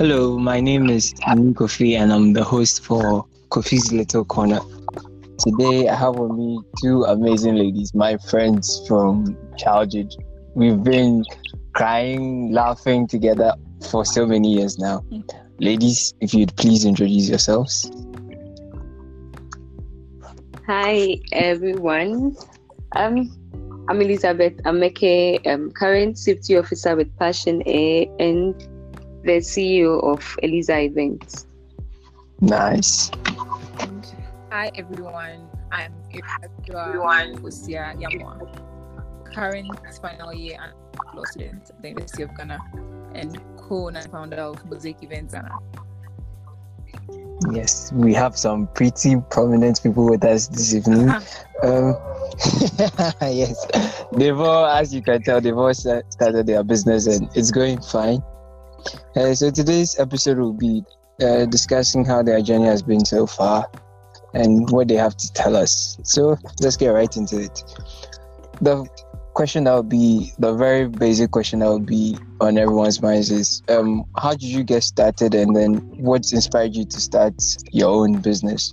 Hello, 0.00 0.38
my 0.38 0.60
name 0.60 0.88
is 0.88 1.12
Amin 1.28 1.52
Kofi 1.52 1.94
and 1.94 2.10
I'm 2.10 2.32
the 2.32 2.42
host 2.42 2.82
for 2.82 3.26
Kofi's 3.50 3.92
Little 3.92 4.24
Corner. 4.24 4.60
Today 5.38 5.90
I 5.90 5.94
have 5.94 6.14
with 6.14 6.30
me 6.30 6.58
two 6.82 7.02
amazing 7.02 7.56
ladies, 7.56 7.92
my 7.92 8.16
friends 8.16 8.82
from 8.88 9.36
childhood. 9.58 10.10
We've 10.54 10.82
been 10.82 11.22
crying, 11.74 12.50
laughing 12.50 13.08
together 13.08 13.52
for 13.90 14.06
so 14.06 14.24
many 14.24 14.54
years 14.54 14.78
now. 14.78 15.04
Ladies, 15.58 16.14
if 16.22 16.32
you'd 16.32 16.56
please 16.56 16.86
introduce 16.86 17.28
yourselves. 17.28 17.92
Hi 20.66 21.18
everyone. 21.32 22.38
Um, 22.96 23.36
I'm 23.90 24.00
Elizabeth 24.00 24.56
Ameke, 24.62 25.46
um, 25.46 25.70
current 25.72 26.16
safety 26.16 26.56
officer 26.56 26.96
with 26.96 27.14
Passion 27.18 27.62
A 27.66 28.10
and 28.18 28.54
the 29.22 29.38
CEO 29.38 30.02
of 30.02 30.36
Eliza 30.42 30.80
Events. 30.80 31.46
Nice. 32.40 33.10
Hi 34.50 34.70
everyone, 34.74 35.48
I'm 35.70 35.92
everyone 36.12 37.36
Usia 37.36 37.94
Yamwa, 38.00 38.48
current 39.32 39.70
final 40.00 40.32
year 40.32 40.58
and 40.60 40.72
law 41.14 41.24
student 41.24 41.68
at 41.68 41.82
the 41.82 41.88
University 41.88 42.22
of 42.22 42.36
Ghana 42.36 42.58
and 43.14 43.38
co-owner 43.58 44.00
and 44.00 44.10
founder 44.10 44.38
of 44.38 44.64
Mosaic 44.70 45.02
Events 45.02 45.34
Ghana. 45.34 45.54
Yes, 47.52 47.92
we 47.92 48.12
have 48.14 48.36
some 48.36 48.66
pretty 48.68 49.16
prominent 49.30 49.82
people 49.82 50.08
with 50.08 50.24
us 50.24 50.48
this 50.48 50.74
evening. 50.74 51.08
um, 51.62 51.96
yes, 53.22 53.66
they've 54.12 54.38
all, 54.38 54.66
as 54.66 54.94
you 54.94 55.02
can 55.02 55.22
tell, 55.22 55.40
they've 55.40 55.56
all 55.56 55.72
started 55.74 56.46
their 56.46 56.62
business 56.64 57.06
and 57.06 57.28
it's 57.36 57.50
going 57.50 57.80
fine. 57.80 58.22
Uh, 59.16 59.34
so 59.34 59.50
today's 59.50 59.98
episode 59.98 60.38
will 60.38 60.52
be 60.52 60.82
uh, 61.22 61.44
discussing 61.46 62.04
how 62.04 62.22
their 62.22 62.40
journey 62.40 62.66
has 62.66 62.82
been 62.82 63.04
so 63.04 63.26
far 63.26 63.66
and 64.34 64.70
what 64.70 64.88
they 64.88 64.94
have 64.94 65.16
to 65.16 65.32
tell 65.32 65.56
us. 65.56 65.98
So 66.04 66.36
let's 66.60 66.76
get 66.76 66.88
right 66.88 67.14
into 67.16 67.40
it. 67.40 67.62
The 68.60 68.86
question 69.34 69.64
that 69.64 69.72
will 69.72 69.82
be 69.82 70.32
the 70.38 70.54
very 70.54 70.88
basic 70.88 71.30
question 71.30 71.60
that 71.60 71.66
will 71.66 71.78
be 71.78 72.18
on 72.40 72.58
everyone's 72.58 73.00
minds 73.00 73.30
is 73.30 73.62
um, 73.68 74.04
how 74.16 74.32
did 74.32 74.42
you 74.42 74.62
get 74.62 74.82
started 74.82 75.34
and 75.34 75.54
then 75.54 75.76
what 75.98 76.30
inspired 76.32 76.74
you 76.74 76.84
to 76.84 77.00
start 77.00 77.34
your 77.72 77.90
own 77.90 78.20
business? 78.20 78.72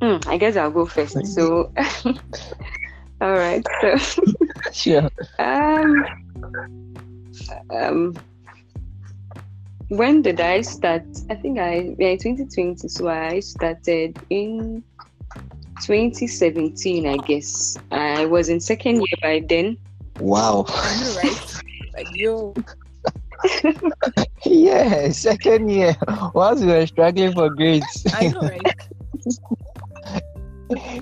Hmm, 0.00 0.16
I 0.26 0.36
guess 0.36 0.56
I'll 0.56 0.70
go 0.70 0.84
first. 0.84 1.26
So, 1.28 1.72
all 3.22 3.34
right. 3.34 3.64
So, 3.80 4.22
Sure. 4.72 5.08
um, 5.38 6.04
um, 7.70 8.12
when 9.88 10.22
did 10.22 10.40
I 10.40 10.62
start? 10.62 11.04
I 11.30 11.34
think 11.36 11.58
I 11.58 11.94
yeah, 11.98 12.16
2020. 12.16 12.88
So 12.88 13.08
I 13.08 13.40
started 13.40 14.16
in 14.30 14.82
2017, 15.82 17.06
I 17.06 17.16
guess. 17.18 17.78
I 17.92 18.26
was 18.26 18.48
in 18.48 18.60
second 18.60 18.96
year 18.96 19.18
by 19.22 19.44
then. 19.48 19.76
Wow. 20.18 20.64
I 20.68 21.00
know, 21.00 21.14
right? 21.16 21.62
like 21.94 22.08
yo, 22.16 22.54
Yeah, 24.44 25.10
second 25.10 25.68
year. 25.68 25.94
Whilst 26.34 26.64
we 26.64 26.72
were 26.72 26.86
struggling 26.86 27.32
for 27.32 27.50
grades, 27.50 28.04
I 28.12 28.28
know, 28.28 28.40
right? 28.40 28.62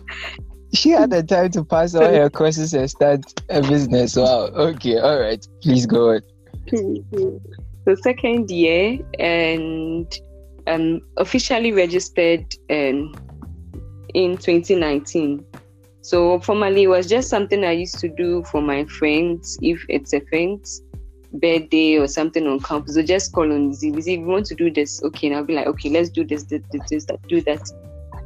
she 0.73 0.91
had 0.91 1.11
the 1.11 1.23
time 1.23 1.51
to 1.51 1.65
pass 1.65 1.95
all 1.95 2.03
her 2.07 2.31
courses 2.31 2.75
and 2.75 2.89
start 2.91 3.21
a 3.49 3.61
business. 3.63 4.17
Wow. 4.17 4.47
Okay. 4.47 4.99
All 4.99 5.19
right. 5.19 5.45
Please 5.63 5.87
go 5.87 6.11
on. 6.11 6.21
so 7.85 7.95
second 8.03 8.51
year 8.51 8.99
and 9.19 10.21
um 10.67 11.01
officially 11.17 11.73
registered 11.73 12.45
um, 12.71 13.15
in 14.15 14.37
2019 14.37 15.45
so 16.03 16.39
formally 16.41 16.85
it 16.85 16.89
was 16.89 17.09
just 17.09 17.29
something 17.29 17.65
i 17.65 17.73
used 17.73 17.99
to 17.99 18.09
do 18.09 18.43
for 18.45 18.61
my 18.61 18.85
friends 18.85 19.59
if 19.63 19.85
it's 19.89 20.13
a 20.13 20.21
friend's 20.27 20.83
birthday 21.35 21.97
or 21.97 22.07
something 22.07 22.47
on 22.47 22.59
campus 22.61 22.95
so 22.95 23.03
just 23.03 23.33
call 23.33 23.51
on 23.53 23.73
Z. 23.73 23.93
if 23.97 24.07
you 24.07 24.23
want 24.23 24.47
to 24.47 24.55
do 24.55 24.71
this 24.71 25.03
okay 25.05 25.29
and 25.29 25.37
i'll 25.37 25.45
be 25.45 25.55
like 25.55 25.67
okay 25.67 25.89
let's 25.89 26.11
do 26.11 26.25
this 26.25 26.45
this 26.45 26.63
this, 26.73 26.83
this 26.91 27.07
do 27.29 27.41
that 27.43 27.63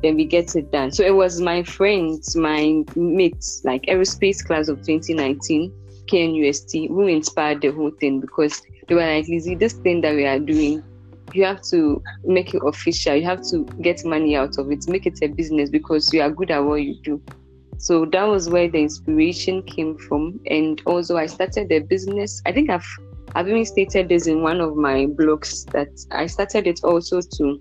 then 0.04 0.16
we 0.16 0.24
get 0.24 0.54
it 0.54 0.70
done 0.70 0.90
so 0.90 1.02
it 1.02 1.14
was 1.14 1.40
my 1.40 1.62
friends 1.62 2.36
my 2.36 2.82
mates 2.94 3.62
like 3.64 3.82
aerospace 3.82 4.44
class 4.44 4.68
of 4.68 4.76
2019 4.82 5.72
KNUST 6.12 6.88
who 6.88 7.06
inspired 7.06 7.60
the 7.62 7.70
whole 7.72 7.90
thing 7.90 8.20
because 8.20 8.62
they 8.88 8.94
were 8.94 9.06
like, 9.06 9.26
Lizzie, 9.28 9.54
this 9.54 9.72
thing 9.72 10.00
that 10.02 10.14
we 10.14 10.26
are 10.26 10.38
doing, 10.38 10.82
you 11.32 11.44
have 11.44 11.62
to 11.62 12.02
make 12.24 12.54
it 12.54 12.62
official. 12.64 13.14
You 13.14 13.24
have 13.24 13.42
to 13.50 13.64
get 13.80 14.04
money 14.04 14.36
out 14.36 14.58
of 14.58 14.70
it, 14.70 14.86
make 14.88 15.06
it 15.06 15.18
a 15.22 15.28
business 15.28 15.70
because 15.70 16.12
you 16.12 16.20
are 16.20 16.30
good 16.30 16.50
at 16.50 16.60
what 16.60 16.82
you 16.82 16.96
do. 17.02 17.22
So 17.78 18.04
that 18.06 18.24
was 18.24 18.48
where 18.48 18.68
the 18.68 18.78
inspiration 18.78 19.62
came 19.62 19.96
from. 19.98 20.40
And 20.46 20.80
also, 20.86 21.16
I 21.16 21.26
started 21.26 21.68
the 21.68 21.80
business. 21.80 22.40
I 22.46 22.52
think 22.52 22.70
I've 22.70 22.86
I've 23.34 23.48
even 23.48 23.64
stated 23.64 24.08
this 24.08 24.28
in 24.28 24.42
one 24.42 24.60
of 24.60 24.76
my 24.76 25.06
blogs 25.06 25.68
that 25.72 25.88
I 26.12 26.26
started 26.26 26.68
it 26.68 26.84
also 26.84 27.20
to 27.20 27.60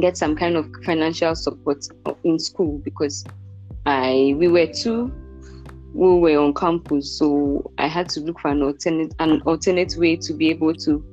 get 0.00 0.16
some 0.16 0.34
kind 0.34 0.56
of 0.56 0.66
financial 0.84 1.34
support 1.34 1.84
in 2.24 2.38
school 2.38 2.78
because 2.78 3.24
I 3.86 4.34
we 4.38 4.48
were 4.48 4.66
two 4.66 5.12
we 5.94 6.18
were 6.18 6.38
on 6.38 6.54
campus, 6.54 7.18
so 7.18 7.70
I 7.76 7.86
had 7.86 8.08
to 8.10 8.20
look 8.20 8.40
for 8.40 8.48
an 8.48 8.62
alternate 8.62 9.14
an 9.18 9.42
alternate 9.42 9.94
way 9.98 10.16
to 10.16 10.32
be 10.32 10.48
able 10.50 10.74
to 10.74 11.04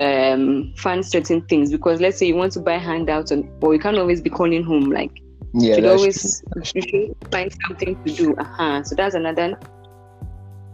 um 0.00 0.72
fund 0.76 1.04
certain 1.04 1.40
things 1.42 1.72
because 1.72 2.00
let's 2.00 2.18
say 2.18 2.26
you 2.26 2.36
want 2.36 2.52
to 2.52 2.60
buy 2.60 2.76
handouts 2.76 3.30
and 3.30 3.48
or 3.62 3.74
you 3.74 3.80
can't 3.80 3.96
always 3.98 4.20
be 4.20 4.30
calling 4.30 4.62
home 4.62 4.90
like 4.90 5.10
Yeah. 5.54 5.70
you 5.70 5.74
should 5.76 5.86
always 5.86 6.42
you 6.74 6.82
should 6.82 7.16
find 7.32 7.52
something 7.66 8.04
to 8.04 8.12
do. 8.12 8.34
Uh-huh. 8.36 8.82
So 8.84 8.94
that's 8.94 9.14
another 9.14 9.58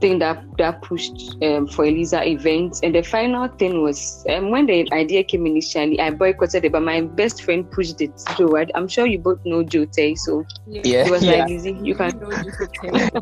thing 0.01 0.19
that 0.19 0.45
that 0.59 0.83
pushed 0.83 1.37
um, 1.43 1.67
for 1.67 1.85
Eliza 1.85 2.27
events. 2.27 2.81
And 2.83 2.95
the 2.95 3.03
final 3.03 3.49
thing 3.49 3.83
was 3.83 4.25
um, 4.31 4.51
when 4.51 4.67
the 4.67 4.91
idea 4.93 5.25
came 5.25 5.47
initially, 5.47 6.01
I 6.01 6.11
boycotted 6.11 6.65
it, 6.65 6.73
but 6.73 6.83
my 6.83 7.03
best 7.03 7.43
friend 7.43 7.71
pushed 7.71 8.01
it. 8.01 8.13
Joe, 8.37 8.57
I, 8.57 8.67
I'm 8.75 8.89
sure 8.89 9.07
you 9.07 9.19
both 9.19 9.45
know 9.45 9.63
Joe 9.63 9.85
Tay, 9.87 10.15
so 10.15 10.45
Yeah. 10.67 11.05
he 11.05 11.11
was 11.11 11.25
yeah. 11.25 11.33
like, 11.33 11.49
Lizzie, 11.49 11.79
you 11.83 11.95
can 11.95 12.19
know 12.19 12.31
you. 12.31 13.21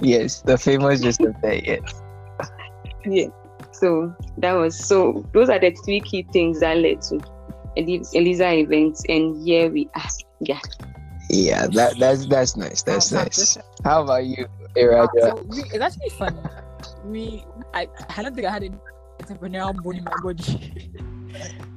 Yes. 0.00 0.42
The 0.42 0.58
famous 0.58 1.00
just 1.00 1.20
of 1.22 1.34
that. 1.42 1.66
Yes. 1.66 2.02
yeah. 3.06 3.28
So 3.72 4.14
that 4.38 4.52
was 4.52 4.78
so. 4.78 5.24
Those 5.32 5.48
are 5.48 5.58
the 5.58 5.70
three 5.84 6.00
key 6.00 6.26
things 6.32 6.60
that 6.60 6.76
led 6.78 7.02
to 7.02 7.20
Eli- 7.76 8.04
Eliza 8.14 8.52
events, 8.52 9.04
and 9.08 9.42
here 9.46 9.70
we 9.70 9.88
are. 9.94 10.08
Yeah. 10.40 10.60
Yeah. 11.30 11.66
That 11.68 11.98
that's 11.98 12.26
that's 12.26 12.56
nice. 12.56 12.82
That's 12.82 13.12
nice. 13.12 13.58
How 13.84 14.02
about 14.02 14.24
you, 14.26 14.46
Uh, 14.76 14.80
Iraja? 14.80 15.20
so 15.22 15.42
me, 15.48 15.62
it's 15.72 15.82
actually 15.82 16.10
funny. 16.10 16.40
Me, 17.04 17.44
I, 17.74 17.88
I 18.16 18.22
don't 18.22 18.34
think 18.34 18.46
I 18.46 18.50
had 18.50 18.62
an 18.62 18.78
entrepreneurial 19.20 19.74
bone 19.82 19.96
in 19.96 20.04
my 20.04 20.12
body. 20.22 20.90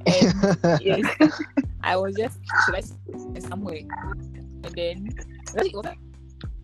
and 0.06 0.80
Yes. 0.80 1.40
I 1.82 1.96
was 1.96 2.14
just 2.14 2.38
should 2.64 2.74
I 2.74 2.80
say 2.80 3.40
somewhere, 3.40 3.80
and 4.64 4.74
then 4.76 5.08
it 5.08 5.74
was 5.74 5.84
like 5.84 5.98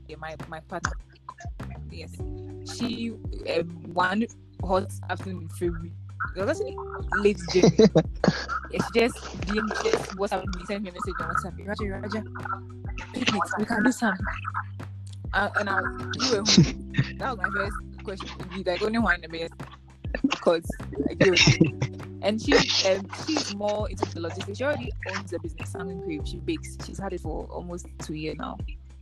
yeah, 0.08 0.16
my 0.18 0.36
my 0.48 0.60
partner. 0.60 0.92
Yes, 1.90 2.12
she 2.76 3.12
um, 3.56 3.68
one 3.94 4.26
hot 4.64 4.92
afternoon 5.10 5.42
in 5.42 5.48
February. 5.48 5.92
It 6.36 6.40
was 6.44 6.60
actually 6.60 6.76
late 7.18 7.38
January. 7.52 7.76
yeah, 8.70 8.80
she 8.92 9.00
just 9.00 9.40
didn't 9.46 9.68
just 9.84 10.16
WhatsApp 10.16 10.44
me, 10.44 10.64
sent 10.66 10.82
me 10.84 10.90
a 10.90 10.92
message 10.92 11.14
on 11.20 11.34
WhatsApp. 11.34 11.66
Raja, 11.66 11.84
Raja, 12.00 12.22
picnics, 13.12 13.52
we 13.58 13.64
can 13.64 13.82
do 13.82 13.92
some. 13.92 14.16
Uh, 15.36 15.50
and 15.60 15.68
I 15.68 15.80
was, 15.82 15.90
you 16.16 16.30
were 16.30 16.36
home. 16.46 17.18
That 17.18 17.36
was 17.36 17.38
my 17.38 17.50
first 17.54 18.04
question. 18.04 18.28
You 18.56 18.62
like 18.64 18.82
only 18.82 18.98
one 18.98 19.16
in 19.16 19.30
the 19.30 19.38
best 19.38 19.52
because 20.30 20.64
like, 21.06 21.24
you 21.24 21.32
were- 21.32 21.88
and 22.22 22.40
she 22.40 22.54
um, 22.88 23.06
she's 23.26 23.54
more 23.54 23.88
into 23.90 24.04
the 24.14 24.20
logistics. 24.20 24.58
She 24.58 24.64
already 24.64 24.90
owns 25.14 25.32
a 25.32 25.38
business, 25.38 25.70
Salmon 25.70 26.02
Crave. 26.02 26.22
She 26.24 26.38
bakes. 26.38 26.76
She's 26.84 26.98
had 26.98 27.12
it 27.12 27.20
for 27.20 27.44
almost 27.50 27.86
two 27.98 28.14
years 28.14 28.36
now. 28.38 28.56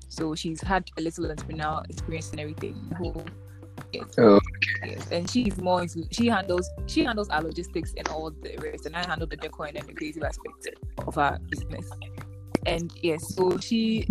So 0.08 0.34
she's 0.34 0.60
had 0.60 0.90
a 0.98 1.00
little 1.00 1.25
entrepreneurial 1.26 1.88
experience 1.88 2.31
and 2.32 2.40
everything. 2.40 2.76
Yes, 3.92 4.04
Oh, 4.19 4.40
yes. 4.84 5.08
And 5.10 5.31
she's 5.31 5.56
more 5.58 5.82
into 5.82 6.04
she 6.10 6.26
handles 6.28 6.69
she 6.86 7.04
handles 7.04 7.28
our 7.31 7.42
logistics 7.42 7.94
and 7.96 8.06
all 8.08 8.31
the 8.31 8.56
rest, 8.58 8.86
and 8.86 8.96
I 8.96 9.06
handle 9.06 9.26
the 9.28 9.36
decor 9.36 9.66
and 9.66 9.76
the 9.76 9.94
creative 9.94 10.25
aspect 10.25 10.69
of 10.98 11.16
our 11.16 11.38
business. 11.48 11.88
And 12.66 12.92
yes, 13.02 13.34
so 13.34 13.56
she 13.58 14.06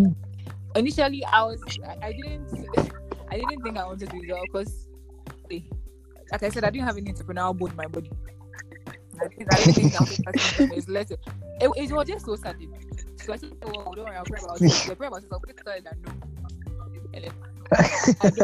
initially 0.76 1.24
I 1.26 1.44
was 1.44 1.62
I, 1.88 2.08
I 2.08 2.12
didn't 2.14 2.68
I 3.32 3.36
didn't 3.36 3.62
think 3.64 3.78
I 3.78 3.86
wanted 3.86 4.10
to 4.10 4.20
do 4.20 4.28
that 4.28 4.42
because 4.44 4.88
like 6.32 6.44
I 6.44 6.50
said, 6.50 6.64
I 6.64 6.72
didn't 6.72 6.88
have 6.88 6.98
any 6.98 7.12
entrepreneurial 7.12 7.56
bone 7.56 7.72
in 7.72 7.76
my 7.76 7.88
body. 7.88 8.12
I 9.22 9.26
I 9.26 9.28
didn't 9.28 9.74
think 9.74 9.96
I 9.96 10.04
was 10.04 10.20
it. 10.20 11.20
It, 11.62 11.92
was 11.92 12.08
just 12.08 12.26
so 12.26 12.36
sudden. 12.36 12.74
So 13.18 13.34
I 13.34 13.36
said, 13.38 13.52
oh, 13.62 13.72
don't 13.72 13.98
worry, 13.98 14.16
I'll 14.16 14.26
pray 14.26 14.40
about 14.44 14.60
it. 14.60 14.90
I'll 14.90 14.96
pray 14.96 15.08
about 15.08 15.24
it. 15.24 15.30
I'll 15.32 15.40
pray 15.40 15.54
about 15.62 15.78
it 15.78 15.86
and 17.14 17.32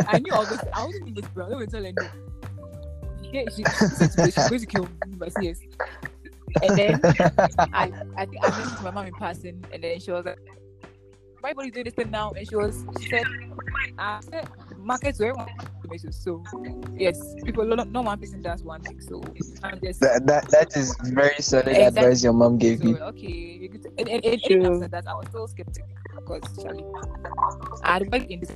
I, 0.07 0.19
knew, 0.19 0.31
I. 0.33 0.59
I 0.73 0.85
wasn't 0.85 1.07
in 1.07 1.13
this, 1.13 1.27
bro. 1.27 1.47
I 1.47 1.59
didn't 1.59 1.71
tell 1.71 1.83
her 1.83 1.91
no. 1.91 2.07
She, 3.31 3.45
she 3.55 3.63
said 3.63 4.11
she's 4.25 4.49
going 4.49 4.59
to 4.59 4.65
kill 4.65 4.83
me, 4.83 4.89
but 5.17 5.31
yes. 5.41 5.59
And 6.63 6.77
then 6.77 6.99
I, 7.03 7.91
I, 8.17 8.21
I 8.21 8.25
mentioned 8.25 8.77
to 8.77 8.83
my 8.83 8.91
mom 8.91 9.05
in 9.07 9.13
person, 9.13 9.63
and 9.71 9.83
then 9.83 9.99
she 9.99 10.11
was 10.11 10.25
like, 10.25 10.39
"My 11.41 11.53
you 11.63 11.71
doing 11.71 11.85
this 11.85 11.93
thing 11.93 12.11
now," 12.11 12.31
and 12.31 12.47
she 12.47 12.55
was, 12.55 12.85
she 13.01 13.09
said, 13.09 13.25
"I 13.97 14.19
said 14.21 14.49
markets 14.77 15.19
where 15.19 15.29
everyone 15.29 15.49
tomatoes. 15.83 16.15
So 16.21 16.43
yes, 16.97 17.35
people 17.43 17.65
no, 17.65 17.83
no 17.83 18.01
one 18.01 18.19
person 18.19 18.41
does 18.41 18.63
one 18.63 18.81
thing. 18.81 18.99
So 19.01 19.21
I'm 19.63 19.79
just 19.81 19.99
That, 20.01 20.25
that 20.27 20.47
that 20.49 20.75
is 20.75 20.95
very 21.03 21.35
solid 21.39 21.67
Exactly. 21.67 22.01
advice 22.03 22.23
your 22.23 22.33
mom 22.33 22.57
gave 22.57 22.79
so, 22.79 22.87
you. 22.87 22.97
okay. 22.97 23.69
And, 23.97 24.09
and, 24.09 24.25
and 24.25 24.25
even 24.25 24.63
True. 24.63 24.75
after 24.75 24.87
that, 24.89 25.07
I 25.07 25.13
was 25.13 25.27
still 25.29 25.47
skeptic 25.47 25.83
because 26.15 26.63
Charlie, 26.63 26.85
I'd 27.83 28.11
worked 28.11 28.31
in 28.31 28.39
this, 28.41 28.51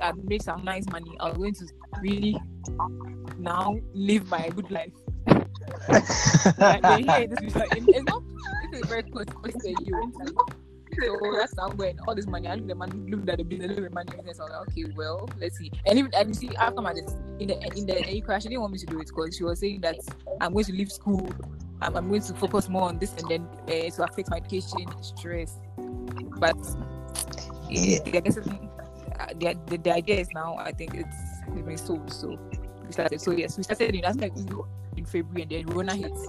I'd 0.00 0.24
made 0.24 0.42
some 0.42 0.64
nice 0.64 0.86
money. 0.90 1.16
I 1.20 1.28
was 1.28 1.38
going 1.38 1.54
to 1.54 1.66
really 2.00 2.36
now 3.38 3.76
live 3.94 4.28
my 4.28 4.48
good 4.50 4.70
life. 4.70 4.92
Like, 6.58 6.82
they 6.82 7.02
hear 7.02 7.26
this, 7.26 7.38
it's 7.42 7.56
like- 7.56 7.68
it's 7.72 8.04
not. 8.04 8.22
This 8.70 8.80
is 8.82 8.88
very 8.88 9.02
close 9.02 9.26
to 9.26 9.70
you. 9.70 10.12
So 11.00 11.18
that's 11.38 11.54
how 11.58 11.72
all 12.06 12.14
this 12.14 12.26
money, 12.26 12.48
I 12.48 12.54
looked 12.54 12.62
at 12.62 12.68
the 12.68 12.74
money, 12.74 13.10
looked 13.10 13.28
at 13.28 13.38
the 13.38 13.44
business, 13.44 13.68
looked 13.68 13.80
at 13.80 13.90
the 13.90 13.94
money 13.94 14.10
business. 14.16 14.40
I 14.40 14.42
was 14.44 14.52
like, 14.52 14.68
okay, 14.68 14.84
well, 14.96 15.28
let's 15.40 15.58
see. 15.58 15.70
And 15.86 15.98
even 15.98 16.14
and 16.14 16.28
you 16.28 16.34
see, 16.34 16.56
after 16.56 16.80
my 16.80 16.92
this 16.94 17.14
in 17.38 17.48
the 17.48 17.60
in 17.76 17.86
the 17.86 18.20
crash, 18.20 18.42
she 18.42 18.48
didn't 18.48 18.60
want 18.60 18.72
me 18.72 18.78
to 18.78 18.86
do 18.86 19.00
it 19.00 19.06
because 19.08 19.36
she 19.36 19.44
was 19.44 19.60
saying 19.60 19.80
that 19.82 19.96
I'm 20.40 20.52
going 20.52 20.64
to 20.66 20.72
leave 20.72 20.90
school. 20.92 21.28
I'm, 21.80 21.96
I'm 21.96 22.08
going 22.08 22.22
to 22.22 22.34
focus 22.34 22.68
more 22.68 22.88
on 22.88 22.98
this 22.98 23.14
and 23.16 23.28
then 23.28 23.48
uh, 23.68 23.90
to 23.90 24.04
affect 24.04 24.30
my 24.30 24.36
education, 24.36 24.86
stress. 25.02 25.58
But 26.38 26.56
Yeah. 27.68 27.98
I 28.06 28.10
guess 28.10 28.38
uh, 28.38 29.26
the, 29.38 29.58
the 29.66 29.76
the 29.78 29.92
idea 29.92 30.20
is 30.20 30.28
now. 30.34 30.56
I 30.58 30.72
think 30.72 30.94
it's 30.94 31.16
it's 31.48 31.62
been 31.62 31.78
sold. 31.78 32.12
So 32.12 32.38
we 32.86 32.92
started. 32.92 33.20
So 33.20 33.32
yes, 33.32 33.56
we 33.56 33.64
started 33.64 33.94
in 33.94 34.02
that's 34.02 34.18
like 34.18 34.32
in 34.96 35.04
February 35.04 35.42
and 35.42 35.50
then 35.50 35.66
Rona 35.66 35.94
hits. 35.94 36.28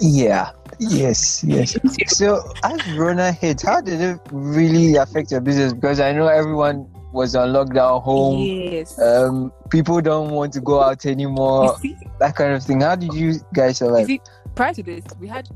Yeah. 0.00 0.50
Yes. 0.78 1.44
Yes. 1.44 1.76
So 2.08 2.42
as 2.64 2.92
Rona 2.92 3.32
hit, 3.32 3.62
how 3.62 3.80
did 3.80 4.00
it 4.00 4.20
really 4.30 4.96
affect 4.96 5.30
your 5.30 5.40
business? 5.40 5.72
Because 5.72 6.00
I 6.00 6.12
know 6.12 6.28
everyone 6.28 6.88
was 7.12 7.36
on 7.36 7.50
lockdown 7.50 8.02
home. 8.02 8.38
Yes. 8.40 8.98
Um, 8.98 9.52
people 9.70 10.00
don't 10.00 10.30
want 10.30 10.52
to 10.54 10.60
go 10.60 10.82
out 10.82 11.04
anymore. 11.06 11.76
That 12.18 12.36
kind 12.36 12.54
of 12.54 12.62
thing. 12.62 12.80
How 12.80 12.96
did 12.96 13.12
you 13.14 13.34
guys 13.54 13.80
you 13.80 13.86
survive? 13.86 14.06
see, 14.06 14.20
prior 14.54 14.74
to 14.74 14.82
this, 14.82 15.04
we 15.20 15.28
had 15.28 15.48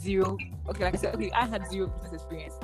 zero. 0.00 0.36
Okay, 0.68 0.84
like 0.84 0.94
I 0.94 0.98
said, 0.98 1.14
okay, 1.14 1.30
I 1.32 1.46
had 1.46 1.68
zero 1.70 1.86
business 1.86 2.22
experience. 2.22 2.54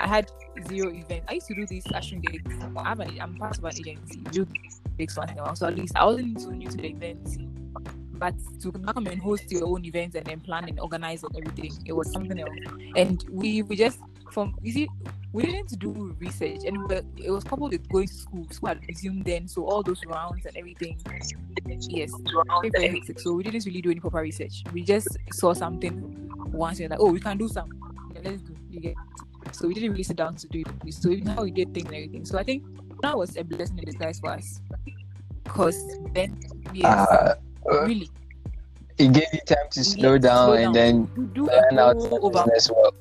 I 0.00 0.08
had 0.08 0.30
zero 0.66 0.90
events. 0.90 1.26
I 1.28 1.34
used 1.34 1.46
to 1.48 1.54
do 1.54 1.66
these 1.66 1.86
fashion 1.86 2.20
gigs. 2.20 2.54
I'm, 2.76 3.00
a, 3.00 3.06
I'm 3.20 3.36
part 3.36 3.58
of 3.58 3.64
an 3.64 3.72
agency. 3.78 4.20
Do 4.30 4.46
gigs 4.98 5.16
once 5.16 5.30
in 5.30 5.38
a 5.38 5.42
while. 5.42 5.54
So 5.54 5.66
at 5.66 5.76
least 5.76 5.92
I 5.96 6.04
wasn't 6.04 6.40
too 6.40 6.52
new 6.52 6.68
to 6.68 6.76
the 6.76 6.88
events. 6.88 7.38
But 8.22 8.36
to 8.60 8.70
come 8.70 9.08
and 9.08 9.20
host 9.20 9.50
your 9.50 9.66
own 9.66 9.84
events 9.84 10.14
and 10.14 10.24
then 10.24 10.38
plan 10.38 10.68
and 10.68 10.78
organize 10.78 11.24
and 11.24 11.34
everything, 11.36 11.72
it 11.84 11.92
was 11.92 12.12
something 12.12 12.38
else. 12.38 12.56
And 12.94 13.24
we 13.28 13.62
we 13.62 13.74
just 13.74 13.98
from 14.30 14.54
you 14.62 14.72
see 14.72 14.88
we 15.32 15.42
didn't 15.42 15.76
do 15.80 16.14
research 16.20 16.60
and 16.64 16.76
it 17.16 17.32
was 17.32 17.42
coupled 17.42 17.72
with 17.72 17.88
going 17.88 18.06
to 18.06 18.14
school. 18.14 18.46
School 18.52 18.68
had 18.68 18.80
resumed 18.86 19.24
then, 19.24 19.48
so 19.48 19.64
all 19.64 19.82
those 19.82 20.00
rounds 20.06 20.46
and 20.46 20.56
everything. 20.56 20.96
Yes, 21.66 22.12
hectic. 22.76 23.18
So 23.18 23.32
we 23.32 23.42
didn't 23.42 23.66
really 23.66 23.82
do 23.82 23.90
any 23.90 23.98
proper 23.98 24.20
research. 24.20 24.62
We 24.72 24.84
just 24.84 25.08
saw 25.32 25.52
something 25.52 26.30
once 26.52 26.78
and 26.78 26.90
like, 26.90 27.00
oh, 27.00 27.10
we 27.10 27.18
can 27.18 27.38
do 27.38 27.48
some. 27.48 27.70
Yeah, 28.14 28.20
let's 28.22 28.42
do. 28.42 28.54
You 28.70 28.80
get. 28.82 28.94
So 29.50 29.66
we 29.66 29.74
didn't 29.74 29.90
really 29.90 30.04
sit 30.04 30.16
down 30.16 30.36
to 30.36 30.46
do 30.46 30.60
it. 30.60 30.94
So 30.94 31.10
even 31.10 31.26
how 31.26 31.42
we 31.42 31.50
did 31.50 31.74
things 31.74 31.86
and 31.86 31.96
everything. 31.96 32.24
So 32.24 32.38
I 32.38 32.44
think 32.44 32.62
that 33.02 33.18
was 33.18 33.36
a 33.36 33.42
blessing 33.42 33.78
in 33.78 33.84
disguise 33.84 34.20
for 34.20 34.30
us. 34.30 34.60
Cause 35.48 35.98
then, 36.14 36.38
yes, 36.72 36.86
uh, 36.86 37.34
really, 37.66 38.10
it 38.98 39.12
gave 39.12 39.26
you 39.32 39.40
time 39.46 39.68
to 39.70 39.84
slow 39.84 40.18
down 40.18 40.46
slow 40.46 40.54
and 40.54 40.74
then 40.74 41.04
do 41.32 41.46
learn 41.46 41.78
out 41.78 41.98
the 41.98 42.18
over 42.20 42.44
business 42.44 42.70
well. 42.70 42.94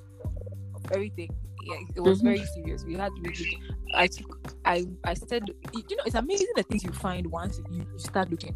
everything. 0.92 1.30
Yeah, 1.64 1.78
it 1.96 2.02
was 2.02 2.20
Mhm. 2.20 2.24
very 2.24 2.46
serious. 2.46 2.84
We 2.86 2.96
had 2.96 3.12
to 3.16 3.22
really. 3.22 3.58
I 3.94 4.08
took. 4.08 4.56
I 4.66 4.88
I 5.04 5.14
said, 5.14 5.48
you 5.74 5.96
know, 5.96 6.04
it's 6.06 6.16
amazing 6.16 6.48
the 6.56 6.64
things 6.64 6.84
you 6.84 6.92
find 6.92 7.28
once 7.28 7.60
you, 7.70 7.86
you 7.94 8.00
start 8.00 8.30
looking. 8.30 8.56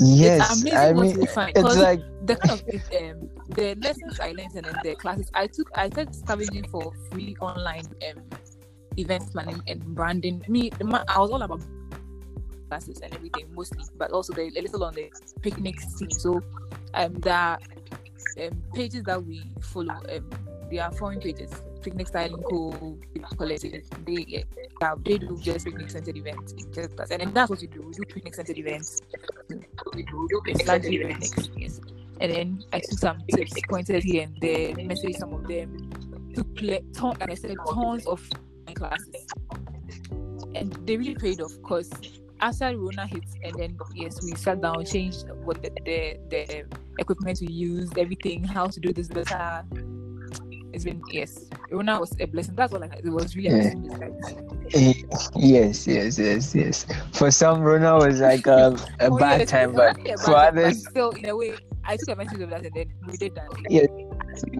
Yes, 0.00 0.60
amazing 0.60 0.78
I 0.78 0.92
what 0.92 1.06
mean, 1.06 1.20
you 1.20 1.26
find, 1.26 1.52
it's 1.56 1.76
like 1.76 2.00
the 2.24 2.36
kind 2.36 2.50
of 2.52 2.60
um, 3.02 3.30
the 3.48 3.74
lessons 3.82 4.20
I 4.20 4.28
learned 4.28 4.54
and 4.54 4.66
then 4.66 4.80
the 4.84 4.94
classes 4.94 5.28
I 5.34 5.48
took, 5.48 5.68
I 5.74 5.88
started 5.90 6.14
scavenging 6.14 6.64
for 6.68 6.92
free 7.10 7.34
online 7.40 7.84
um, 8.08 8.22
event 8.96 9.24
planning 9.32 9.60
and 9.66 9.82
branding. 9.96 10.44
Me, 10.46 10.70
I 11.08 11.18
was 11.18 11.30
all 11.30 11.42
about 11.42 11.60
classes 12.68 13.00
and 13.00 13.14
everything 13.14 13.52
mostly, 13.54 13.84
but 13.96 14.10
also 14.10 14.32
a 14.34 14.50
little 14.50 14.84
on 14.84 14.94
the 14.94 15.10
picnic 15.42 15.80
scene. 15.80 16.10
So, 16.10 16.42
um, 16.94 17.14
the 17.14 17.58
um, 18.40 18.62
pages 18.74 19.02
that 19.04 19.24
we 19.24 19.42
follow, 19.60 19.94
um, 19.94 20.30
they 20.70 20.78
are 20.78 20.92
foreign 20.92 21.20
pages. 21.20 21.50
Picnic 21.82 22.08
styling 22.08 22.42
co 22.42 22.98
collective. 23.36 23.84
They 24.04 24.44
uh, 24.82 24.96
they 25.04 25.18
do 25.18 25.38
just 25.40 25.64
picnic 25.64 25.90
centered 25.90 26.16
events. 26.16 26.52
Just 26.74 26.98
and 26.98 27.20
then 27.20 27.32
that's 27.32 27.50
what 27.50 27.60
we 27.60 27.68
do. 27.68 27.82
We 27.82 27.92
do 27.92 28.02
picnic 28.14 28.34
centered 28.34 28.58
events. 28.58 29.00
And 32.20 32.32
then 32.32 32.64
I 32.72 32.80
took 32.80 32.98
some 32.98 33.22
tips, 33.32 33.52
pointers 33.68 34.02
here 34.02 34.24
and 34.24 34.36
there, 34.40 34.74
messaged 34.74 35.18
some 35.18 35.32
of 35.32 35.46
them, 35.46 35.88
to 36.34 36.42
play, 36.44 36.82
ton, 36.92 37.16
like 37.20 37.30
I 37.30 37.34
said, 37.34 37.56
tons 37.68 38.06
of 38.06 38.28
classes. 38.74 39.26
And 40.54 40.72
they 40.84 40.96
really 40.96 41.14
paid 41.14 41.40
off 41.40 41.52
because 41.62 41.90
after 42.40 42.76
Rona 42.76 43.06
hit, 43.06 43.24
and 43.42 43.58
then 43.58 43.78
yes, 43.94 44.22
we 44.22 44.34
sat 44.34 44.60
down, 44.60 44.84
changed 44.84 45.26
what 45.44 45.62
the, 45.62 45.70
the, 45.84 46.18
the 46.30 46.64
equipment 46.98 47.38
we 47.40 47.48
used, 47.48 47.96
everything, 47.98 48.44
how 48.44 48.66
to 48.66 48.80
do 48.80 48.92
this 48.92 49.08
better. 49.08 49.64
It's 50.72 50.84
been 50.84 51.02
yes, 51.10 51.46
Rona 51.70 51.98
was 51.98 52.14
a 52.20 52.26
blessing. 52.26 52.54
That's 52.54 52.72
what 52.72 52.82
like 52.82 52.94
it 53.02 53.08
was 53.08 53.34
really 53.34 53.48
Yeah. 53.48 53.70
eh, 54.74 54.92
yes, 55.34 55.86
yes, 55.86 56.18
yes, 56.18 56.54
yes. 56.54 56.86
For 57.12 57.30
some, 57.30 57.62
Rona 57.62 57.96
was 57.96 58.20
like 58.20 58.46
um, 58.46 58.76
a 59.00 59.10
Oh, 59.10 59.18
bad 59.18 59.40
yes, 59.40 59.50
time, 59.50 59.72
but 59.72 59.96
actually 59.96 60.16
for 60.16 60.32
bad 60.32 60.54
time, 60.54 60.54
but 60.54 60.64
others, 60.64 60.88
still, 60.88 61.10
in 61.10 61.28
a 61.28 61.36
way, 61.36 61.54
I 61.84 61.96
took 61.96 62.08
advantage 62.10 62.40
of 62.40 62.50
that, 62.50 62.64
and 62.66 62.74
then 62.74 62.92
we 63.06 63.16
did 63.16 63.34
that. 63.34 63.48
Yes, 63.68 63.88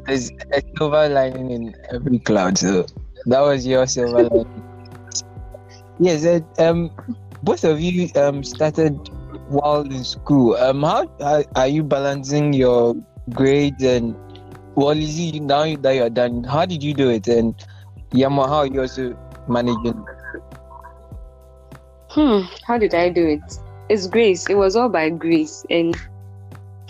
there's 0.07 0.31
a 0.53 0.63
silver 0.77 1.09
lining 1.09 1.51
in 1.51 1.75
every 1.93 2.19
cloud. 2.21 2.57
So 2.57 2.87
that 3.27 3.41
was 3.41 3.67
your 3.67 3.87
silver 3.87 4.23
lining. 4.23 4.65
Yes, 6.01 6.25
it, 6.25 6.45
um, 6.59 6.91
both 7.43 7.65
of 7.65 7.81
you 7.81 8.09
um 8.17 8.43
started 8.45 8.99
while 9.49 9.83
in 9.83 10.05
school. 10.05 10.57
Um, 10.57 10.83
how, 10.83 11.07
how 11.21 11.45
are 11.57 11.69
you 11.69 11.83
balancing 11.83 12.53
your 12.53 12.95
grades 13.31 13.83
and 13.83 14.15
well, 14.75 14.95
Lizzie, 14.95 15.41
now 15.41 15.75
that 15.77 15.93
you're 15.93 16.09
done, 16.09 16.45
how 16.45 16.65
did 16.65 16.85
you 16.85 16.95
do 16.95 17.11
it? 17.11 17.27
And 17.27 17.53
Yama, 18.13 18.47
how 18.47 18.59
are 18.59 18.67
you 18.67 18.83
also 18.83 19.19
managing? 19.49 20.07
Hmm, 22.11 22.43
how 22.65 22.79
did 22.79 22.95
I 22.95 23.09
do 23.09 23.27
it? 23.27 23.43
It's 23.89 24.07
grace. 24.07 24.49
It 24.49 24.55
was 24.55 24.77
all 24.77 24.89
by 24.89 25.11
grace. 25.11 25.65
And 25.69 25.97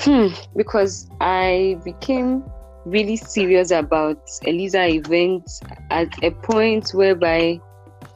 hmm, 0.01 0.29
because 0.55 1.09
I 1.21 1.79
became 1.83 2.45
really 2.85 3.17
serious 3.17 3.71
about 3.71 4.19
Eliza 4.43 4.87
events 4.87 5.63
at 5.91 6.09
a 6.23 6.31
point 6.31 6.91
whereby 6.91 7.59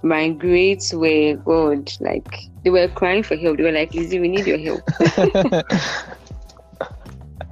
my 0.02 0.30
grades 0.30 0.92
were 0.94 1.34
good. 1.36 1.92
like 2.00 2.26
they 2.64 2.70
were 2.70 2.88
crying 2.88 3.22
for 3.22 3.36
help. 3.36 3.56
They 3.56 3.64
were 3.64 3.72
like, 3.72 3.94
Lizzie, 3.94 4.20
we 4.20 4.28
need 4.28 4.46
your 4.46 4.58
help. 4.58 4.82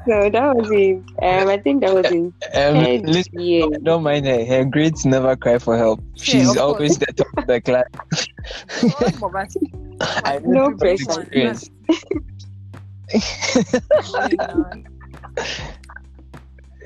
So 0.08 0.30
that 0.30 0.56
was 0.56 0.68
it. 0.72 0.96
Um, 1.22 1.48
I 1.48 1.58
think 1.58 1.82
that 1.82 1.92
was 1.94 2.10
in 2.10 2.32
um, 2.54 2.74
third 2.74 3.02
listen, 3.06 3.38
year. 3.38 3.68
don't 3.82 4.02
mind 4.02 4.24
her. 4.26 4.44
Her 4.46 4.64
grades 4.64 5.04
never 5.04 5.36
cry 5.36 5.58
for 5.58 5.76
help. 5.76 6.00
She's 6.16 6.48
of 6.48 6.56
course. 6.56 6.58
always 6.58 6.98
the 6.98 7.06
top 7.12 7.26
of 7.36 7.46
the 7.46 7.60
class. 7.60 7.84
Some 9.12 9.22
of 9.22 9.34
us- 9.36 9.56
I 10.24 10.38
No 10.42 10.68
know 10.68 10.70
from 10.70 10.78
pressure. 10.78 11.20
experience. 11.20 11.70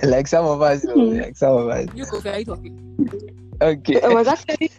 like 0.03 0.27
some 0.27 0.45
of 0.45 0.61
us, 0.63 0.83
Hmm. 0.83 1.19
like 1.21 1.37
some 1.37 1.57
of 1.57 1.69
us. 1.69 1.87
You 1.95 2.05
go, 2.07 2.19
are 2.19 2.45
talking? 2.45 3.51
Okay. 3.63 3.95
it 3.95 4.13
was 4.13 4.27
actually 4.27 4.71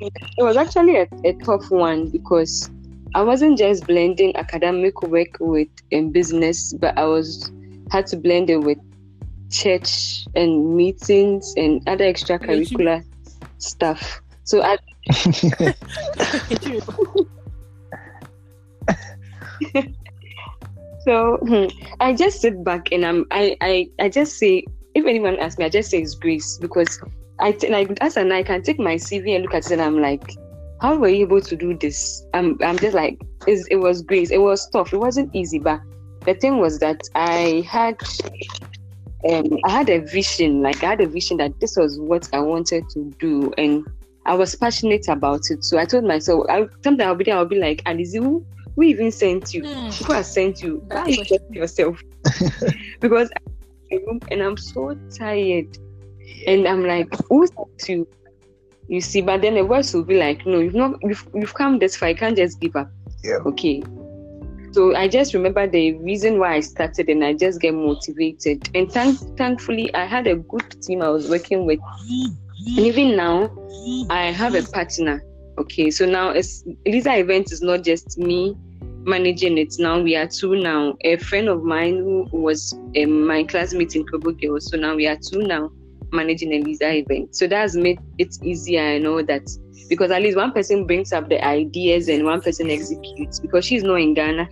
it 0.00 0.42
was 0.42 0.56
actually 0.56 0.96
a, 0.96 1.08
a 1.24 1.32
tough 1.44 1.70
one 1.70 2.08
because 2.08 2.70
I 3.14 3.22
wasn't 3.22 3.58
just 3.58 3.86
blending 3.86 4.36
academic 4.36 5.02
work 5.02 5.36
with 5.40 5.68
um, 5.92 6.10
business, 6.10 6.72
but 6.74 6.96
I 6.98 7.04
was 7.04 7.50
had 7.90 8.06
to 8.08 8.16
blend 8.16 8.50
it 8.50 8.58
with 8.58 8.78
church 9.50 10.26
and 10.34 10.76
meetings 10.76 11.54
and 11.56 11.82
other 11.88 12.04
extracurricular 12.04 13.02
stuff. 13.58 14.20
So 14.44 14.62
I 14.62 14.78
so 21.04 21.38
hmm, 21.42 21.66
I 22.00 22.12
just 22.12 22.40
sit 22.40 22.62
back 22.62 22.92
and 22.92 23.06
I'm 23.06 23.24
I, 23.30 23.56
I 23.60 23.88
I 23.98 24.08
just 24.10 24.38
say 24.38 24.64
if 24.94 25.06
anyone 25.06 25.38
asks 25.38 25.58
me, 25.58 25.64
I 25.64 25.68
just 25.70 25.90
say 25.90 26.02
it's 26.02 26.14
grace 26.14 26.58
because 26.58 27.00
I 27.40 27.52
t- 27.52 27.70
like 27.70 27.96
as 28.00 28.16
an 28.16 28.32
I 28.32 28.42
can 28.42 28.62
take 28.62 28.78
my 28.78 28.96
CV 28.96 29.34
and 29.34 29.44
look 29.44 29.54
at 29.54 29.66
it 29.66 29.72
and 29.72 29.82
I'm 29.82 30.00
like, 30.00 30.34
how 30.80 30.96
were 30.96 31.08
you 31.08 31.22
able 31.22 31.40
to 31.40 31.56
do 31.56 31.76
this? 31.76 32.24
I'm 32.34 32.58
I'm 32.62 32.78
just 32.78 32.94
like 32.94 33.20
it's, 33.46 33.66
it 33.68 33.76
was 33.76 34.02
great. 34.02 34.30
It 34.30 34.38
was 34.38 34.68
tough. 34.70 34.92
It 34.92 34.98
wasn't 34.98 35.34
easy, 35.34 35.58
but 35.58 35.80
the 36.24 36.34
thing 36.34 36.58
was 36.58 36.78
that 36.80 37.00
I 37.14 37.64
had 37.68 37.96
um 39.28 39.58
I 39.64 39.70
had 39.70 39.88
a 39.88 39.98
vision. 39.98 40.62
Like 40.62 40.82
I 40.82 40.90
had 40.90 41.00
a 41.00 41.06
vision 41.06 41.36
that 41.38 41.58
this 41.60 41.76
was 41.76 41.98
what 41.98 42.28
I 42.32 42.40
wanted 42.40 42.88
to 42.90 43.14
do, 43.18 43.52
and 43.58 43.86
I 44.26 44.34
was 44.34 44.54
passionate 44.54 45.08
about 45.08 45.42
it. 45.50 45.64
So 45.64 45.78
I 45.78 45.84
told 45.84 46.04
myself, 46.04 46.44
I 46.48 46.66
sometimes 46.84 47.08
I'll 47.08 47.14
be 47.14 47.24
there. 47.24 47.36
I'll 47.36 47.44
be 47.46 47.58
like, 47.58 47.82
Alizi, 47.84 48.22
who, 48.22 48.44
who 48.76 48.82
even 48.82 49.10
sent 49.10 49.54
you? 49.54 49.64
Hmm. 49.64 49.88
Who 50.04 50.12
has 50.12 50.32
sent 50.32 50.62
you? 50.62 50.82
Why 50.88 51.04
That's 51.04 51.30
you 51.30 51.38
yourself? 51.52 52.00
because 53.00 53.30
I'm 53.90 54.20
and 54.30 54.42
I'm 54.42 54.56
so 54.56 54.96
tired. 55.16 55.78
And 56.46 56.66
I'm 56.66 56.86
like, 56.86 57.08
who's 57.28 57.50
to 57.84 58.06
you 58.88 59.02
see, 59.02 59.20
but 59.20 59.42
then 59.42 59.54
the 59.54 59.64
words 59.64 59.92
will 59.92 60.02
be 60.02 60.18
like, 60.18 60.46
no, 60.46 60.58
you've 60.60 60.74
not 60.74 60.94
you've, 61.02 61.28
you've 61.34 61.54
come 61.54 61.78
this 61.78 61.96
far, 61.96 62.08
you 62.08 62.16
can't 62.16 62.36
just 62.36 62.58
give 62.58 62.74
up. 62.74 62.90
Yeah. 63.22 63.38
Okay. 63.46 63.82
So 64.72 64.94
I 64.96 65.08
just 65.08 65.34
remember 65.34 65.66
the 65.66 65.94
reason 65.94 66.38
why 66.38 66.54
I 66.54 66.60
started 66.60 67.08
and 67.08 67.24
I 67.24 67.34
just 67.34 67.60
get 67.60 67.74
motivated. 67.74 68.68
And 68.74 68.90
thank 68.90 69.18
thankfully 69.36 69.94
I 69.94 70.06
had 70.06 70.26
a 70.26 70.36
good 70.36 70.82
team 70.82 71.02
I 71.02 71.08
was 71.08 71.28
working 71.28 71.66
with. 71.66 71.80
And 72.08 72.78
even 72.78 73.16
now 73.16 73.50
I 74.10 74.30
have 74.30 74.54
a 74.54 74.62
partner. 74.62 75.22
Okay. 75.58 75.90
So 75.90 76.06
now 76.06 76.30
it's 76.30 76.64
Eliza 76.84 77.18
event 77.18 77.52
is 77.52 77.60
not 77.60 77.84
just 77.84 78.18
me 78.18 78.56
managing 79.04 79.56
it 79.56 79.74
now 79.78 79.98
we 80.00 80.14
are 80.14 80.26
two 80.26 80.56
now 80.56 80.94
a 81.02 81.16
friend 81.16 81.48
of 81.48 81.62
mine 81.62 81.96
who 81.96 82.28
was 82.30 82.74
um, 83.00 83.26
my 83.26 83.42
classmate 83.42 83.94
in 83.96 84.04
Kobo 84.04 84.32
Girls 84.32 84.70
so 84.70 84.76
now 84.76 84.96
we 84.96 85.06
are 85.06 85.16
two 85.16 85.44
now 85.44 85.70
managing 86.12 86.52
Eliza 86.52 86.90
event 86.96 87.34
so 87.34 87.46
that's 87.46 87.76
made 87.76 87.98
it 88.18 88.34
easier 88.42 88.80
and 88.82 89.06
all 89.06 89.24
that 89.24 89.42
because 89.88 90.10
at 90.10 90.22
least 90.22 90.36
one 90.36 90.52
person 90.52 90.86
brings 90.86 91.12
up 91.12 91.28
the 91.28 91.42
ideas 91.44 92.08
and 92.08 92.24
one 92.24 92.40
person 92.40 92.70
executes 92.70 93.40
because 93.40 93.64
she's 93.64 93.82
not 93.82 93.96
in 93.96 94.14
Ghana 94.14 94.48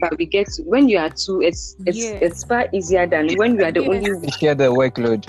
but 0.00 0.16
we 0.18 0.26
get 0.26 0.46
to, 0.56 0.62
when 0.64 0.88
you 0.88 0.98
are 0.98 1.10
two 1.10 1.40
it's 1.42 1.76
it's 1.86 1.98
Yes. 1.98 2.18
it's 2.20 2.44
far 2.44 2.68
easier 2.72 3.06
than 3.06 3.34
when 3.36 3.56
you 3.56 3.64
are 3.64 3.72
the 3.72 3.80
Yes. 3.80 3.88
only 3.88 4.30
Share 4.38 4.54
the 4.54 4.64
workload. 4.64 5.26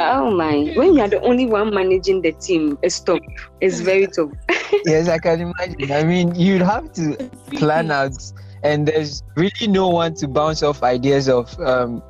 oh 0.00 0.30
my 0.30 0.70
when 0.74 0.94
you 0.94 1.00
are 1.02 1.08
the 1.08 1.20
only 1.22 1.46
one 1.46 1.72
managing 1.72 2.20
the 2.22 2.32
team 2.32 2.76
it's 2.82 3.00
tough 3.00 3.20
it's 3.60 3.80
very 3.80 4.06
tough 4.06 4.30
yes, 4.84 5.08
I 5.08 5.18
can 5.18 5.40
imagine. 5.40 5.90
I 5.92 6.04
mean, 6.04 6.34
you'd 6.34 6.60
have 6.60 6.92
to 6.92 7.16
plan 7.56 7.90
out, 7.90 8.12
and 8.62 8.86
there's 8.86 9.22
really 9.36 9.66
no 9.68 9.88
one 9.88 10.14
to 10.16 10.28
bounce 10.28 10.62
off 10.62 10.82
ideas 10.82 11.28
of, 11.28 11.58
um, 11.60 12.02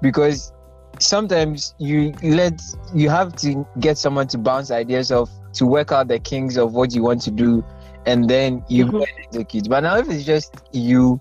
because 0.00 0.52
sometimes 1.00 1.74
you 1.78 2.12
let 2.22 2.60
you 2.94 3.08
have 3.10 3.34
to 3.36 3.66
get 3.80 3.98
someone 3.98 4.26
to 4.28 4.38
bounce 4.38 4.70
ideas 4.70 5.10
off 5.10 5.30
to 5.54 5.66
work 5.66 5.92
out 5.92 6.08
the 6.08 6.18
kinks 6.18 6.56
of 6.56 6.74
what 6.74 6.94
you 6.94 7.02
want 7.02 7.20
to 7.22 7.30
do, 7.30 7.64
and 8.06 8.28
then 8.28 8.64
you 8.68 8.86
go 8.86 8.98
Mhm. 8.98 9.02
and 9.02 9.26
execute. 9.26 9.68
But 9.68 9.80
now 9.80 9.96
if 9.98 10.08
it's 10.08 10.24
just 10.24 10.54
you, 10.72 11.20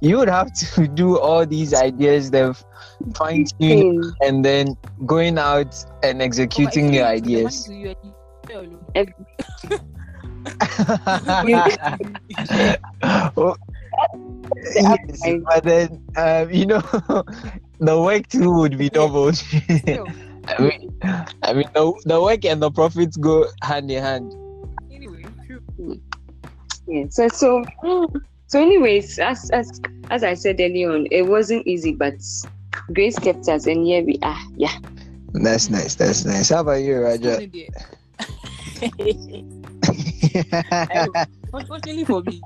you 0.00 0.18
would 0.18 0.28
have 0.28 0.52
to 0.52 0.86
do 0.94 1.18
all 1.18 1.46
these 1.46 1.74
ideas, 1.74 2.30
the 2.30 2.54
fine 3.14 3.44
tune, 3.60 3.84
Mm. 3.84 4.12
and 4.22 4.44
then 4.44 4.76
going 5.06 5.38
out 5.38 5.74
and 6.02 6.20
executing 6.22 6.92
your 6.92 7.06
ideas. 7.06 7.68
Oh, 13.36 13.56
yes, 14.74 15.22
but 15.44 15.64
then 15.64 16.02
um, 16.16 16.50
you 16.50 16.66
know 16.66 16.82
the 17.80 18.00
work 18.00 18.28
too 18.28 18.52
would 18.52 18.78
be 18.78 18.88
doubled. 18.88 19.42
I 20.48 20.58
mean, 20.58 20.90
I 21.42 21.52
mean 21.52 21.68
the, 21.74 21.92
the 22.04 22.20
work 22.20 22.44
and 22.44 22.62
the 22.62 22.70
profits 22.70 23.16
go 23.16 23.46
hand 23.62 23.90
in 23.90 24.02
hand. 24.02 24.32
Anyway, 24.92 25.24
true. 25.46 25.62
Yeah. 26.86 27.04
So 27.10 27.28
so 27.28 27.64
so 28.46 28.60
anyways, 28.60 29.18
as 29.18 29.50
as 29.50 29.80
as 30.10 30.24
I 30.24 30.34
said 30.34 30.60
earlier 30.60 30.92
on, 30.92 31.06
it 31.10 31.22
wasn't 31.22 31.66
easy, 31.66 31.92
but 31.92 32.14
grace 32.92 33.18
kept 33.18 33.48
us 33.48 33.66
and 33.66 33.84
here 33.84 34.04
we 34.04 34.18
are. 34.22 34.38
Yeah. 34.56 34.76
That's 35.32 35.70
nice. 35.70 35.94
That's 35.94 36.24
nice. 36.24 36.48
How 36.50 36.60
about 36.60 36.82
you, 36.82 37.00
Raja? 37.00 37.34
Funny 37.36 37.46
there. 37.46 37.68
Unfortunately 41.52 42.04
for 42.04 42.22
me, 42.22 42.40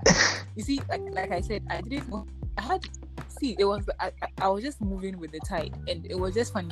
you 0.56 0.62
see, 0.62 0.80
like 0.88 1.02
like 1.12 1.32
I 1.32 1.40
said, 1.40 1.62
I 1.70 1.80
didn't. 1.80 2.08
know- 2.08 2.26
I 2.56 2.62
had 2.62 2.84
see. 3.40 3.56
It 3.58 3.64
was 3.64 3.84
I, 4.00 4.12
I- 4.40 4.48
was 4.48 4.62
just 4.62 4.80
moving 4.80 5.18
with 5.18 5.32
the 5.32 5.40
tide, 5.40 5.74
and 5.88 6.06
it 6.06 6.18
was 6.18 6.34
just 6.34 6.52
funny 6.52 6.70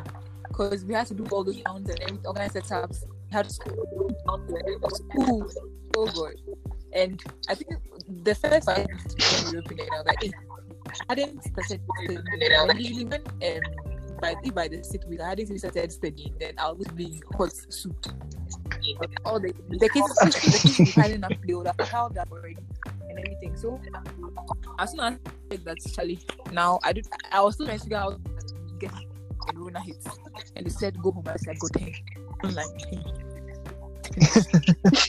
because 0.48 0.84
we 0.84 0.94
had 0.94 1.06
to 1.08 1.14
do 1.14 1.24
all 1.32 1.44
those 1.44 1.60
rounds 1.66 1.90
and 1.90 2.18
organize 2.26 2.52
setups. 2.52 3.04
We 3.04 3.32
had 3.32 3.50
school, 3.50 4.16
school. 4.90 5.50
Oh 5.96 6.06
god! 6.06 6.34
And 6.94 7.22
I 7.48 7.54
think 7.54 7.70
the 8.24 8.34
first 8.34 8.66
when 8.66 8.86
we 9.52 9.58
opened 9.58 9.80
it, 9.80 9.88
I 9.92 9.96
was 9.98 10.06
like, 10.06 10.22
hey, 10.22 10.32
I 10.90 11.04
hadn't 11.08 11.42
started 11.44 11.80
um 13.42 13.91
by 14.20 14.34
if 14.42 14.54
by 14.54 14.68
the 14.68 14.82
sixth 14.82 15.08
week 15.08 15.20
I 15.20 15.30
hadn't 15.30 15.58
started 15.58 15.92
studying, 15.92 16.34
then 16.38 16.54
I 16.58 16.70
was 16.70 16.86
being 16.88 17.22
hot 17.36 17.52
soup. 17.52 18.06
All 19.24 19.40
the 19.40 19.52
the 19.68 19.88
kids, 19.88 20.14
the 20.14 20.38
kids 20.40 20.78
were 20.78 21.02
piling 21.02 21.24
up, 21.24 21.32
they 21.46 21.54
would 21.54 21.66
have 21.66 21.78
up 22.18 22.28
already 22.30 22.56
and 23.08 23.18
everything. 23.18 23.56
So 23.56 23.80
as 24.78 24.90
soon 24.90 25.00
as 25.00 25.14
I 25.14 25.30
said 25.50 25.64
that 25.64 25.78
Charlie, 25.94 26.20
now 26.52 26.78
I 26.82 26.92
did 26.92 27.06
I 27.30 27.40
was 27.40 27.54
still 27.54 27.66
trying 27.66 27.78
to 27.78 27.84
figure 27.84 27.98
out 27.98 28.20
get 28.78 28.92
and 29.48 29.58
Rona 29.58 29.80
hits. 29.80 30.06
And 30.56 30.66
they 30.66 30.70
said 30.70 31.00
go 31.02 31.12
home. 31.12 31.24
I 31.26 31.36
said 31.36 31.58
go 31.58 31.68
ten. 31.68 31.92
I'm 32.42 32.54
like 32.54 32.66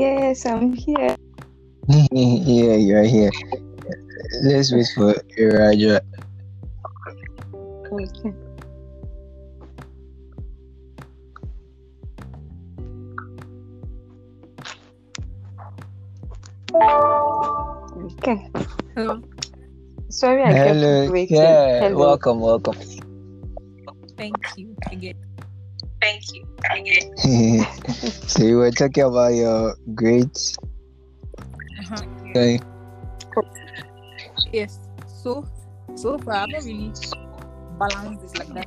Yes, 0.00 0.46
I'm 0.46 0.72
here. 0.72 1.12
yeah, 1.92 2.72
you're 2.80 3.04
here. 3.04 3.28
Let's 4.40 4.72
wait 4.72 4.88
for 4.96 5.12
Raja. 5.36 6.00
Okay. 7.92 8.32
Okay. 18.16 18.48
Hello. 18.96 19.20
Sorry, 20.08 20.40
I 20.40 20.52
Hello. 20.56 21.04
kept 21.04 21.12
waiting. 21.12 21.36
Yeah, 21.36 21.92
Hello. 21.92 21.98
welcome, 21.98 22.40
welcome. 22.40 22.80
Thank 24.16 24.40
you 24.56 24.72
again. 24.90 25.20
Thank 26.00 26.34
you. 26.34 26.46
So 28.26 28.42
you 28.44 28.56
were 28.56 28.70
talking 28.70 29.04
about 29.04 29.34
your 29.34 29.76
grades. 29.94 30.56
Uh-huh. 31.80 32.04
Okay. 32.30 32.60
Yes. 34.52 34.78
So 35.06 35.46
so 35.94 36.18
far 36.18 36.34
I've 36.34 36.48
not 36.48 36.64
really 36.64 36.92
balanced 37.78 38.22
this 38.22 38.36
like 38.36 38.48
that 38.54 38.66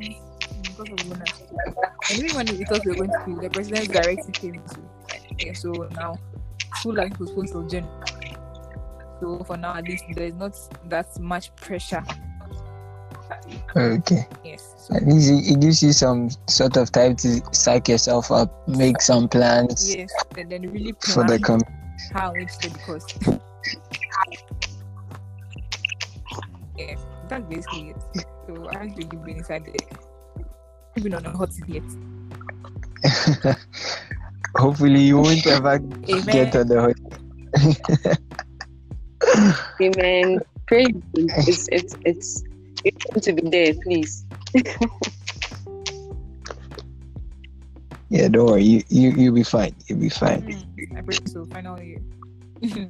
because 0.63 0.89
of 0.89 1.05
Luna. 1.07 1.25
And 2.09 2.19
even 2.19 2.35
when 2.35 2.57
we 2.57 2.65
thought 2.65 2.85
we 2.85 2.91
were 2.91 3.05
going 3.05 3.11
to 3.11 3.21
school, 3.21 3.39
the 3.39 3.49
president 3.49 3.91
directly 3.91 4.31
came 4.33 4.53
to 4.53 4.79
yeah, 5.39 5.53
so 5.53 5.71
now 5.95 6.15
school 6.75 6.95
like 6.95 7.17
postponed 7.17 7.49
till 7.49 7.63
June. 7.63 7.87
So 9.19 9.43
for 9.45 9.57
now 9.57 9.75
at 9.75 9.85
least 9.85 10.05
there's 10.13 10.33
not 10.33 10.55
that 10.89 11.19
much 11.19 11.55
pressure. 11.55 12.03
Okay. 13.75 14.27
Yes. 14.43 14.75
So 14.77 14.95
At 14.95 15.07
least 15.07 15.31
it, 15.31 15.53
it 15.53 15.59
gives 15.61 15.81
you 15.81 15.93
some 15.93 16.29
sort 16.47 16.77
of 16.77 16.91
time 16.91 17.15
to 17.17 17.41
psych 17.51 17.87
yourself 17.87 18.31
up, 18.31 18.67
make 18.67 19.01
some 19.01 19.29
plans 19.29 19.95
yes, 19.95 20.11
and 20.37 20.51
then 20.51 20.69
really 20.71 20.93
plan 20.93 21.13
for 21.13 21.23
the 21.23 21.39
plan 21.39 21.59
com. 21.59 21.61
how 22.11 22.27
I'm 22.29 22.33
going 22.33 22.47
to 22.47 22.53
study 22.53 23.39
yeah, 26.77 26.95
that's 27.29 27.45
basically 27.45 27.89
it. 27.91 27.97
So 28.47 28.67
I 28.69 28.73
haven't 28.73 28.97
really 28.97 29.17
been 29.25 29.37
inside 29.37 29.65
there. 29.65 29.75
Been 30.95 31.13
on 31.13 31.25
a 31.25 31.31
hot 31.31 31.53
seat 31.53 31.69
yet. 31.69 31.83
Hopefully, 34.57 35.01
you 35.01 35.17
won't 35.17 35.45
ever 35.47 35.79
get 35.79 36.55
on 36.55 36.67
the 36.67 36.81
hot. 36.81 36.99
Amen. 39.81 40.39
Pray. 40.67 40.85
It's 41.15 41.67
it's 41.71 41.95
it's 42.05 42.43
it's 42.83 43.05
going 43.05 43.21
to 43.21 43.33
be 43.33 43.49
there, 43.49 43.73
please. 43.83 44.25
Yeah, 48.13 48.27
don't 48.27 48.45
worry. 48.45 48.63
You 48.63 48.83
you 48.89 49.09
you'll 49.11 49.33
be 49.33 49.41
fine. 49.41 49.73
You'll 49.87 49.99
be 49.99 50.09
fine. 50.09 50.43
Mm, 50.43 50.97
I 50.97 51.01
pray 51.01 51.17
so. 51.25 51.45
Final 51.45 51.81
year. 51.81 51.97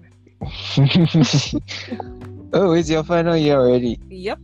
oh, 2.53 2.73
it's 2.73 2.89
your 2.89 3.05
final 3.05 3.38
year 3.38 3.55
already. 3.55 3.97
yep, 4.09 4.38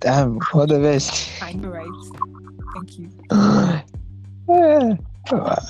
Damn, 0.00 0.38
all 0.52 0.66
the 0.66 0.78
best. 0.78 1.42
I 1.42 1.54
know, 1.54 1.70
right? 1.70 1.88
Thank 2.74 2.98
you. 2.98 3.08
Yeah, 4.48 4.94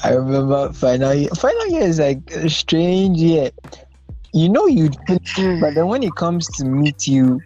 I 0.04 0.10
remember 0.10 0.70
final 0.72 1.14
year. 1.14 1.30
Final 1.30 1.66
year 1.68 1.82
is 1.82 1.98
like 1.98 2.30
a 2.32 2.50
strange 2.50 3.16
year. 3.16 3.50
You 4.34 4.50
know 4.50 4.66
you, 4.66 4.90
but 5.06 5.74
then 5.74 5.86
when 5.86 6.02
it 6.02 6.14
comes 6.16 6.46
to 6.58 6.66
meet 6.66 7.06
you, 7.06 7.40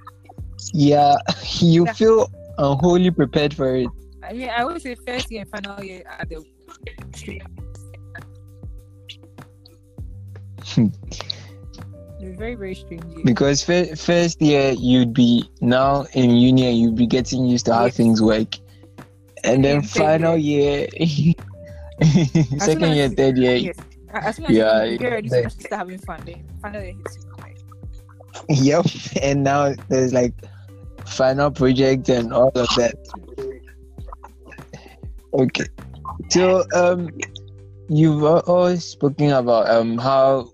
yeah, 0.73 1.15
you 1.61 1.85
Yeah. 1.87 1.93
feel 1.93 2.31
unwholly 2.59 3.11
prepared 3.11 3.55
for 3.55 3.75
it. 3.77 3.89
I 4.23 4.33
mean, 4.33 4.49
I 4.51 4.63
always 4.63 4.83
say 4.83 4.95
first 4.95 5.31
year 5.31 5.43
and 5.43 5.51
final 5.51 5.83
year 5.85 6.03
are 6.07 6.25
the 6.27 6.45
hmm. 10.75 10.87
It's 12.23 12.37
very, 12.39 12.55
very 12.55 12.75
strange. 12.75 13.03
year. 13.15 13.25
Because 13.25 13.63
fir- 13.65 13.97
first 13.97 14.41
year 14.43 14.73
you'd 14.73 15.15
be 15.15 15.49
now 15.61 16.05
in 16.13 16.31
uni 16.31 16.67
and 16.69 16.79
you'd 16.79 16.97
be 16.97 17.07
getting 17.07 17.47
used 17.47 17.65
to 17.67 17.75
how 17.75 17.87
Yes. 17.87 17.97
things 17.97 18.21
work, 18.23 18.57
and 19.43 19.65
then 19.65 19.81
final 19.83 20.37
year, 20.37 20.87
As 21.01 22.65
second 22.65 22.93
year, 22.95 23.09
third 23.09 23.37
year, 23.39 23.57
Yes. 23.57 23.77
As 24.13 24.37
soon 24.37 24.47
as 24.47 24.51
Yeah, 24.53 24.85
you 24.85 24.99
get 24.99 25.13
ready 25.13 25.29
to 25.29 25.49
start 25.51 25.73
having 25.73 25.99
fun, 25.99 26.21
then 26.27 26.45
final 26.61 26.83
year 26.83 26.93
hits 26.95 27.17
you. 27.25 27.30
Yep. 28.49 28.87
And 29.23 29.45
now 29.45 29.75
there's 29.89 30.13
like 30.13 30.35
final 31.07 31.51
project 31.51 32.09
and 32.09 32.33
all 32.33 32.53
of 32.55 32.69
that. 32.77 32.95
Okay. 35.33 35.67
So 36.29 36.65
um 36.75 37.11
you've 37.89 38.23
al- 38.23 38.45
always 38.47 38.85
spoken 38.85 39.31
about 39.31 39.69
um 39.69 39.99
how 39.99 40.51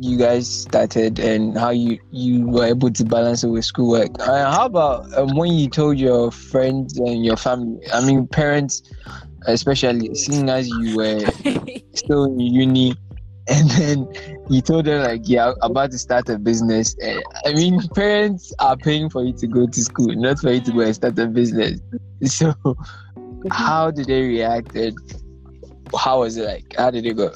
you 0.00 0.16
guys 0.16 0.48
started 0.48 1.18
and 1.18 1.58
how 1.58 1.70
you 1.70 1.98
you 2.12 2.46
were 2.46 2.66
able 2.66 2.90
to 2.90 3.04
balance 3.04 3.42
it 3.42 3.48
with 3.48 3.64
schoolwork. 3.64 4.10
Uh, 4.20 4.50
how 4.50 4.66
about 4.66 5.12
um, 5.18 5.36
when 5.36 5.52
you 5.52 5.68
told 5.68 5.98
your 5.98 6.30
friends 6.30 6.96
and 6.98 7.24
your 7.24 7.36
family, 7.36 7.80
I 7.92 8.04
mean 8.04 8.26
parents 8.26 8.82
especially 9.46 10.14
seeing 10.14 10.48
as 10.48 10.68
you 10.68 10.96
were 10.96 11.20
still 11.94 12.24
in 12.24 12.38
uni 12.40 12.94
and 13.50 13.70
then 13.70 14.06
you 14.50 14.60
told 14.60 14.84
them 14.84 15.02
like 15.02 15.22
yeah 15.24 15.52
about 15.62 15.90
to 15.90 15.98
start 15.98 16.28
a 16.28 16.38
business 16.38 16.94
Eh, 17.00 17.20
i 17.46 17.52
mean 17.54 17.80
parents 17.94 18.52
are 18.58 18.76
paying 18.76 19.08
for 19.08 19.24
you 19.24 19.32
to 19.32 19.46
go 19.46 19.66
to 19.66 19.80
school 19.82 20.14
not 20.14 20.38
for 20.38 20.52
you 20.52 20.60
to 20.60 20.72
go 20.72 20.80
and 20.80 20.94
start 20.94 21.18
a 21.18 21.26
business 21.26 21.80
so 22.24 22.52
how 23.50 23.90
did 23.90 24.06
they 24.06 24.22
react 24.22 24.74
and 24.74 24.96
how 25.96 26.20
was 26.20 26.36
it 26.36 26.44
like 26.44 26.74
how 26.76 26.90
did 26.90 27.06
it 27.06 27.14
go 27.14 27.32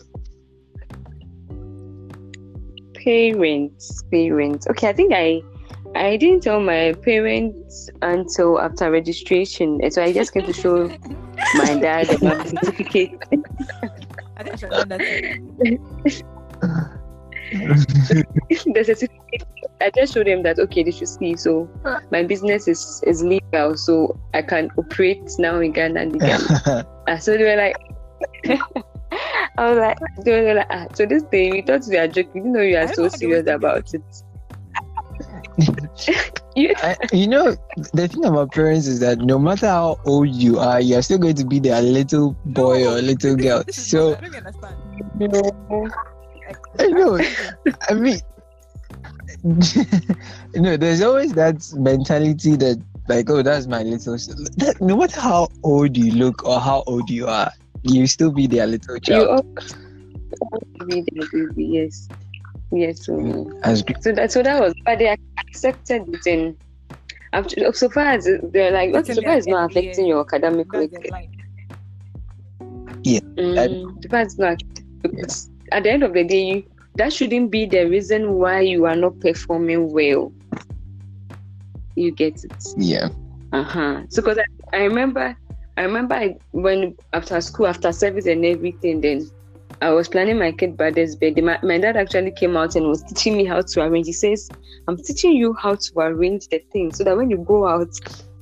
Parents, 3.05 4.05
parents. 4.13 4.69
Okay, 4.69 4.89
I 4.89 4.93
think 4.93 5.13
I 5.13 5.43
I 5.95 6.17
didn't 6.17 6.43
tell 6.43 6.61
my 6.61 6.95
parents 7.03 7.91
until 8.01 8.61
after 8.61 8.91
registration. 8.91 9.81
So 9.91 10.03
I 10.03 10.13
just 10.13 10.33
came 10.33 10.45
to 10.45 10.53
show 10.53 10.89
my 11.57 11.75
dad 11.75 12.07
the 12.07 12.45
certificate. 12.47 13.11
I 14.53 14.57
think 14.57 14.69
I 14.69 14.69
should 14.69 14.73
have 14.73 14.89
done 14.89 15.03
that. 15.05 16.23
the 17.53 18.85
certificate. 18.85 19.47
I 19.81 19.91
just 19.91 20.15
showed 20.15 20.27
them 20.27 20.43
that 20.43 20.59
okay, 20.59 20.83
they 20.83 20.91
should 20.91 21.09
see. 21.09 21.37
So 21.37 21.69
my 22.11 22.23
business 22.23 22.69
is 22.69 23.03
is 23.07 23.23
legal, 23.23 23.77
so 23.77 24.19
I 24.35 24.43
can 24.43 24.71
operate 24.79 25.31
now 25.39 25.61
in 25.61 25.73
Ghana 25.73 26.07
legally. 26.07 26.47
Ah, 27.09 27.19
so 27.19 27.37
they 27.37 27.43
were 27.43 27.57
like, 27.57 27.75
I 29.59 29.69
was 29.69 29.77
like, 29.77 29.99
they 30.25 30.41
were 30.41 30.55
like, 30.55 30.69
ah, 30.71 30.87
so 30.95 31.05
this 31.05 31.25
thing 31.25 31.51
we 31.51 31.63
thought 31.63 31.83
we 31.89 31.99
are 31.99 32.07
joking. 32.07 32.31
We 32.35 32.41
didn't 32.41 32.53
know 32.53 32.61
you 32.63 32.77
are 32.79 32.87
so 32.87 33.03
know 33.03 33.09
how 33.09 33.11
they 33.11 33.17
serious 33.17 33.49
about 33.49 33.93
it. 33.93 34.03
you, 36.57 36.75
I, 36.79 36.97
you 37.13 37.29
know 37.29 37.57
the 37.93 38.09
thing 38.09 38.25
about 38.25 38.53
parents 38.53 38.87
is 38.87 39.01
that 39.01 39.19
no 39.19 39.39
matter 39.39 39.67
how 39.67 40.01
old 40.07 40.29
you 40.29 40.59
are 40.59 40.81
you're 40.81 41.03
still 41.03 41.19
going 41.19 41.35
to 41.37 41.45
be 41.45 41.59
their 41.59 41.83
little 41.83 42.37
boy 42.47 42.87
or 42.87 43.01
little 43.03 43.37
girl 43.37 43.63
this 43.67 43.79
is 43.79 43.87
so 43.89 44.11
what 44.11 44.25
I 44.25 44.29
don't 44.29 44.35
understand. 44.37 44.77
know, 45.19 45.91
I 46.79 46.87
know. 46.89 47.21
I 47.89 47.95
mean, 47.95 48.21
you 50.55 50.61
know, 50.61 50.77
there's 50.77 51.03
always 51.03 51.33
that 51.35 51.63
mentality 51.75 52.57
that, 52.57 52.83
like, 53.09 53.29
oh, 53.31 53.43
that's 53.43 53.67
my 53.67 53.83
little. 53.83 54.15
That, 54.15 54.77
no 54.81 54.97
matter 54.97 55.21
how 55.21 55.49
old 55.63 55.97
you 55.97 56.13
look 56.13 56.45
or 56.45 56.61
how 56.61 56.85
old 56.87 57.11
you 57.11 57.27
are, 57.27 57.51
you 57.83 58.07
still 58.07 58.31
be 58.31 58.47
their 58.47 58.67
little 58.67 58.95
you 58.95 59.01
child. 59.01 59.29
all 59.29 60.87
be 60.87 61.91
the 62.73 62.81
baby, 62.81 63.05
yes, 63.05 63.09
yes. 63.21 63.47
So, 63.47 63.53
As 63.63 63.83
gr- 63.83 63.93
so 64.01 64.13
that 64.13 64.33
so 64.33 64.43
that 64.43 64.61
was, 64.61 64.75
but 64.85 64.99
they 64.99 65.15
accepted 65.49 66.09
it 66.09 66.27
in. 66.27 66.57
after- 67.33 67.73
So 67.73 67.89
far 67.89 68.07
as 68.15 68.29
they're 68.53 68.73
like, 68.73 68.95
okay, 68.95 69.15
so 69.15 69.23
far 69.23 69.37
it's 69.37 69.47
not 69.49 69.71
affecting 69.71 70.07
your 70.07 70.21
academic 70.21 70.73
That's 70.73 70.87
work. 70.91 70.91
the 70.91 71.09
line. 71.11 71.29
Mm, 73.39 74.03
so 74.03 74.09
far 74.11 74.21
it's 74.23 74.39
not 74.39 74.59
because 75.03 75.51
at 75.73 75.85
the 75.85 75.91
end 75.91 76.03
of 76.03 76.13
the 76.13 76.25
day, 76.25 76.43
you, 76.43 76.63
that 76.97 77.13
shouldn't 77.13 77.51
be 77.51 77.67
the 77.67 77.85
reason 77.89 78.35
why 78.35 78.61
you 78.61 78.85
are 78.87 78.97
not 78.97 79.19
performing 79.21 79.91
well. 79.93 80.33
You 81.97 82.13
get 82.13 82.45
it. 82.45 82.63
yeah, 82.77 83.09
Uh-huh. 83.53 84.03
So 84.09 84.23
because 84.23 84.39
I, 84.73 84.79
I 84.79 84.83
remember 84.85 85.37
I 85.77 85.83
remember 85.83 86.15
I, 86.15 86.37
when 86.53 86.97
after 87.13 87.41
school, 87.41 87.67
after 87.67 87.93
service 87.93 88.27
and 88.27 88.45
everything, 88.45 89.01
then 89.01 89.31
I 89.83 89.91
was 89.91 90.09
planning 90.09 90.39
my 90.39 90.53
kid 90.53 90.77
brother's 90.77 91.17
birthday. 91.17 91.41
My, 91.41 91.59
my 91.63 91.79
dad 91.79 91.97
actually 91.97 92.31
came 92.31 92.57
out 92.57 92.77
and 92.77 92.87
was 92.87 93.03
teaching 93.03 93.37
me 93.37 93.45
how 93.45 93.61
to 93.61 93.83
arrange. 93.83 94.07
He 94.07 94.13
says, 94.13 94.49
I'm 94.87 94.97
teaching 94.97 95.33
you 95.33 95.55
how 95.55 95.75
to 95.75 95.93
arrange 95.99 96.49
the 96.49 96.61
thing 96.73 96.93
so 96.93 97.05
that 97.05 97.17
when 97.17 97.31
you 97.31 97.39
go 97.39 97.67
out 97.67 97.89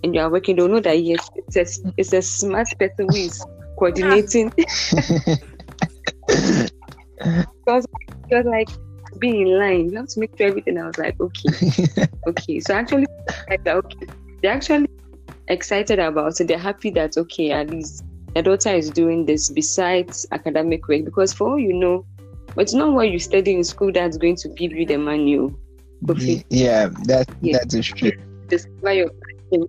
and 0.04 0.14
you 0.14 0.20
are 0.20 0.30
working, 0.30 0.56
they'll 0.56 0.68
know 0.68 0.80
that 0.80 1.02
yes, 1.02 1.30
it's 1.34 1.56
a, 1.56 1.92
it's 1.96 2.12
a 2.12 2.22
smart 2.22 2.68
person 2.78 3.06
who 3.08 3.16
is 3.16 3.44
coordinating. 3.78 4.52
because 7.66 7.86
was 8.30 8.44
like, 8.44 8.68
being 9.18 9.46
in 9.46 9.58
line. 9.58 9.90
You 9.90 9.98
have 9.98 10.08
to 10.08 10.20
make 10.20 10.36
sure 10.36 10.48
everything. 10.48 10.78
I 10.78 10.86
was 10.86 10.98
like, 10.98 11.20
okay 11.20 12.06
okay 12.28 12.60
so 12.60 12.74
actually 12.74 13.06
like 13.48 13.66
okay 13.66 14.06
they're 14.42 14.52
actually 14.52 14.88
excited 15.48 15.98
about 15.98 16.40
it 16.40 16.46
they're 16.46 16.58
happy 16.58 16.90
that 16.90 17.16
okay 17.16 17.50
at 17.50 17.70
least 17.70 18.04
their 18.34 18.42
daughter 18.42 18.70
is 18.70 18.90
doing 18.90 19.26
this 19.26 19.50
besides 19.50 20.26
academic 20.32 20.86
work 20.88 21.04
because 21.04 21.32
for 21.32 21.50
all 21.50 21.58
you 21.58 21.72
know 21.72 22.04
but 22.54 22.62
it's 22.62 22.74
not 22.74 22.92
what 22.92 23.10
you 23.10 23.18
study 23.18 23.54
in 23.54 23.64
school 23.64 23.92
that's 23.92 24.16
going 24.16 24.36
to 24.36 24.48
give 24.50 24.72
you 24.72 24.84
the 24.86 24.96
manual 24.96 25.52
Y- 26.02 26.42
yeah, 26.48 26.88
that 27.04 27.28
Yeah. 27.42 27.58
that 27.58 27.74
is 27.74 27.86
true. 27.86 28.12
discover 28.48 28.92
your 28.94 29.10
passion 29.10 29.66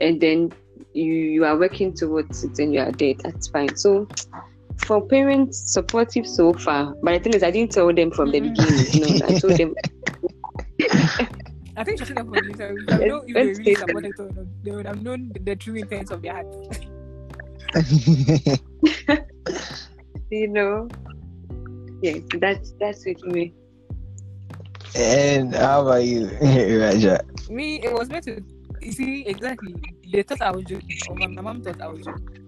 and 0.00 0.20
then 0.20 0.52
you 0.92 1.12
you 1.12 1.44
are 1.44 1.56
working 1.56 1.94
towards 1.94 2.42
it 2.44 2.58
and 2.58 2.74
you 2.74 2.80
are 2.80 2.92
there 2.92 3.14
that's 3.22 3.48
fine 3.48 3.74
so 3.76 4.06
for 4.78 5.06
parents 5.06 5.72
supportive 5.72 6.26
so 6.26 6.52
far 6.52 6.94
but 7.02 7.12
the 7.12 7.20
thing 7.20 7.34
is 7.34 7.42
i 7.42 7.50
didn't 7.50 7.70
tell 7.72 7.92
them 7.94 8.10
from 8.10 8.30
the 8.32 8.40
Mhm. 8.40 8.48
beginning 8.54 9.00
no 9.00 9.26
i 9.28 9.32
told 9.38 9.56
them 9.56 9.74
I 11.74 11.84
think 11.84 12.00
Shashina 12.00 12.28
for 12.28 12.36
you, 12.36 12.54
so 12.54 12.64
if 12.64 12.90
I 12.92 12.98
know 12.98 13.22
if 13.26 13.32
they 13.34 13.44
Let's 13.46 13.58
really 13.58 13.74
supported 13.76 14.12
it 14.18 14.46
they 14.62 14.72
would 14.72 14.84
have 14.86 15.02
known 15.02 15.32
the, 15.32 15.40
the 15.40 15.56
true 15.56 15.74
intents 15.76 16.10
of 16.10 16.20
their 16.20 16.34
heart. 16.34 16.46
you 20.30 20.48
know 20.48 20.86
yes 22.02 22.20
that's 22.38 22.74
that's 22.78 23.06
with 23.06 23.24
me 23.24 23.54
and 24.94 25.54
how 25.54 25.82
about 25.82 26.04
you, 26.04 26.26
Raja? 26.42 27.20
Me, 27.48 27.80
it 27.82 27.92
was 27.92 28.10
meant 28.10 28.24
to. 28.24 28.42
You 28.80 28.92
see, 28.92 29.26
exactly. 29.26 29.74
They 30.12 30.22
thought 30.22 30.42
I 30.42 30.50
was 30.50 30.64
joking, 30.64 30.98
or 31.08 31.16
my, 31.16 31.26
my 31.28 31.40
mom 31.40 31.62
thought 31.62 31.80
I 31.80 31.86
was 31.86 32.04
joking. 32.04 32.46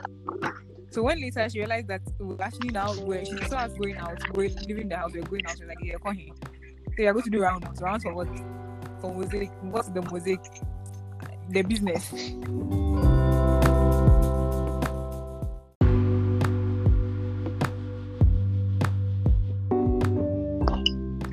So 0.90 1.02
when 1.02 1.20
later 1.20 1.48
she 1.48 1.60
realized 1.60 1.88
that 1.88 2.02
it 2.06 2.22
was 2.22 2.38
actually 2.40 2.68
now 2.68 2.92
where 2.94 3.24
she 3.24 3.36
saw 3.48 3.58
us 3.58 3.72
going 3.72 3.96
out, 3.96 4.20
going 4.32 4.54
leaving 4.66 4.88
the 4.88 4.96
house, 4.96 5.12
we're 5.14 5.22
going 5.22 5.46
out. 5.46 5.56
She 5.56 5.64
was 5.64 5.68
like, 5.68 5.78
"Yeah, 5.82 5.94
come 6.02 6.16
here. 6.16 6.34
So 6.96 7.02
you're 7.02 7.12
going 7.12 7.24
to 7.24 7.30
do 7.30 7.40
rounds. 7.40 7.80
Rounds 7.80 8.04
for 8.04 8.14
what? 8.14 8.28
For 9.00 9.14
mosaic. 9.14 9.50
What's 9.62 9.88
the 9.88 10.02
mosaic? 10.02 10.40
The 11.50 11.62
business. 11.62 13.13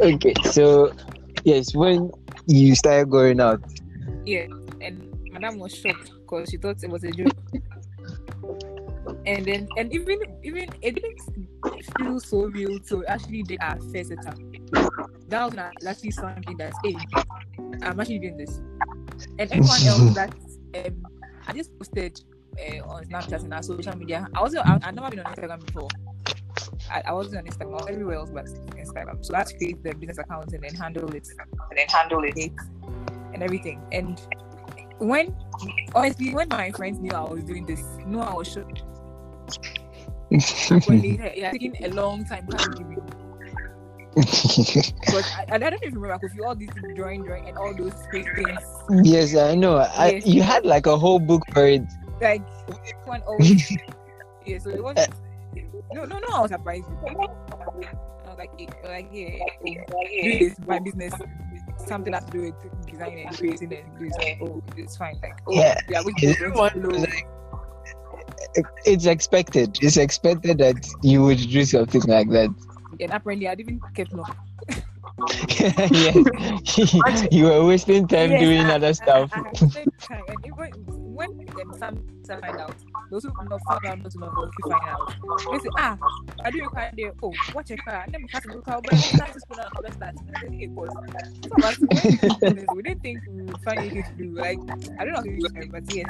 Okay, 0.02 0.34
so 0.50 0.92
yes, 1.44 1.76
when 1.76 2.10
you 2.48 2.74
started 2.74 3.12
going 3.12 3.40
out, 3.40 3.62
Yeah, 4.26 4.48
and 4.82 5.14
Madame 5.32 5.60
was 5.60 5.76
shocked 5.76 6.12
because 6.22 6.50
she 6.50 6.58
thought 6.58 6.84
it 6.84 6.90
was 6.90 7.04
a 7.04 7.12
joke. 7.12 7.30
And 9.28 9.46
then, 9.46 9.68
and 9.78 9.94
even 9.94 10.18
even 10.42 10.70
it 10.82 10.96
didn't 10.96 11.22
feel 12.00 12.20
so 12.20 12.46
real 12.46 12.80
to 12.90 13.06
actually 13.06 13.44
did 13.44 13.60
our 13.62 13.78
first 13.94 14.10
setup. 14.10 14.38
That 15.30 15.46
was 15.46 15.54
not 15.54 15.74
actually 15.86 16.12
something 16.12 16.58
that's 16.58 16.76
hey, 16.84 16.98
I'm 17.84 18.00
actually 18.00 18.20
doing 18.20 18.38
this. 18.38 18.58
And 19.38 19.52
everyone 19.52 19.86
else 19.86 20.16
that 20.18 20.34
um, 20.84 21.06
I 21.46 21.54
just 21.54 21.78
posted 21.78 22.20
uh, 22.58 22.90
on 22.90 23.06
Snapchat 23.06 23.44
and 23.44 23.54
our 23.54 23.62
social 23.62 23.96
media. 23.96 24.28
I 24.34 24.42
was 24.42 24.56
I, 24.56 24.80
I've 24.82 24.96
never 24.96 25.12
been 25.12 25.20
on 25.20 25.34
Instagram 25.34 25.64
before. 25.64 25.90
I, 26.92 27.02
I 27.08 27.12
wasn't 27.14 27.38
on 27.38 27.46
Instagram. 27.46 27.90
Everywhere 27.90 28.16
else 28.16 28.30
but 28.30 28.46
Instagram. 28.46 29.24
So 29.26 29.34
I 29.34 29.40
had 29.40 29.48
to 29.48 29.58
create 29.58 29.84
the 29.84 29.94
business 29.96 30.18
account 30.18 30.54
and 30.54 30.64
then 30.64 30.74
handle 30.76 31.10
it 31.16 31.28
and 31.70 31.78
then 31.78 31.88
handle 31.88 32.24
it 32.24 32.52
and 33.34 33.42
everything. 33.44 33.82
And 33.92 34.20
when 35.00 35.36
honestly, 35.96 36.34
when 36.34 36.50
my 36.50 36.72
friends 36.72 37.00
knew 37.00 37.12
I 37.12 37.22
was 37.22 37.44
doing 37.44 37.66
this, 37.66 37.82
no, 38.06 38.20
I 38.22 38.34
was 38.34 38.48
shocked. 38.48 38.84
apparently 40.32 41.20
it 41.20 41.44
has 41.44 41.52
taken 41.54 41.76
a 41.84 41.90
long 41.90 42.26
time 42.26 42.48
to 42.48 42.58
give 42.78 42.88
me. 42.88 42.98
But 44.14 45.26
I, 45.38 45.56
I 45.56 45.58
don't 45.58 45.74
even 45.84 45.98
remember 46.00 46.20
because 46.28 46.36
you 46.36 46.44
all 46.46 46.56
these 46.56 46.70
drawing, 46.96 47.24
drawing, 47.24 47.48
and 47.48 47.58
all 47.58 47.74
those 47.74 47.94
fake 48.12 48.28
things. 48.36 48.60
yes, 49.04 49.36
I 49.36 49.56
know. 49.56 49.78
I, 49.78 50.12
Yes. 50.12 50.28
you 50.28 50.42
had 50.44 50.66
like 50.66 50.86
a 50.86 50.98
whole 50.98 51.20
book 51.20 51.44
for 51.54 51.66
it. 51.66 51.84
Like 52.22 52.44
one 53.06 53.22
always. 53.22 53.72
yeah, 54.46 54.58
so 54.60 54.70
it 54.70 54.84
was. 54.84 54.98
Uh, 54.98 55.06
No, 55.94 56.06
no, 56.06 56.20
no. 56.20 56.28
I 56.34 56.40
was 56.42 56.52
surprised. 56.52 56.86
I 56.86 57.14
was 57.14 58.38
like, 58.38 58.52
like 58.84 59.10
yeah, 59.12 59.40
doing 59.64 60.40
this 60.40 60.58
my 60.68 60.80
business. 60.80 61.14
Something 61.78 62.14
has 62.14 62.24
to 62.26 62.32
do 62.32 62.42
with 62.44 62.86
designing 62.88 63.28
and 63.28 63.38
creating 63.38 63.74
and 63.74 64.14
so. 64.14 64.46
Oh, 64.46 64.64
it's 64.78 64.96
fine. 64.98 65.20
Like, 65.22 65.34
oh, 65.48 65.54
Yeah. 65.54 65.80
yeah, 65.90 66.02
we 66.06 66.14
can 66.14 66.36
one- 66.54 66.82
like, 67.02 67.28
it's 68.86 69.06
expected. 69.06 69.78
It's 69.82 69.98
expected 69.98 70.58
that 70.60 70.86
you 71.02 71.24
would 71.24 71.38
do 71.40 71.66
something 71.66 72.02
like 72.04 72.30
that. 72.30 72.50
And 73.00 73.12
apparently, 73.12 73.48
I 73.48 73.56
didn't 73.56 73.82
kept 73.96 74.14
no. 74.14 74.26
yes. 75.90 77.28
you 77.32 77.46
were 77.46 77.66
wasting 77.66 78.08
time 78.08 78.32
Yes, 78.32 78.42
doing 78.42 78.62
I- 78.62 78.76
other 78.76 78.88
I- 78.88 78.92
stuff. 78.92 79.30
I, 79.34 79.40
I, 79.40 79.44
wasted 79.62 79.94
time. 80.00 80.24
And 80.28 80.46
even 80.46 80.72
when 81.28 81.50
um, 81.62 81.78
some 81.78 82.40
find 82.40 82.58
out, 82.58 82.76
those 83.10 83.24
who 83.24 83.34
not 83.50 83.62
found 83.68 83.86
out 83.86 84.00
not 84.02 84.12
to 84.12 84.20
know 84.20 84.28
if 84.44 84.54
you 84.64 84.72
find 84.72 84.90
out. 84.90 85.14
They 85.52 85.60
say, 85.60 85.70
ah, 85.78 85.98
I 86.44 86.52
do 86.52 86.62
require 86.64 86.92
the 86.96 87.12
oh, 87.22 87.34
watch 87.54 87.72
a 87.72 87.78
car. 87.78 88.06
Let 88.12 88.22
me 88.22 88.28
catch 88.28 88.46
a 88.46 88.62
car, 88.62 88.82
but 88.82 88.96
start 88.98 89.34
to 89.34 89.40
put 89.48 89.60
on 89.60 89.92
start. 89.94 90.16
It 90.52 90.70
was. 90.72 90.90
Some 91.44 91.52
of 91.58 91.64
us, 91.66 91.78
when 91.80 91.92
we 91.92 92.18
do 92.18 92.54
this, 92.56 92.66
we 92.76 92.82
didn't 92.84 93.02
think 93.02 93.20
we 93.28 93.42
would 93.44 93.62
find 93.62 93.80
anything 93.80 94.04
to 94.04 94.14
do. 94.24 94.30
Like 94.32 94.60
I 95.00 95.06
don't 95.06 95.14
know 95.14 95.22
to 95.24 95.30
use 95.32 95.52
but 95.72 95.94
yes. 95.94 96.08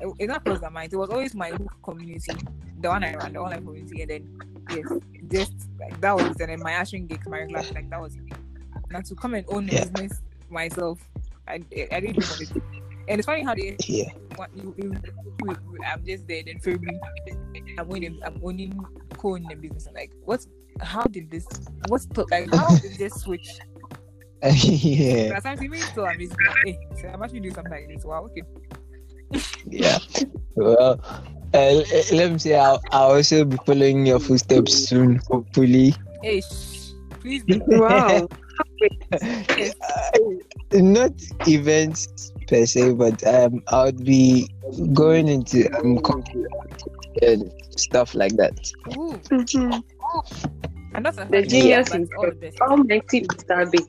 It- 0.00 0.14
It's 0.18 0.28
not 0.28 0.44
crossed 0.44 0.62
my 0.62 0.68
mind. 0.70 0.92
It 0.92 0.96
was 0.96 1.10
always 1.10 1.34
my 1.34 1.52
community, 1.82 2.32
the 2.80 2.88
one 2.88 3.04
I 3.04 3.14
ran, 3.14 3.32
the 3.32 3.38
online 3.38 3.64
community, 3.64 4.02
and 4.02 4.10
then 4.10 4.40
yes, 4.70 4.86
just 5.30 5.52
like 5.78 6.00
that 6.00 6.14
was. 6.16 6.36
And 6.40 6.48
then 6.50 6.60
my 6.60 6.72
action 6.72 7.06
gigs, 7.06 7.26
my 7.28 7.38
regular, 7.40 7.62
like 7.74 7.88
that 7.90 8.00
was 8.00 8.14
it. 8.16 8.22
Now 8.90 9.00
to 9.00 9.14
come 9.14 9.34
and 9.34 9.46
own 9.48 9.68
Yeah. 9.68 9.84
business 9.84 10.20
myself, 10.50 10.98
I, 11.48 11.62
I 11.92 12.00
didn't 12.00 12.20
do. 12.20 12.62
And 13.08 13.18
it's 13.18 13.26
funny 13.26 13.42
how 13.42 13.54
they 13.54 13.76
Yeah. 13.86 14.04
you, 14.54 14.74
you, 14.76 14.94
you, 15.44 15.56
I'm 15.86 16.04
just 16.04 16.26
there 16.26 16.42
then 16.44 16.58
February 16.60 17.00
I'm 17.78 17.90
owning 17.90 18.20
I'm 18.24 18.40
owning 18.42 18.84
co-owning 19.18 19.52
a 19.52 19.56
business. 19.56 19.86
I'm 19.86 19.94
like 19.94 20.12
what 20.24 20.44
how 20.80 21.04
did 21.04 21.30
this 21.30 21.46
what's 21.88 22.06
the, 22.06 22.26
like 22.30 22.52
how 22.54 22.76
did 22.78 22.98
this 22.98 23.14
switch? 23.14 23.48
yeah. 24.42 25.34
But 25.34 25.42
sometimes 25.42 25.62
even 25.62 25.80
still 25.80 26.06
I'm 26.06 26.18
just 26.18 26.32
like, 26.32 26.56
hey, 26.64 26.78
so 27.00 27.08
I'm 27.08 27.22
actually 27.22 27.40
doing 27.40 27.54
something 27.54 27.72
like 27.72 27.88
this. 27.88 28.04
Wow, 28.04 28.24
okay. 28.26 28.42
Yeah. 29.66 29.98
Well, 30.54 31.00
uh, 31.54 31.82
let 32.12 32.32
me 32.32 32.38
say 32.38 32.54
I'll, 32.54 32.80
I'll 32.92 33.12
also 33.12 33.44
be 33.44 33.56
following 33.66 34.06
your 34.06 34.20
footsteps 34.20 34.88
soon, 34.88 35.20
hopefully. 35.30 35.94
Hey 36.22 36.40
shh, 36.40 36.92
please. 37.20 37.44
Wow. 37.46 38.28
Yes. 39.56 39.74
Not 40.72 41.12
events 41.46 42.32
per 42.46 42.66
se, 42.66 42.92
but 42.94 43.24
um, 43.26 43.62
I 43.68 43.84
would 43.84 44.04
be 44.04 44.48
going 44.92 45.28
into 45.28 45.70
um, 45.78 45.98
computer 45.98 46.48
and 47.22 47.52
stuff 47.76 48.14
like 48.14 48.36
that. 48.36 48.58
Ooh, 48.96 49.18
Mhm. 49.30 49.82
I'm 50.94 51.02
not 51.02 51.18
a 51.18 51.24
The 51.28 51.42
genius 51.42 51.88
but 51.90 52.00
is 52.02 52.08
all 52.16 52.26
the 52.30 52.36
best. 52.36 52.60
Almighty 52.60 53.22
Mr. 53.22 53.70
Big. 53.70 53.82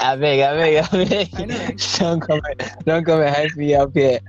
I 0.00 0.16
beg, 0.16 0.40
I 0.40 0.56
beg, 0.56 0.84
I 0.84 1.04
beg. 1.04 1.28
I 1.34 1.74
don't 1.98 2.20
come, 2.20 2.40
and, 2.48 2.84
don't 2.86 3.04
come 3.04 3.20
and 3.20 3.34
hype 3.34 3.54
me 3.56 3.74
up 3.74 3.90
here. 3.94 4.20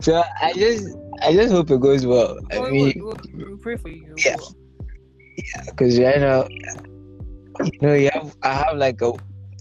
So 0.00 0.22
I 0.42 0.52
just, 0.54 0.88
I 1.22 1.32
just 1.32 1.52
hope 1.52 1.70
it 1.70 1.80
goes 1.80 2.04
well. 2.04 2.36
I 2.50 2.58
We'll, 2.58 2.70
mean, 2.72 2.92
we'll, 2.96 3.16
we'll 3.34 3.56
pray 3.58 3.76
for 3.76 3.88
you. 3.90 4.12
Yeah. 4.24 4.36
because 5.66 5.98
right 6.00 6.18
now, 6.18 6.48
you 7.64 7.78
know, 7.80 7.94
you 7.94 8.10
have, 8.12 8.36
I 8.42 8.54
have 8.54 8.76
like 8.76 9.00
a 9.02 9.12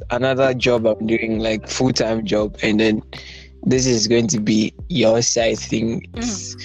another 0.10 0.54
job 0.56 0.86
I'm 0.88 1.06
doing, 1.06 1.40
like 1.40 1.68
full 1.70 1.92
time 1.92 2.26
job, 2.26 2.58
and 2.64 2.80
then 2.80 3.04
this 3.68 3.86
is 3.86 4.08
going 4.08 4.28
to 4.28 4.40
be 4.40 4.74
your 4.90 5.22
side 5.22 5.60
thing. 5.60 6.02
It's- 6.16 6.56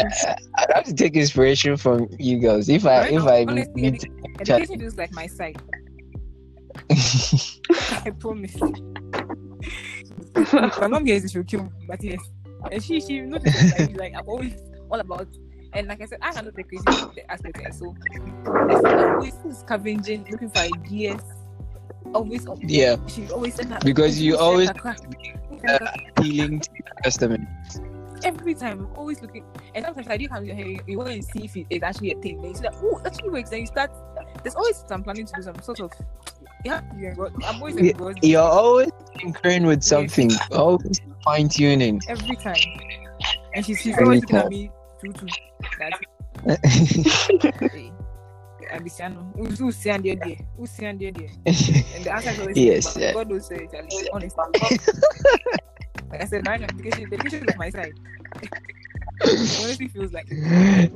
I, 0.00 0.36
I'd 0.58 0.72
have 0.74 0.84
to 0.84 0.94
take 0.94 1.16
inspiration 1.16 1.76
from 1.76 2.08
you 2.20 2.38
girls. 2.38 2.68
If 2.68 2.86
I, 2.86 3.00
Right 3.00 3.12
if 3.14 3.22
I 3.24 3.42
honestly, 3.42 3.72
meet, 3.74 4.04
Education 4.40 4.80
is 4.80 4.96
like 4.96 5.12
my 5.12 5.26
side. 5.26 5.60
I 8.06 8.10
promise. 8.10 8.56
my 10.80 10.86
mom 10.86 11.04
hears 11.04 11.30
she'll 11.32 11.42
kill 11.42 11.64
me, 11.64 11.70
but 11.88 12.02
yes. 12.02 12.20
And 12.70 12.82
she 12.82 13.00
she 13.00 13.20
notices 13.22 13.72
like, 13.78 13.96
like 13.96 14.14
I'm 14.14 14.28
always 14.28 14.54
all 14.88 15.00
about 15.00 15.26
and 15.72 15.88
like 15.88 16.00
I 16.00 16.06
said, 16.06 16.18
I 16.22 16.32
handle 16.32 16.52
the 16.54 16.62
crazy 16.62 16.84
aspect 17.28 17.60
it. 17.60 17.74
So 17.74 17.94
I'm 18.46 19.14
always 19.14 19.34
oh, 19.44 19.52
scavenging, 19.52 20.26
looking 20.30 20.50
for 20.50 20.60
ideas. 20.60 21.22
Always 22.14 22.46
yeah, 22.62 22.96
she 23.06 23.30
always 23.30 23.54
send 23.54 23.72
her 23.72 23.78
Because 23.84 24.20
you 24.20 24.36
always- 24.36 24.70
uh, 24.70 25.78
appealing 26.16 26.60
to 26.60 26.70
the 26.70 27.02
customer. 27.04 27.38
every 28.24 28.54
time 28.54 28.80
I'm 28.86 28.98
always 28.98 29.20
looking 29.22 29.44
and 29.74 29.84
sometimes 29.84 30.08
I 30.08 30.16
do 30.16 30.26
come 30.28 30.44
here 30.44 30.54
you, 30.54 30.80
you 30.86 30.98
want 30.98 31.10
to 31.10 31.22
see 31.22 31.44
if 31.44 31.56
it 31.56 31.66
is 31.70 31.82
actually 31.82 32.12
a 32.12 32.20
thing. 32.20 32.40
Then 32.42 32.50
you 32.50 32.56
see 32.56 32.62
that 32.62 32.74
oh 32.82 33.00
actually 33.04 33.30
works 33.30 33.50
then 33.50 33.60
you 33.60 33.66
start 33.66 33.90
there's 34.42 34.54
always 34.54 34.82
some 34.88 35.02
planning 35.04 35.26
to 35.26 35.32
do 35.36 35.42
some 35.42 35.60
sort 35.62 35.80
of 35.80 35.92
yeah, 36.64 36.80
I'm 37.46 37.56
always 37.60 37.76
engrossed 37.76 38.18
You're 38.22 38.42
always 38.42 38.90
tinkering 39.16 39.64
with 39.66 39.82
something, 39.84 40.30
always 40.50 41.00
fine 41.24 41.48
tuning. 41.48 42.00
every 42.08 42.34
time. 42.36 42.56
And 43.54 43.64
she's, 43.64 43.80
she's 43.80 43.96
always 43.98 44.22
looking 44.22 44.36
at 44.36 44.48
me 44.48 44.70
too 45.00 45.12
too. 45.12 45.26
That's. 45.78 45.98
Abisiano, 48.70 49.34
who's 49.58 49.76
saying 49.76 50.02
there 50.02 50.16
there? 50.16 50.36
Who's 50.56 50.70
saying 50.70 50.98
there 50.98 51.12
there? 51.12 51.28
And 51.46 52.04
the 52.04 52.12
answer 52.14 52.30
is 52.30 52.38
always 52.40 52.56
Yes, 52.56 52.96
yeah. 52.96 53.12
God 53.12 53.28
knows 53.28 53.46
say 53.46 53.68
Charlie, 53.70 54.08
honestly. 54.12 54.44
like 56.10 56.22
I 56.22 56.24
said, 56.26 56.44
now, 56.44 56.56
dedication, 56.56 57.10
dedication 57.10 57.48
is 57.48 57.56
my 57.56 57.70
side. 57.70 57.92
Honestly 59.22 59.88
feels 59.88 60.12
like 60.12 60.26
it. 60.30 60.92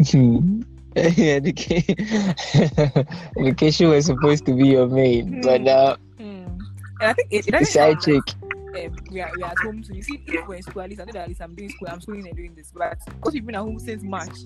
Education. 0.96 1.94
Was 3.90 4.06
supposed 4.06 4.46
to 4.46 4.52
be 4.54 4.68
your 4.68 4.86
main, 4.88 5.40
but 5.40 5.60
now 5.60 5.96
Hmm. 6.18 6.46
And 7.00 7.10
I 7.10 7.12
think 7.14 7.28
it, 7.30 7.46
it 7.48 7.66
side 7.66 8.00
chick. 8.00 8.22
like, 8.74 8.86
um, 8.86 8.96
we 9.10 9.20
are 9.20 9.30
we 9.36 9.42
are 9.42 9.50
at 9.50 9.58
home. 9.58 9.82
So 9.82 9.94
you 9.94 10.02
see, 10.02 10.22
if 10.26 10.46
we're 10.46 10.56
in 10.56 10.62
school, 10.62 10.82
at 10.82 10.90
least 10.90 11.00
I 11.00 11.04
know 11.04 11.12
that 11.12 11.22
at 11.22 11.28
least 11.28 11.40
I'm 11.40 11.54
doing 11.54 11.70
school. 11.70 11.88
I'm 11.90 12.00
schooling 12.00 12.26
and 12.26 12.36
doing 12.36 12.54
this. 12.54 12.70
But 12.74 12.98
because 13.06 13.34
we've 13.34 13.46
been 13.46 13.54
at 13.54 13.62
home 13.62 13.78
since 13.78 14.02
March, 14.02 14.36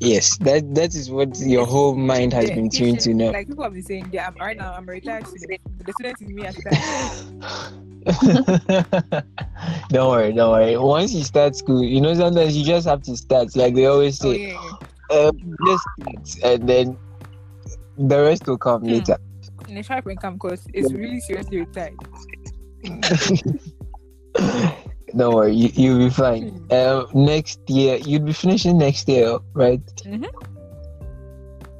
Yes, 0.00 0.36
that 0.38 0.74
that 0.74 0.94
is 0.94 1.10
what 1.10 1.38
your 1.38 1.66
whole 1.66 1.94
mind 1.94 2.32
has 2.32 2.50
been 2.50 2.68
tuned 2.68 3.00
to 3.00 3.14
now. 3.14 3.32
Like 3.32 3.46
people 3.46 3.64
have 3.64 3.72
been 3.72 3.82
saying, 3.82 4.10
yeah, 4.12 4.28
I'm, 4.28 4.34
right 4.36 4.56
now 4.56 4.74
I'm 4.74 4.88
a 4.88 4.92
retired 4.92 5.26
student. 5.26 5.60
The 5.86 5.92
student 5.92 6.20
is 6.20 6.28
me 6.28 6.44
at 6.44 6.54
the 6.56 6.62
time. 6.62 8.04
don't 9.88 10.10
worry, 10.10 10.32
don't 10.32 10.50
worry. 10.50 10.76
Once 10.76 11.14
you 11.14 11.24
start 11.24 11.56
school, 11.56 11.82
you 11.82 12.00
know 12.00 12.14
sometimes 12.14 12.56
you 12.56 12.64
just 12.64 12.86
have 12.86 13.02
to 13.02 13.16
start. 13.16 13.54
Like 13.56 13.74
they 13.74 13.86
always 13.86 14.22
Oh 14.22 14.32
say, 14.32 14.32
yeah, 14.32 14.70
yeah. 15.10 15.16
uh, 15.16 15.32
just 15.64 15.86
start, 15.98 16.44
and 16.44 16.68
then 16.68 16.98
the 17.96 18.20
rest 18.20 18.46
will 18.46 18.58
come 18.58 18.82
Hmm. 18.82 18.92
later. 18.92 19.16
And 19.66 19.78
the 19.78 19.82
sharp 19.82 20.06
income 20.08 20.34
because 20.34 20.66
it's 20.74 20.92
really 20.92 21.20
seriously 21.20 21.60
retired. 21.60 21.94
Don't 25.16 25.34
worry, 25.34 25.54
you, 25.54 25.68
you'll 25.74 25.98
be 25.98 26.10
fine. 26.10 26.66
Uh, 26.70 27.04
next 27.14 27.60
year, 27.68 27.96
you'll 27.96 28.24
be 28.24 28.32
finishing 28.32 28.78
next 28.78 29.08
year, 29.08 29.38
right? 29.54 29.80
Mhm. 30.04 30.26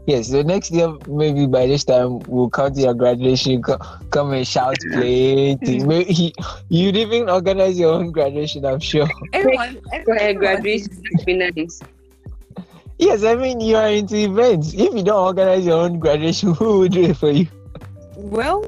Yes, 0.07 0.29
so 0.29 0.42
next 0.42 0.70
year, 0.70 0.92
maybe 1.09 1.47
by 1.47 1.66
this 1.66 1.83
time, 1.85 2.18
we'll 2.27 2.51
come 2.51 2.75
to 2.75 2.81
your 2.81 2.92
graduation, 2.94 3.62
co- 3.62 3.79
come 4.11 4.33
and 4.35 4.47
shout, 4.47 4.77
play. 4.92 5.57
things. 5.57 5.85
Maybe 5.87 6.35
you'd 6.68 6.97
even 6.97 7.31
organize 7.31 7.79
your 7.79 7.94
own 7.94 8.12
graduation, 8.12 8.66
I'm 8.66 8.81
sure. 8.81 9.09
Everyone, 9.33 9.81
everyone 9.92 10.37
graduation, 10.37 10.90
is- 10.92 11.03
would 11.11 11.25
be 11.25 11.35
nice. 11.38 11.81
Yes, 12.99 13.25
I 13.25 13.35
mean, 13.35 13.61
you 13.61 13.77
are 13.77 13.88
into 13.88 14.14
events. 14.16 14.75
If 14.75 14.94
you 14.94 15.03
don't 15.03 15.25
organize 15.25 15.64
your 15.64 15.81
own 15.81 15.99
graduation, 15.99 16.53
who 16.55 16.81
will 16.81 16.88
do 16.88 17.05
it 17.05 17.16
for 17.16 17.31
you? 17.31 17.47
Well, 18.16 18.62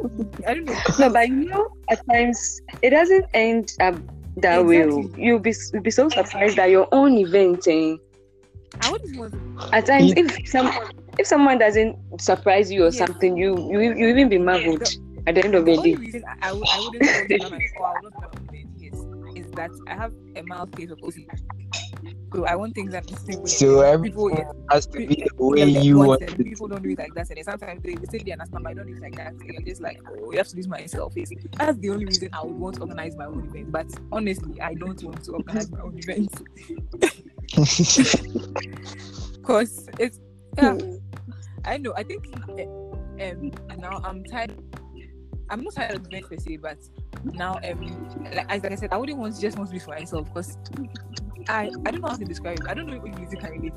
I 0.47 0.55
don't 0.55 0.65
know. 0.65 0.77
No, 0.99 1.11
but 1.11 1.29
you 1.29 1.45
know, 1.45 1.69
at 1.91 2.01
times 2.11 2.61
it 2.83 2.91
doesn't 2.91 3.27
end 3.35 3.73
up 3.81 3.95
that 4.37 4.65
way. 4.65 4.83
Exactly. 4.83 5.25
You'll 5.25 5.39
be 5.39 5.55
you'll 5.73 5.83
be 5.83 5.91
so 5.91 6.09
surprised 6.09 6.57
that 6.57 6.71
your 6.71 6.89
own 6.93 7.17
event. 7.19 7.67
Eh, 7.69 7.97
I 8.83 8.93
wouldn't 8.93 9.17
want 9.19 9.33
to. 9.33 9.75
at 9.75 9.87
times, 9.87 10.13
It- 10.13 10.19
if 10.19 10.49
some 10.49 10.71
if 11.19 11.27
someone 11.27 11.59
doesn't 11.59 11.97
surprise 12.21 12.71
you 12.71 12.83
or 12.83 12.93
Yes. 12.93 12.99
something, 12.99 13.37
you 13.37 13.57
you 13.71 13.81
you 13.97 14.09
even 14.09 14.29
be 14.29 14.39
marveled 14.39 14.83
at 15.27 15.35
the 15.35 15.45
end 15.45 15.55
of 15.55 15.65
The 15.65 15.73
the 15.73 15.79
only 15.79 15.95
day. 15.95 16.01
reason 16.01 16.25
I, 16.29 16.49
I, 16.51 16.53
would, 16.53 16.69
I 16.69 16.81
wouldn't 16.81 17.03
want 17.03 17.29
to 17.29 17.39
have 17.39 17.51
my 17.51 17.59
or 17.81 17.87
I 17.87 17.95
would 18.03 18.13
not 18.15 18.23
have 18.23 19.37
is 19.37 19.47
that 19.53 19.71
I 19.89 19.95
have 19.95 20.13
a 20.37 20.43
mild 20.43 20.77
case 20.77 20.91
of 20.91 20.99
OCD. 20.99 21.29
So 22.35 22.45
I 22.45 22.55
want 22.57 22.75
things 22.75 22.93
that 22.93 23.07
the 23.07 23.17
same 23.17 23.41
way. 23.43 23.49
So 23.49 23.81
every- 23.81 24.11
people, 24.11 24.31
Has 24.71 24.87
to 24.89 24.99
be 24.99 25.07
the 25.07 25.31
way 25.39 25.65
you 25.65 25.99
want 25.99 26.23
it. 26.23 26.37
People 26.37 26.69
don't 26.69 26.83
do 26.83 26.91
it 26.91 26.99
like 26.99 27.15
that, 27.15 27.31
and 27.31 27.45
sometimes 27.45 27.83
they, 27.83 27.97
say 28.11 28.19
they 28.25 28.33
understand, 28.33 28.65
but 28.65 28.71
I 28.71 28.75
don't 28.75 28.87
do 28.87 28.95
it 28.95 29.03
like 29.03 29.17
that. 29.17 29.33
And 29.33 29.45
you're 29.45 29.63
just 29.63 29.81
like, 29.81 30.01
oh, 30.11 30.33
you 30.33 30.39
have 30.39 30.49
to 30.49 30.57
use 30.57 30.69
myself. 30.69 31.15
That's 31.15 31.79
the 31.79 31.91
only 31.91 32.05
reason 32.05 32.31
I 32.33 32.45
would 32.45 32.57
want 32.57 32.77
to 32.77 32.83
organize 32.83 33.17
my 33.17 33.27
own 33.27 33.47
event. 33.49 33.73
But 33.73 33.87
honestly, 34.13 34.61
I 34.61 34.75
don't 34.75 35.03
want 35.03 35.25
to 35.25 35.33
organize 35.33 35.71
my 35.71 35.81
own 35.81 35.99
event. 35.99 36.33
Cause 39.43 39.89
it's 39.99 40.21
yeah. 40.59 40.77
I 41.65 41.79
know. 41.79 41.95
I 41.97 42.03
think 42.03 42.27
uh, 42.49 42.63
um 43.23 43.53
now 43.79 44.01
I'm 44.05 44.25
tired. 44.25 44.53
I'm 45.49 45.63
not 45.63 45.75
tired 45.75 45.95
of 45.95 46.07
events 46.07 46.29
per 46.29 46.37
se, 46.39 46.57
but 46.57 46.79
now 47.25 47.59
um 47.69 48.19
like 48.35 48.47
as 48.51 48.65
I 48.65 48.75
said, 48.75 48.93
I 48.93 48.97
wouldn't 48.97 49.19
want 49.19 49.35
to 49.35 49.41
just 49.41 49.57
want 49.59 49.69
to 49.71 49.75
be 49.75 49.79
for 49.81 49.91
myself 49.91 50.27
because 50.29 50.57
I 51.49 51.71
I 51.87 51.91
don't 51.91 52.01
know 52.01 52.09
how 52.09 52.17
to 52.17 52.25
describe 52.25 52.59
it. 52.61 52.67
I 52.69 52.75
don't 52.75 52.87
know 52.87 52.95
if 52.97 53.03
music 53.19 53.41
can 53.41 53.51
relate. 53.53 53.73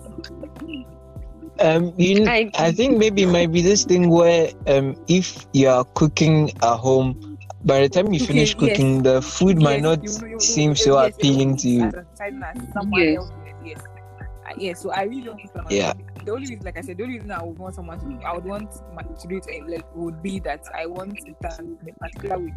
Um, 1.59 1.93
you, 1.97 2.15
kn- 2.23 2.29
I- 2.29 2.51
I 2.57 2.71
think 2.71 2.97
maybe 2.97 3.23
it 3.23 3.27
might 3.27 3.51
be 3.51 3.61
this 3.61 3.83
thing 3.83 4.09
where 4.09 4.51
um, 4.67 4.95
if 5.07 5.45
you 5.53 5.67
are 5.67 5.83
cooking 5.93 6.51
at 6.63 6.77
home, 6.77 7.37
by 7.65 7.81
the 7.81 7.89
time 7.89 8.07
you 8.13 8.15
Okay, 8.23 8.27
finish 8.27 8.55
yes. 8.55 8.59
cooking, 8.59 9.03
the 9.03 9.21
food 9.21 9.61
might 9.61 9.81
not 9.81 10.01
you- 10.03 10.09
you- 10.21 10.27
you- 10.35 10.39
seem 10.39 10.69
you- 10.71 10.75
so 10.75 11.01
yes, 11.01 11.13
appealing 11.15 11.57
to 11.57 11.67
you. 11.69 11.83
as 11.83 11.93
a 11.95 12.01
deciding 12.11 12.43
as 12.43 12.73
someone 12.73 13.01
Yes. 13.01 13.31
yes. 13.65 13.81
Yes, 14.57 14.81
so 14.81 14.89
I 14.91 15.03
really 15.03 15.21
don't 15.21 15.35
think 15.35 15.51
someone 15.51 15.73
Yeah. 15.73 15.93
the 16.25 16.31
only 16.31 16.47
reason 16.47 16.63
like 16.65 16.77
I 16.77 16.81
said, 16.81 16.97
the 16.97 17.03
only 17.03 17.15
reason 17.15 17.31
I 17.31 17.43
would 17.43 17.59
want 17.59 17.75
someone 17.75 17.99
to 17.99 18.25
I 18.25 18.33
would 18.35 18.45
want 18.45 18.71
my, 18.95 19.03
to 19.03 19.27
do 19.27 19.37
it 19.37 19.45
uh, 19.45 19.65
like 19.69 19.85
would 19.95 20.23
be 20.23 20.39
that 20.39 20.63
I 20.73 20.85
want 20.85 21.19
it 21.27 21.35
done 21.41 21.77
in 21.85 21.89
a 21.89 21.93
particular 21.99 22.39
way. 22.39 22.53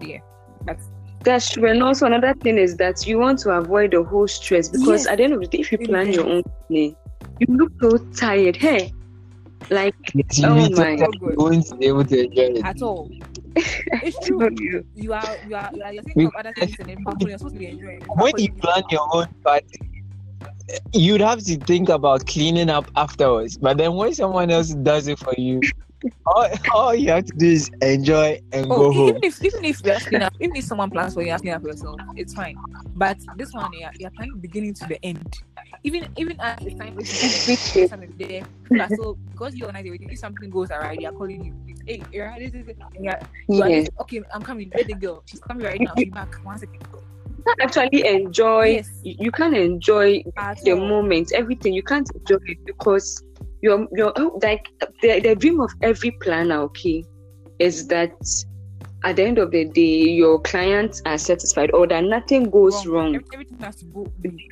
And 0.00 0.08
yeah. 0.08 0.18
That's 0.66 0.88
That's 1.24 1.50
true. 1.50 1.70
And 1.70 1.82
also 1.82 2.06
another 2.06 2.34
thing 2.34 2.58
is 2.58 2.76
that 2.76 3.06
you 3.06 3.18
want 3.18 3.38
to 3.40 3.50
avoid 3.50 3.92
the 3.92 4.02
whole 4.02 4.28
stress 4.28 4.68
because 4.68 5.04
Yes. 5.04 5.06
at 5.06 5.16
the 5.18 5.24
end 5.24 5.32
of 5.34 5.40
the 5.40 5.46
day, 5.46 5.58
if 5.58 5.72
you 5.72 5.78
plan 5.78 6.12
your 6.12 6.24
own 6.26 6.38
Exactly. 6.40 6.88
day, 6.90 6.96
you 7.40 7.56
look 7.56 7.72
so 7.80 7.96
tired. 8.14 8.56
Hey, 8.56 8.92
like 9.70 9.94
Yes, 10.14 10.38
you 10.38 10.46
Oh 10.46 10.54
need 10.54 10.76
my 10.76 10.96
God. 10.96 11.08
you 11.22 11.34
won't 11.36 11.80
be 11.80 11.86
able 11.86 12.04
to 12.04 12.24
enjoy 12.26 12.42
it. 12.58 12.64
at 12.64 12.82
all. 12.82 13.10
It's 14.02 14.18
true. 14.26 14.48
you. 14.58 14.84
You 14.94 15.12
are 15.14 15.36
you 15.48 15.54
are 15.56 15.70
you 15.74 15.82
are 15.82 15.92
you're 15.94 16.02
thinking 16.02 16.26
of 16.26 16.34
other 16.38 16.52
things 16.52 16.76
and 16.80 16.88
then 16.90 16.98
you're 17.20 17.38
supposed 17.38 17.54
to 17.54 17.58
be 17.58 17.66
enjoying. 17.68 18.00
When 18.22 18.32
you 18.36 18.52
plan 18.52 18.82
your 18.90 19.06
own 19.14 19.28
party, 19.44 19.78
you'd 20.92 21.20
have 21.20 21.42
to 21.44 21.56
think 21.56 21.88
about 21.88 22.26
cleaning 22.26 22.68
up 22.68 22.90
afterwards. 22.96 23.56
But 23.56 23.78
then 23.78 23.94
when 23.94 24.12
someone 24.14 24.50
else 24.50 24.70
does 24.74 25.08
it 25.08 25.18
for 25.18 25.32
you, 25.38 25.60
all, 26.26 26.48
all 26.74 26.94
you 26.94 27.10
have 27.10 27.24
to 27.26 27.32
do 27.36 27.46
is 27.46 27.70
enjoy 27.82 28.38
and 28.52 28.70
Oh, 28.70 28.78
go 28.78 28.92
e- 28.92 28.96
home. 28.96 29.08
even 29.08 29.20
if 29.24 29.44
even 29.44 29.64
if 29.64 29.80
you're 29.84 29.94
asking 29.94 30.22
up, 30.22 30.32
even 30.40 30.56
if 30.56 30.64
someone 30.64 30.90
plans 30.90 31.14
for 31.14 31.22
you, 31.22 31.30
asking 31.30 31.52
up 31.52 31.62
for 31.62 31.68
yourself, 31.68 32.00
it's 32.16 32.32
fine. 32.34 32.56
But 32.96 33.18
this 33.36 33.52
one, 33.52 33.72
you're, 33.72 33.90
you're 33.98 34.10
planning 34.10 34.38
beginning 34.40 34.74
to 34.74 34.86
the 34.88 35.04
end. 35.04 35.40
Even 35.82 36.08
even 36.16 36.40
at 36.40 36.60
the 36.60 36.70
time, 36.72 36.94
when 36.96 37.04
Everything. 37.06 37.88
something 37.88 38.12
there, 38.18 38.42
people 38.64 38.80
are 38.80 38.88
so 38.96 39.18
because 39.32 39.54
you 39.56 39.66
organize 39.66 39.84
everything. 39.86 40.08
If 40.10 40.18
something 40.18 40.50
goes 40.50 40.70
awry, 40.70 40.96
they 40.96 41.04
are 41.04 41.12
calling 41.12 41.44
you. 41.44 41.54
Hey, 41.86 42.02
you're 42.12 42.26
right. 42.26 42.40
This 42.40 42.54
is 42.62 42.68
it. 42.68 42.78
You're, 42.98 43.18
you 43.48 43.62
are 43.62 43.68
Yeah. 43.68 43.80
just, 43.80 43.90
okay, 44.00 44.22
I'm 44.32 44.42
coming. 44.42 44.72
Let 44.74 44.86
the 44.86 44.94
girl. 44.94 45.22
She's 45.26 45.40
coming 45.40 45.66
right 45.66 45.80
now. 45.80 45.94
Be 45.94 46.06
back. 46.06 46.34
One 46.42 46.56
second. 46.58 46.80
can't 47.46 47.60
actually 47.62 48.06
enjoy 48.06 48.64
Yes. 48.68 48.90
you, 49.02 49.14
you 49.18 49.30
can't 49.30 49.54
enjoy 49.54 50.22
At 50.38 50.62
the 50.64 50.72
all. 50.72 50.88
moment 50.88 51.32
everything 51.34 51.74
you 51.74 51.82
can't 51.82 52.08
enjoy 52.14 52.38
it 52.46 52.58
because 52.64 53.22
you're 53.64 53.88
you're 53.92 54.12
oh, 54.16 54.38
like 54.42 54.68
the, 55.00 55.20
the 55.20 55.34
dream 55.34 55.58
of 55.60 55.72
every 55.80 56.10
planner 56.22 56.60
okay 56.68 57.02
is 57.58 57.86
that 57.88 58.12
at 59.04 59.16
the 59.16 59.24
end 59.24 59.38
of 59.38 59.50
the 59.52 59.64
day 59.64 59.96
your 60.22 60.38
clients 60.42 61.00
are 61.06 61.16
satisfied 61.16 61.70
or 61.72 61.86
that 61.86 62.04
nothing 62.04 62.50
goes 62.50 62.84
wrong 62.86 63.14
Every- 63.14 63.26
Everything 63.32 63.58
has 63.60 63.76
to 63.76 63.84
go 63.86 64.06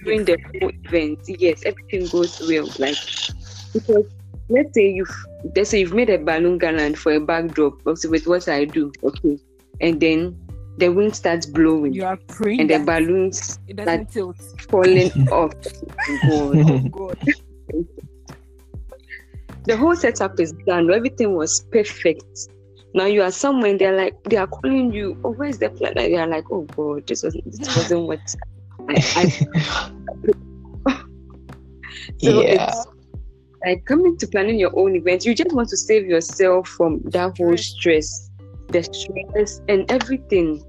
during 0.04 0.24
the 0.24 0.38
whole 0.60 0.72
event 0.84 1.18
yes 1.28 1.62
everything 1.66 2.06
goes 2.08 2.40
well 2.48 2.68
like 2.78 2.96
because 3.74 4.06
let's 4.48 4.72
say 4.74 4.88
you've 4.90 5.16
let's 5.56 5.68
say 5.70 5.80
you've 5.80 5.94
made 5.94 6.08
a 6.08 6.18
balloon 6.18 6.56
garland 6.56 6.98
for 6.98 7.12
a 7.12 7.20
backdrop 7.20 7.86
also 7.86 8.08
with 8.08 8.26
what 8.26 8.48
i 8.48 8.64
do 8.64 8.90
okay 9.04 9.38
and 9.82 10.00
then 10.00 10.34
the 10.78 10.88
wind 10.88 11.14
starts 11.14 11.44
blowing 11.44 11.92
You 11.92 12.06
are 12.06 12.16
praying 12.28 12.60
and 12.60 12.70
the 12.70 12.78
balloons 12.78 13.58
it 13.68 13.76
doesn't 13.76 14.10
tilt. 14.10 14.38
falling 14.70 15.10
off. 15.40 15.52
God. 16.22 16.56
Oh 16.56 16.78
God. 16.88 17.18
The 19.64 19.76
whole 19.76 19.94
setup 19.94 20.40
is 20.40 20.52
done. 20.66 20.90
Everything 20.92 21.34
was 21.36 21.64
perfect. 21.70 22.24
Now 22.94 23.06
you 23.06 23.22
are 23.22 23.30
somewhere 23.30 23.70
and 23.70 23.80
they're 23.80 23.96
like 23.96 24.22
they 24.24 24.36
are 24.36 24.46
calling 24.46 24.92
you. 24.92 25.16
Oh, 25.24 25.32
where's 25.32 25.58
the 25.58 25.70
plan? 25.70 25.94
They 25.96 26.14
are 26.16 26.26
like, 26.26 26.44
oh 26.50 26.62
God, 26.76 27.06
this 27.06 27.22
wasn't 27.22 27.44
this 27.52 27.76
wasn't 27.76 28.06
what 28.06 28.20
I, 28.88 28.94
I 29.16 29.28
so 32.18 32.42
yeah. 32.42 32.66
it's 32.68 32.86
like 33.64 33.84
coming 33.86 34.16
to 34.18 34.26
planning 34.26 34.58
your 34.58 34.76
own 34.78 34.96
event. 34.96 35.24
You 35.24 35.34
just 35.34 35.52
want 35.54 35.68
to 35.70 35.76
save 35.76 36.06
yourself 36.06 36.68
from 36.68 37.00
that 37.06 37.38
whole 37.38 37.56
stress, 37.56 38.28
the 38.68 38.82
stress 38.82 39.60
and 39.68 39.90
everything. 39.90 40.62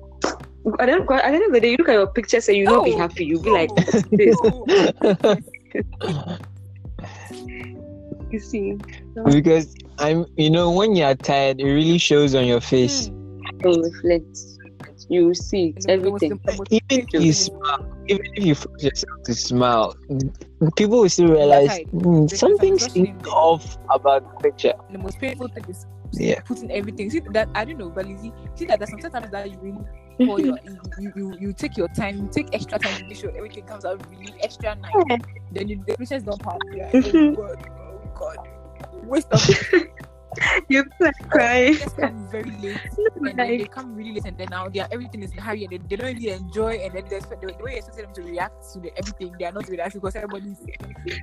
I 0.79 0.85
don't. 0.85 1.01
At 1.11 1.23
the 1.23 1.25
end 1.25 1.43
of 1.45 1.51
the 1.51 1.59
day, 1.59 1.71
you 1.71 1.77
look 1.77 1.89
at 1.89 1.93
your 1.95 2.07
pictures 2.07 2.47
and 2.47 2.55
you 2.57 2.63
not 2.65 2.85
be 2.85 2.93
Oh. 2.93 2.97
happy. 2.99 3.25
You'll 3.25 3.41
be 3.41 3.49
like, 3.49 3.69
Oh. 6.03 6.37
you 8.33 8.39
see. 8.39 8.75
because 9.25 9.75
I'm, 9.99 10.25
you 10.35 10.49
know, 10.49 10.71
when 10.71 10.95
you're 10.95 11.15
tired, 11.15 11.59
it 11.59 11.65
really 11.65 11.97
shows 11.97 12.35
on 12.35 12.45
your 12.45 12.61
face. 12.61 13.09
It 13.63 13.67
reflects. 13.67 14.57
You 15.09 15.33
see 15.33 15.73
And 15.77 15.89
everything. 15.89 16.39
Even 16.69 16.81
if 16.89 17.13
you 17.13 17.33
smile, 17.33 17.85
even 18.07 18.25
if 18.35 18.43
you 18.45 18.55
force 18.55 18.83
yourself 18.83 19.23
to 19.25 19.33
smile, 19.35 19.95
people 20.75 21.01
will 21.01 21.09
still 21.09 21.27
realize 21.27 21.67
tired. 21.67 21.87
"Hmm, 21.89 22.25
There's 22.25 22.39
something 22.39 22.77
some 22.79 22.89
seems 22.89 23.27
off 23.27 23.77
about 23.93 24.23
the 24.23 24.49
picture. 24.49 24.73
the 24.89 24.97
most 24.97 25.19
painful 25.19 25.47
thing 25.49 25.65
is 25.69 25.85
Yeah. 26.13 26.39
putting 26.45 26.71
everything. 26.71 27.09
See 27.09 27.21
that 27.31 27.49
I 27.55 27.65
don't 27.65 27.77
know, 27.77 27.89
but 27.89 28.07
you 28.07 28.17
see, 28.17 28.33
see 28.55 28.65
that 28.65 28.79
there's 28.79 28.89
sometimes 28.91 29.31
that 29.31 29.51
you 29.51 29.57
really 29.61 29.79
for 30.25 30.39
your 30.39 30.57
you, 30.63 30.79
you, 30.97 31.11
you 31.15 31.37
you 31.39 31.53
take 31.53 31.77
your 31.77 31.87
time, 31.89 32.21
you 32.21 32.29
take 32.31 32.47
extra 32.53 32.79
time 32.79 32.95
to 32.95 33.05
make 33.05 33.17
sure 33.17 33.31
everything 33.35 33.65
comes 33.65 33.85
out 33.85 34.01
really 34.09 34.33
extra 34.41 34.75
nice. 34.75 35.19
Then 35.51 35.67
you, 35.67 35.83
the 35.85 35.95
pictures 35.97 36.23
don't 36.23 36.41
pass. 36.41 36.59
You're 36.71 36.91
like, 37.01 37.15
oh. 37.37 37.55
God, 38.15 38.37
oh 38.93 39.01
waste 39.05 39.27
of. 39.31 39.41
You 40.67 40.83
like 40.99 41.13
crying. 41.29 41.75
Just 41.75 41.95
come 41.95 42.27
very 42.31 42.49
late, 42.57 42.79
and 43.15 43.37
then 43.37 43.37
they 43.37 43.65
come 43.65 43.93
really 43.93 44.13
late, 44.13 44.25
and 44.25 44.35
then 44.35 44.47
now 44.49 44.67
they 44.67 44.79
are, 44.79 44.87
everything 44.91 45.21
is 45.21 45.31
in 45.31 45.37
hurry, 45.37 45.63
and 45.63 45.71
they, 45.71 45.77
they 45.77 45.95
don't 45.95 46.15
really 46.15 46.29
enjoy, 46.29 46.73
and 46.77 46.91
then 46.91 47.05
they 47.07 47.17
expect, 47.17 47.41
the, 47.41 47.53
the 47.55 47.63
way 47.63 47.73
you 47.73 47.77
expect 47.77 47.97
them 47.97 48.13
to 48.15 48.23
react 48.23 48.73
to 48.73 48.79
the, 48.79 48.91
everything, 48.97 49.35
they 49.37 49.45
are 49.45 49.51
not 49.51 49.67
reacting 49.67 50.01
because 50.01 50.15
everybody's 50.15 50.57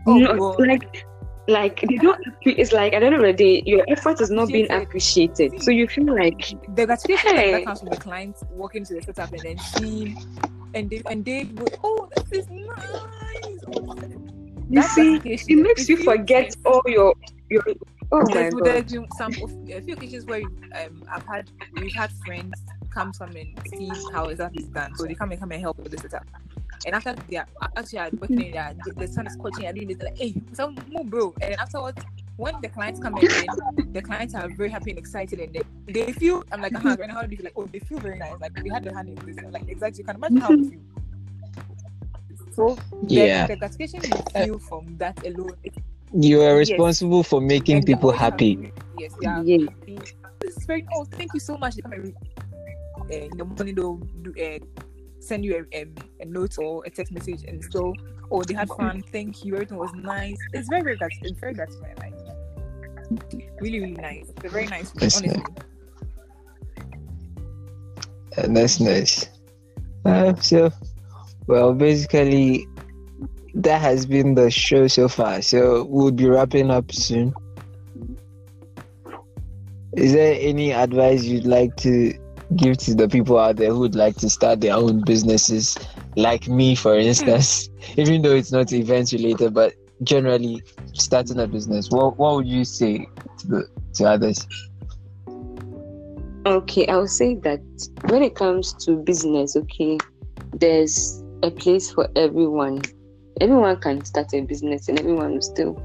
oh 0.06 0.16
No, 0.16 0.36
god. 0.36 0.60
like, 0.64 1.04
like 1.48 1.80
they 1.80 1.96
don't. 1.96 2.20
It's 2.42 2.70
like 2.72 2.92
at 2.92 3.00
the 3.00 3.06
end 3.06 3.16
of 3.16 3.22
the 3.22 3.32
day, 3.32 3.62
your 3.66 3.84
effort 3.88 4.20
is 4.20 4.30
not 4.30 4.46
being 4.48 4.70
Appreciated. 4.70 5.60
So 5.60 5.72
you 5.72 5.88
feel 5.88 6.14
like 6.14 6.54
the 6.76 6.86
gratification 6.86 7.34
Hey. 7.34 7.52
that 7.52 7.64
comes 7.64 7.80
from 7.80 7.88
the 7.88 7.96
client 7.96 8.36
walking 8.52 8.84
to 8.84 8.94
the 8.94 9.02
setup 9.02 9.32
and 9.32 9.42
then 9.42 9.58
seeing 9.58 10.16
and 10.74 10.88
they 10.88 11.02
and 11.10 11.24
they 11.24 11.42
go, 11.44 11.66
oh 11.82 12.08
this 12.14 12.44
is 12.44 12.48
nice. 12.48 13.58
Oh, 13.74 13.94
you 14.70 14.82
see, 14.82 15.20
it 15.24 15.56
makes 15.56 15.88
you 15.88 15.96
forget 15.98 16.54
all 16.64 16.82
your 16.86 17.14
your. 17.48 17.64
Oh 18.12 18.22
my 18.28 18.50
god. 18.50 19.08
some 19.16 19.32
of 19.42 19.50
a 19.70 19.80
few 19.80 19.94
occasions 19.94 20.26
where 20.26 20.42
um, 20.74 21.02
I've 21.10 21.24
had 21.26 21.50
we've 21.74 21.94
had 21.94 22.10
friends 22.24 22.54
come 22.90 23.12
come 23.12 23.36
and 23.36 23.48
see 23.68 23.90
how 24.12 24.24
exactly 24.26 24.64
it's 24.64 24.72
done. 24.72 24.94
So 24.96 25.04
they 25.04 25.14
come 25.14 25.30
and 25.30 25.40
come 25.40 25.52
and 25.52 25.60
help 25.60 25.78
with 25.78 25.92
the 25.92 25.98
setup. 25.98 26.26
And 26.86 26.94
after 26.94 27.14
they 27.28 27.36
are 27.36 27.46
actually 27.76 27.98
are 27.98 28.10
working 28.18 28.40
in 28.40 28.52
there, 28.52 28.74
the, 28.84 28.92
the 28.94 29.08
sun 29.08 29.26
is 29.26 29.36
coaching 29.36 29.66
and 29.66 29.76
they're 29.76 30.08
like, 30.08 30.18
hey, 30.18 30.34
some 30.54 30.76
more 30.90 31.04
bro. 31.04 31.34
And 31.40 31.54
afterwards, 31.56 32.02
when 32.36 32.54
the 32.62 32.68
clients 32.68 33.00
come 33.00 33.16
in, 33.18 33.28
then 33.28 33.92
the 33.92 34.02
clients 34.02 34.34
are 34.34 34.48
very 34.48 34.70
happy 34.70 34.90
and 34.90 34.98
excited 34.98 35.38
and 35.40 35.52
they, 35.52 35.62
they 35.92 36.12
feel 36.12 36.42
I'm 36.50 36.62
like, 36.62 36.74
uh-huh, 36.74 36.96
now 36.98 37.14
how 37.14 37.22
do 37.22 37.30
you 37.30 37.36
feel 37.36 37.44
like, 37.44 37.52
oh, 37.56 37.66
they 37.66 37.80
feel 37.80 37.98
very 37.98 38.18
nice. 38.18 38.32
Like 38.40 38.54
they 38.54 38.70
had 38.70 38.82
their 38.82 38.94
hand 38.94 39.08
in 39.10 39.14
this, 39.26 39.44
like 39.50 39.68
exactly 39.68 40.00
you 40.00 40.04
can 40.06 40.16
imagine 40.16 40.38
how 40.38 40.48
they 40.56 40.70
feel. 40.70 40.80
So 42.60 42.76
Yeah. 43.08 43.46
the 43.46 43.56
gratification 43.56 44.00
you 44.04 44.22
feel 44.36 44.58
from 44.58 44.96
that 44.98 45.16
alone 45.24 45.56
You 46.12 46.42
are 46.42 46.58
Yes. 46.58 46.70
responsible 46.70 47.22
for 47.22 47.40
making 47.40 47.76
and 47.76 47.86
people 47.86 48.10
always 48.10 48.20
happy. 48.20 48.72
Yes, 48.98 49.14
yeah. 49.22 49.40
Yeah. 49.42 49.66
This 50.40 50.64
very 50.66 50.84
oh, 50.92 51.04
thank 51.04 51.32
you 51.32 51.40
so 51.40 51.56
much. 51.56 51.76
They 51.76 51.82
come 51.82 51.92
and, 51.94 52.14
uh, 53.10 53.14
in 53.14 53.36
the 53.38 53.44
morning 53.44 53.74
they'll 53.76 53.96
do, 54.22 54.34
uh, 54.36 54.58
send 55.20 55.44
you 55.44 55.52
a, 55.72 55.82
um, 55.82 55.94
a 56.20 56.24
note 56.24 56.58
or 56.58 56.82
a 56.84 56.90
text 56.90 57.12
message 57.12 57.44
and 57.44 57.64
so 57.72 57.94
oh 58.30 58.42
they 58.42 58.54
had 58.54 58.68
fun, 58.68 59.02
thank 59.12 59.44
you, 59.44 59.54
everything 59.54 59.78
was 59.78 59.92
nice. 59.94 60.36
It's 60.52 60.68
very 60.68 60.82
very 60.82 60.96
grat- 60.96 61.22
it's 61.22 61.38
very 61.38 61.54
gratifying, 61.54 61.96
like 62.04 62.14
really 63.60 63.80
really 63.80 63.92
nice. 64.10 64.26
It's 64.36 64.44
a 64.44 64.48
very 64.48 64.66
nice 64.66 64.90
That's 64.90 65.16
honestly. 65.16 65.42
And 68.36 68.56
that's 68.56 68.80
nice. 68.80 69.28
Uh, 70.04 70.34
so, 70.36 70.72
well, 71.50 71.74
basically, 71.74 72.68
that 73.54 73.80
has 73.80 74.06
been 74.06 74.36
the 74.36 74.52
show 74.52 74.86
so 74.86 75.08
far. 75.08 75.42
So 75.42 75.82
we'll 75.82 76.12
be 76.12 76.28
wrapping 76.28 76.70
up 76.70 76.92
soon. 76.92 77.34
Is 79.96 80.12
there 80.12 80.38
any 80.38 80.70
advice 80.70 81.24
you'd 81.24 81.46
like 81.46 81.74
to 81.78 82.14
give 82.54 82.78
to 82.78 82.94
the 82.94 83.08
people 83.08 83.36
out 83.36 83.56
there 83.56 83.70
who 83.70 83.80
would 83.80 83.96
like 83.96 84.14
to 84.18 84.30
start 84.30 84.60
their 84.60 84.76
own 84.76 85.02
businesses, 85.04 85.76
like 86.14 86.46
me, 86.46 86.76
for 86.76 86.94
hmm. 86.94 87.00
instance? 87.00 87.68
Even 87.96 88.22
though 88.22 88.36
it's 88.36 88.52
not 88.52 88.72
events 88.72 89.12
related, 89.12 89.52
but 89.52 89.74
generally 90.04 90.62
starting 90.92 91.40
a 91.40 91.48
business. 91.48 91.90
What 91.90 92.16
What 92.16 92.36
would 92.36 92.46
you 92.46 92.64
say 92.64 93.08
to 93.38 93.46
the 93.48 93.68
to 93.94 94.04
others? 94.04 94.46
Okay, 96.46 96.86
I 96.86 96.96
would 96.96 97.10
say 97.10 97.34
that 97.42 97.60
when 98.08 98.22
it 98.22 98.36
comes 98.36 98.72
to 98.84 98.92
business, 98.92 99.56
okay, 99.56 99.98
there's 100.52 101.19
a 101.42 101.50
place 101.50 101.90
for 101.90 102.08
everyone. 102.16 102.82
Everyone 103.40 103.80
can 103.80 104.04
start 104.04 104.32
a 104.34 104.40
business 104.40 104.88
and 104.88 104.98
everyone 104.98 105.34
will 105.34 105.42
still 105.42 105.82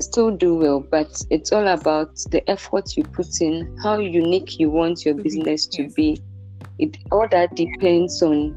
still 0.00 0.30
do 0.30 0.56
well, 0.56 0.80
but 0.80 1.22
it's 1.30 1.52
all 1.52 1.68
about 1.68 2.16
the 2.30 2.42
effort 2.50 2.96
you 2.96 3.04
put 3.04 3.40
in, 3.40 3.76
how 3.82 3.98
unique 3.98 4.58
you 4.58 4.68
want 4.68 5.04
your 5.04 5.14
mm-hmm. 5.14 5.22
business 5.22 5.66
to 5.66 5.88
be. 5.90 6.20
It 6.78 6.96
all 7.12 7.28
that 7.30 7.54
depends 7.54 8.22
on 8.22 8.56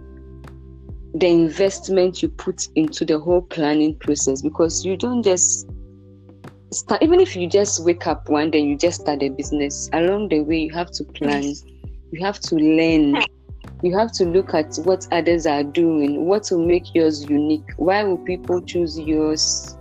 the 1.14 1.28
investment 1.28 2.22
you 2.22 2.30
put 2.30 2.68
into 2.76 3.06
the 3.06 3.20
whole 3.20 3.42
planning 3.42 3.96
process 3.96 4.42
because 4.42 4.86
you 4.86 4.98
don't 4.98 5.24
just 5.24 5.68
start 6.72 7.02
even 7.02 7.20
if 7.20 7.36
you 7.36 7.48
just 7.48 7.84
wake 7.86 8.06
up 8.08 8.30
one 8.30 8.52
day 8.52 8.60
you 8.60 8.78
just 8.78 9.02
start 9.02 9.24
a 9.24 9.30
business 9.30 9.90
along 9.94 10.28
the 10.30 10.42
way 10.42 10.60
you 10.60 10.74
have 10.74 10.92
to 10.92 11.04
plan 11.06 11.44
you 12.12 12.24
have 12.24 12.40
to 12.40 12.56
learn 12.56 13.16
you 13.84 13.98
have 13.98 14.12
to 14.14 14.26
look 14.26 14.54
at 14.54 14.76
what 14.84 15.08
others 15.12 15.46
are 15.46 15.64
doing 15.64 16.26
what 16.26 16.48
will 16.52 16.66
make 16.66 16.94
yours 16.96 17.24
unique. 17.30 17.68
Why 17.78 18.04
will 18.04 18.18
people 18.18 18.62
choose 18.62 18.98
yours 19.00 19.78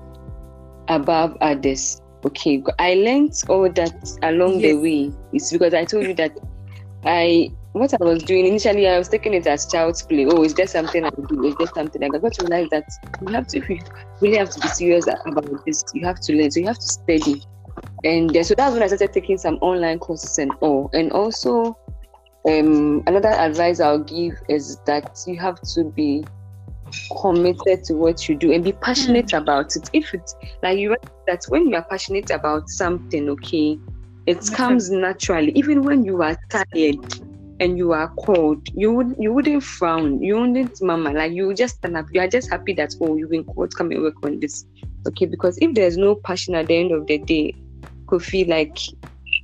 above 0.89 1.37
others? 1.41 2.01
Okay 2.25 2.63
i 2.79 2.95
learned 2.95 3.33
all 3.49 3.71
that 3.73 3.95
along 4.23 4.61
the 4.61 4.75
way. 4.75 5.13
It's 5.33 5.53
because 5.53 5.75
i 5.75 5.85
told 5.85 6.07
you 6.07 6.15
that 6.15 6.37
i 7.05 7.49
what 7.73 7.93
i 8.01 8.05
was 8.05 8.23
doing 8.25 8.47
initially 8.47 8.89
i 8.89 8.99
was 8.99 9.09
taking 9.09 9.35
it 9.35 9.47
as 9.47 9.67
child's 9.67 10.03
play. 10.03 10.27
Oh 10.27 10.43
is 10.43 10.55
there 10.55 10.67
something 10.67 11.05
i 11.05 11.11
do 11.29 11.45
Is 11.45 11.57
there 11.57 11.67
something 11.75 12.03
i 12.03 12.09
got 12.09 12.33
to 12.35 12.47
realize 12.47 12.69
that 12.71 12.85
you 13.21 13.33
have 13.35 13.47
to 13.49 13.59
you 13.59 13.79
really 14.21 14.37
have 14.39 14.51
to 14.51 14.61
be 14.61 14.69
serious 14.69 15.07
about 15.07 15.65
this 15.67 15.83
you 15.95 16.05
have 16.07 16.21
to 16.21 16.35
learn 16.37 16.51
so 16.51 16.61
you 16.61 16.67
have 16.67 16.79
to 16.79 16.87
study. 16.87 17.43
And 18.05 18.37
uh, 18.37 18.43
so 18.43 18.55
that's 18.57 18.73
when 18.75 18.83
i 18.83 18.87
started 18.87 19.13
taking 19.13 19.39
some 19.39 19.57
online 19.57 19.99
courses 19.99 20.39
and 20.39 20.53
all. 20.61 20.91
And 20.93 21.13
also 21.13 21.77
um, 22.49 23.03
another 23.07 23.31
advice 23.31 23.81
i'll 23.81 23.99
give 23.99 24.35
is 24.49 24.79
that 24.87 25.19
you 25.27 25.37
have 25.37 25.61
to 25.61 25.85
be 25.85 26.25
committed 27.21 27.85
to 27.85 27.95
what 27.95 28.29
you 28.29 28.35
do 28.35 28.53
and 28.53 28.65
be 28.65 28.73
passionate 28.73 29.33
about 29.33 29.77
it. 29.77 29.91
If 29.93 30.15
it's 30.15 30.35
like 30.63 30.79
you 30.79 30.91
realize 30.91 31.25
that 31.27 31.45
when 31.49 31.69
you 31.69 31.77
are 31.77 31.85
passionate 31.85 32.31
about 32.31 32.69
something 32.69 33.29
okay 33.31 33.79
it 34.27 34.37
Naturally. 34.37 34.57
comes 34.57 34.91
naturally. 34.91 35.53
Even 35.53 35.85
when 35.85 36.05
you 36.05 36.23
are 36.23 36.37
tired 36.51 36.99
and 37.61 37.79
you 37.79 37.93
are 37.93 38.13
cold 38.19 38.67
you 38.75 38.93
would 38.93 39.15
you 39.19 39.33
wouldn't 39.33 39.63
frown. 39.63 40.23
You 40.23 40.37
wouldn't 40.41 40.81
mama 40.83 41.13
like 41.13 41.33
you 41.33 41.49
would 41.49 41.57
just 41.57 41.77
stand 41.77 41.97
up. 41.97 42.07
You 42.13 42.21
are 42.21 42.29
just 42.29 42.51
happy 42.51 42.73
that 42.75 42.95
oh 43.01 43.17
you've 43.17 43.31
been 43.31 43.45
called 43.45 43.75
come 43.77 43.91
and 43.91 44.03
work 44.03 44.23
on 44.23 44.41
this. 44.41 44.65
Okay 45.07 45.27
because 45.27 45.59
if 45.59 45.75
there's 45.75 45.97
no 45.97 46.15
passion 46.15 46.55
at 46.55 46.69
the 46.69 46.77
end 46.77 46.93
of 46.93 47.07
the 47.07 47.19
day 47.19 47.55
could 48.07 48.23
feel 48.23 48.49
like 48.49 48.79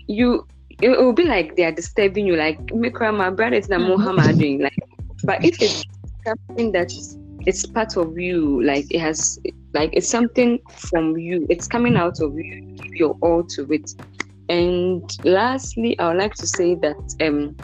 you 0.06 0.46
it, 0.82 0.90
it 0.90 0.98
will 1.00 1.12
be 1.14 1.24
like 1.24 1.56
they 1.56 1.64
are 1.64 1.72
disturbing 1.72 2.26
you 2.26 2.36
like 2.36 2.60
make 2.74 3.00
my 3.00 3.30
brother 3.30 3.56
is 3.56 3.68
not 3.68 3.80
Mhm. 3.80 3.82
Muhammad 3.82 4.38
doing 4.38 4.60
like 4.60 4.72
but 5.24 5.40
if 5.44 5.56
it's 5.62 5.84
something 6.26 6.72
that 6.72 6.90
it's 7.46 7.66
part 7.66 7.96
of 7.96 8.18
you 8.18 8.62
like 8.64 8.86
it 8.90 9.00
has 9.00 9.38
like 9.74 9.90
it's 9.94 10.08
something 10.10 10.58
from 10.90 11.16
you 11.16 11.46
it's 11.50 11.68
coming 11.68 11.96
out 11.96 12.16
of 12.20 12.32
you 12.34 12.44
you 12.44 12.60
give 12.82 12.92
your 13.00 13.16
all 13.22 13.44
to 13.56 13.66
it 13.70 13.90
and 14.48 15.02
lastly 15.24 15.98
i 15.98 16.08
would 16.08 16.18
like 16.18 16.34
to 16.34 16.46
say 16.46 16.76
that 16.76 16.98
um 17.22 17.56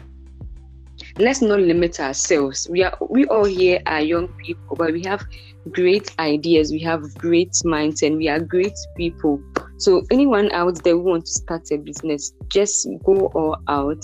let's 1.19 1.41
not 1.41 1.59
limit 1.59 1.99
ourselves 1.99 2.67
we 2.71 2.83
are 2.83 2.95
we 3.09 3.25
all 3.27 3.45
here 3.45 3.79
are 3.85 4.01
young 4.01 4.27
people 4.45 4.75
but 4.77 4.91
we 4.93 5.03
have 5.03 5.21
great 5.71 6.13
ideas 6.19 6.71
we 6.71 6.79
have 6.79 7.03
great 7.17 7.53
minds 7.63 8.01
and 8.01 8.17
we 8.17 8.27
are 8.27 8.39
great 8.39 8.77
people. 8.97 9.41
So 9.77 10.03
anyone 10.11 10.51
out 10.51 10.83
there 10.83 10.93
who 10.93 11.01
want 11.01 11.25
to 11.25 11.31
start 11.31 11.67
a 11.71 11.77
business 11.77 12.33
just 12.49 12.87
go 13.03 13.27
all 13.27 13.57
out. 13.67 14.03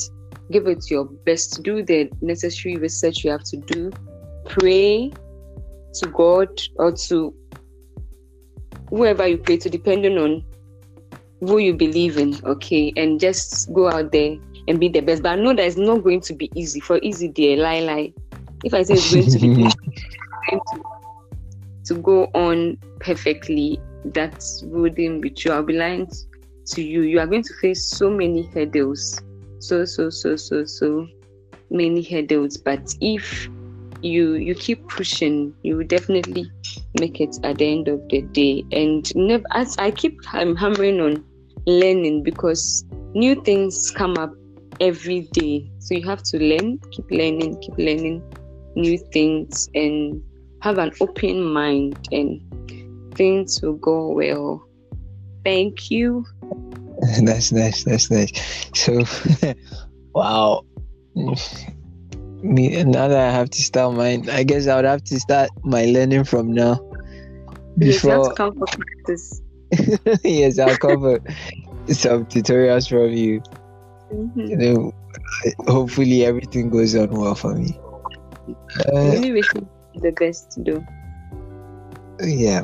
Give 0.51 0.67
it 0.67 0.89
your 0.89 1.05
best. 1.05 1.63
Do 1.63 1.83
the 1.83 2.09
necessary 2.21 2.77
research 2.77 3.23
you 3.23 3.31
have 3.31 3.43
to 3.45 3.57
do. 3.57 3.91
Pray 4.47 5.11
to 5.95 6.07
god 6.09 6.49
or 6.75 6.91
to 6.91 7.33
whoever 8.89 9.27
you 9.27 9.37
pray 9.37 9.57
to 9.57 9.69
depending 9.69 10.17
on 10.17 10.43
who 11.41 11.57
you 11.57 11.73
believe 11.73 12.17
in 12.17 12.39
okay? 12.45 12.93
And 12.95 13.19
just 13.19 13.73
go 13.73 13.89
out 13.89 14.11
there 14.11 14.35
and 14.67 14.79
be 14.79 14.89
the 14.89 15.01
best. 15.01 15.23
But 15.23 15.39
i 15.39 15.41
know 15.41 15.53
that 15.53 15.65
it's 15.65 15.77
not 15.77 16.03
going 16.03 16.21
to 16.21 16.33
be 16.33 16.49
easy. 16.55 16.79
For 16.79 16.99
easy 17.01 17.27
dear 17.27 17.57
lie 17.57 17.81
lie. 17.81 18.13
If 18.63 18.73
i 18.73 18.83
say 18.83 18.95
it's 18.95 19.13
going 19.13 19.29
to 19.29 19.39
be 19.39 19.47
easy, 19.63 19.75
to, 21.85 21.95
go 21.95 22.25
on 22.33 22.77
perfectly 22.99 23.79
that 24.13 24.43
wouldn't 24.63 25.21
be 25.21 25.29
true. 25.29 25.51
I'll 25.51 25.63
be 25.63 25.73
lying 25.73 26.07
to 26.67 26.81
you. 26.81 27.01
You 27.01 27.19
are 27.19 27.27
going 27.27 27.43
to 27.43 27.53
face 27.55 27.85
so 27.89 28.09
many 28.09 28.43
hurdles. 28.53 29.21
So 29.59 29.85
so 29.85 30.09
so 30.09 30.35
so 30.35 30.65
so 30.65 31.07
many 31.69 32.03
hurdles. 32.03 32.57
But 32.57 32.93
if 33.01 33.49
you 34.01 34.33
you 34.33 34.53
keep 34.53 34.87
pushing 34.87 35.53
you 35.63 35.77
will 35.77 35.87
definitely 35.87 36.51
make 36.99 37.19
it 37.19 37.35
at 37.43 37.57
the 37.57 37.71
end 37.71 37.87
of 37.87 38.01
the 38.09 38.21
day. 38.21 38.63
And 38.71 39.13
never 39.15 39.45
as 39.51 39.75
i 39.77 39.91
keep 39.91 40.17
um, 40.33 40.55
hammering 40.55 40.99
on 40.99 41.23
learning 41.65 42.23
because 42.23 42.85
new 43.13 43.41
things 43.41 43.91
come 43.91 44.17
up 44.17 44.33
every 44.79 45.21
day. 45.31 45.71
So 45.79 45.95
you 45.95 46.07
have 46.07 46.23
to 46.23 46.37
learn 46.37 46.79
keep 46.91 47.09
learning 47.09 47.59
keep 47.61 47.77
learning 47.77 48.21
new 48.75 48.97
things 48.97 49.69
and 49.73 50.21
have 50.65 50.77
an 50.79 50.91
open 50.99 51.43
mind 51.53 51.95
and 52.11 52.41
things 53.15 53.61
will 53.61 53.77
go 53.77 54.11
well 54.11 54.67
thank 55.43 55.91
you 55.91 56.25
that's 57.23 57.51
nice. 57.51 57.83
That's 57.83 58.11
nice. 58.11 58.31
So, 58.73 59.03
wow. 60.13 60.63
Me 62.41 62.83
now 62.83 63.07
that 63.07 63.17
I 63.17 63.31
have 63.31 63.49
to 63.49 63.61
start 63.61 63.95
mine, 63.95 64.29
I 64.29 64.43
guess 64.43 64.67
I 64.67 64.75
would 64.75 64.85
have 64.85 65.03
to 65.05 65.19
start 65.19 65.49
my 65.63 65.85
learning 65.85 66.25
from 66.25 66.53
now. 66.53 66.79
Yes, 67.77 68.03
Before, 68.03 68.29
to 68.29 68.35
come 68.35 68.53
for 68.53 68.67
practice 68.67 69.41
yes, 70.23 70.59
I'll 70.59 70.77
cover 70.77 71.19
some 71.87 72.25
tutorials 72.25 72.87
from 72.87 73.11
you. 73.11 73.41
Mhm. 74.13 74.49
You 74.49 74.57
know, 74.57 74.91
hopefully 75.67 76.23
everything 76.23 76.69
goes 76.69 76.95
on 76.95 77.09
well 77.09 77.35
for 77.35 77.55
me. 77.55 77.77
Uh, 78.93 79.19
really 79.19 79.31
the 80.01 80.11
best 80.11 80.51
to 80.51 80.61
do 80.63 80.85
yeah. 82.21 82.61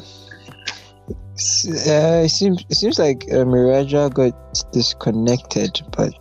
Uh, 1.87 2.23
it 2.23 2.29
seems 2.29 2.63
it 2.69 2.75
seems 2.75 2.97
like 2.99 3.25
uh, 3.31 3.43
Miraja 3.43 4.13
got 4.13 4.31
disconnected, 4.71 5.81
but 5.97 6.13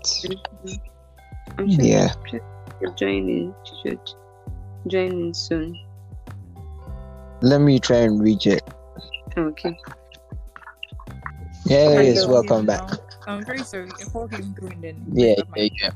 i'm 1.58 1.70
sure 1.70 1.84
Yeah. 1.84 2.08
she'll 2.28 2.40
she'll 2.80 2.94
join 2.94 3.28
in 3.28 3.54
she 3.64 3.74
should 3.90 4.00
join 4.88 5.12
in 5.12 5.34
soon 5.34 5.78
let 7.42 7.60
me 7.60 7.78
try 7.78 7.98
and 7.98 8.20
reach 8.22 8.46
it. 8.46 8.62
okay 9.36 9.76
Yeah, 11.66 11.94
Hi, 11.94 12.02
yes, 12.02 12.26
welcome 12.26 12.66
back. 12.66 12.80
no, 12.80 12.98
I'm 13.26 13.44
very 13.44 13.62
sorry. 13.62 13.90
A 14.02 14.06
call 14.10 14.26
came 14.28 14.52
through 14.54 14.68
and 14.74 14.82
then. 14.82 14.96
Yeah, 15.12 15.34
got 15.36 15.48
my- 15.50 15.70
yeah, 15.70 15.70
yeah. 15.82 15.90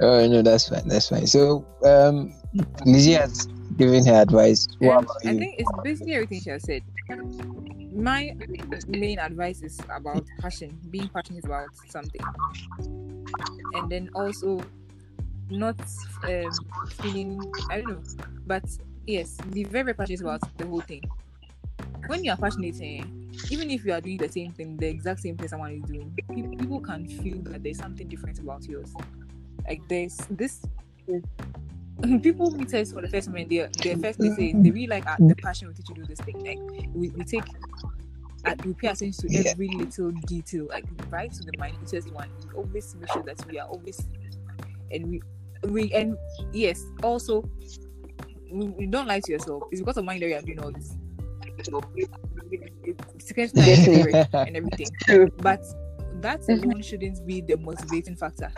Oh 0.00 0.26
no, 0.26 0.42
that's 0.42 0.68
fine. 0.68 0.88
That's 0.88 1.08
fine. 1.08 1.26
So, 1.28 1.64
um, 1.84 2.34
Lizzie 2.84 3.12
has 3.12 3.46
given 3.76 4.04
her 4.06 4.22
advice. 4.22 4.68
Um, 4.82 5.06
I 5.24 5.34
think 5.34 5.56
it's 5.58 5.70
basically 5.82 6.14
everything 6.14 6.40
she 6.40 6.50
has 6.50 6.62
said. 6.62 6.82
My 7.94 8.34
main 8.88 9.18
advice 9.18 9.62
is 9.62 9.78
about 9.94 10.24
passion, 10.40 10.78
being 10.90 11.08
passionate 11.08 11.44
about 11.44 11.70
something, 11.88 12.20
and 13.74 13.90
then 13.90 14.10
also 14.14 14.62
not 15.50 15.78
um, 16.24 16.50
feeling 16.88 17.42
I 17.70 17.78
don't 17.78 17.88
know, 17.88 18.02
but 18.46 18.64
yes, 19.06 19.36
be 19.52 19.64
very 19.64 19.84
very 19.84 19.94
passionate 19.94 20.20
about 20.22 20.40
the 20.56 20.66
whole 20.66 20.80
thing. 20.80 21.02
When 22.06 22.24
you 22.24 22.32
are 22.32 22.36
passionate, 22.36 22.76
eh, 22.82 23.04
even 23.50 23.70
if 23.70 23.84
you 23.84 23.92
are 23.92 24.00
doing 24.00 24.18
the 24.18 24.28
same 24.28 24.52
thing, 24.52 24.76
the 24.76 24.88
exact 24.88 25.20
same 25.20 25.36
thing 25.36 25.48
someone 25.48 25.72
is 25.72 25.82
doing, 25.82 26.12
people 26.58 26.80
can 26.80 27.06
feel 27.06 27.38
that 27.42 27.62
there's 27.62 27.78
something 27.78 28.08
different 28.08 28.38
about 28.38 28.64
yours. 28.64 28.92
Like 29.66 29.82
there's 29.88 30.16
this 30.30 30.62
people 32.22 32.50
meet 32.50 32.72
us 32.74 32.92
for 32.92 33.00
the 33.02 33.08
first 33.08 33.26
time 33.28 33.36
and 33.36 33.50
they 33.50 33.66
they 33.82 33.94
first 33.94 34.18
they 34.18 34.30
say 34.30 34.52
they 34.52 34.70
really 34.70 34.86
like 34.86 35.06
uh, 35.06 35.16
the 35.18 35.34
passion 35.36 35.68
with 35.68 35.78
which 35.78 35.88
you 35.88 35.94
do 35.94 36.04
this 36.06 36.20
thing. 36.20 36.44
Like 36.44 36.58
we, 36.94 37.08
we 37.10 37.24
take 37.24 37.44
uh, 38.44 38.54
we 38.64 38.74
pay 38.74 38.88
attention 38.88 39.28
to 39.28 39.32
Yeah. 39.32 39.50
every 39.50 39.68
little 39.68 40.10
detail, 40.26 40.66
like 40.70 40.84
right 41.10 41.32
to 41.32 41.42
the 41.44 41.52
minutest 41.58 42.12
one. 42.12 42.28
We 42.48 42.54
always 42.56 42.94
make 42.96 43.10
sure 43.10 43.22
that 43.22 43.44
we 43.48 43.58
are 43.58 43.68
always 43.68 44.00
and 44.90 45.10
we 45.10 45.22
we 45.68 45.92
and 45.92 46.16
yes, 46.52 46.84
also 47.02 47.48
we, 48.50 48.66
we 48.68 48.86
don't 48.86 49.06
lie 49.06 49.20
to 49.20 49.32
yourself. 49.32 49.64
It's 49.70 49.80
because 49.80 49.96
of 49.96 50.04
money 50.04 50.18
that 50.20 50.26
we 50.26 50.34
are 50.34 50.42
doing 50.42 50.58
all 50.60 50.72
this. 50.72 50.96
It's 51.58 51.68
and 54.32 54.56
everything. 54.56 55.30
But 55.38 55.64
that 56.20 56.40
alone 56.48 56.82
shouldn't 56.82 57.24
be 57.26 57.40
the 57.40 57.56
motivating 57.56 58.16
factor. 58.16 58.52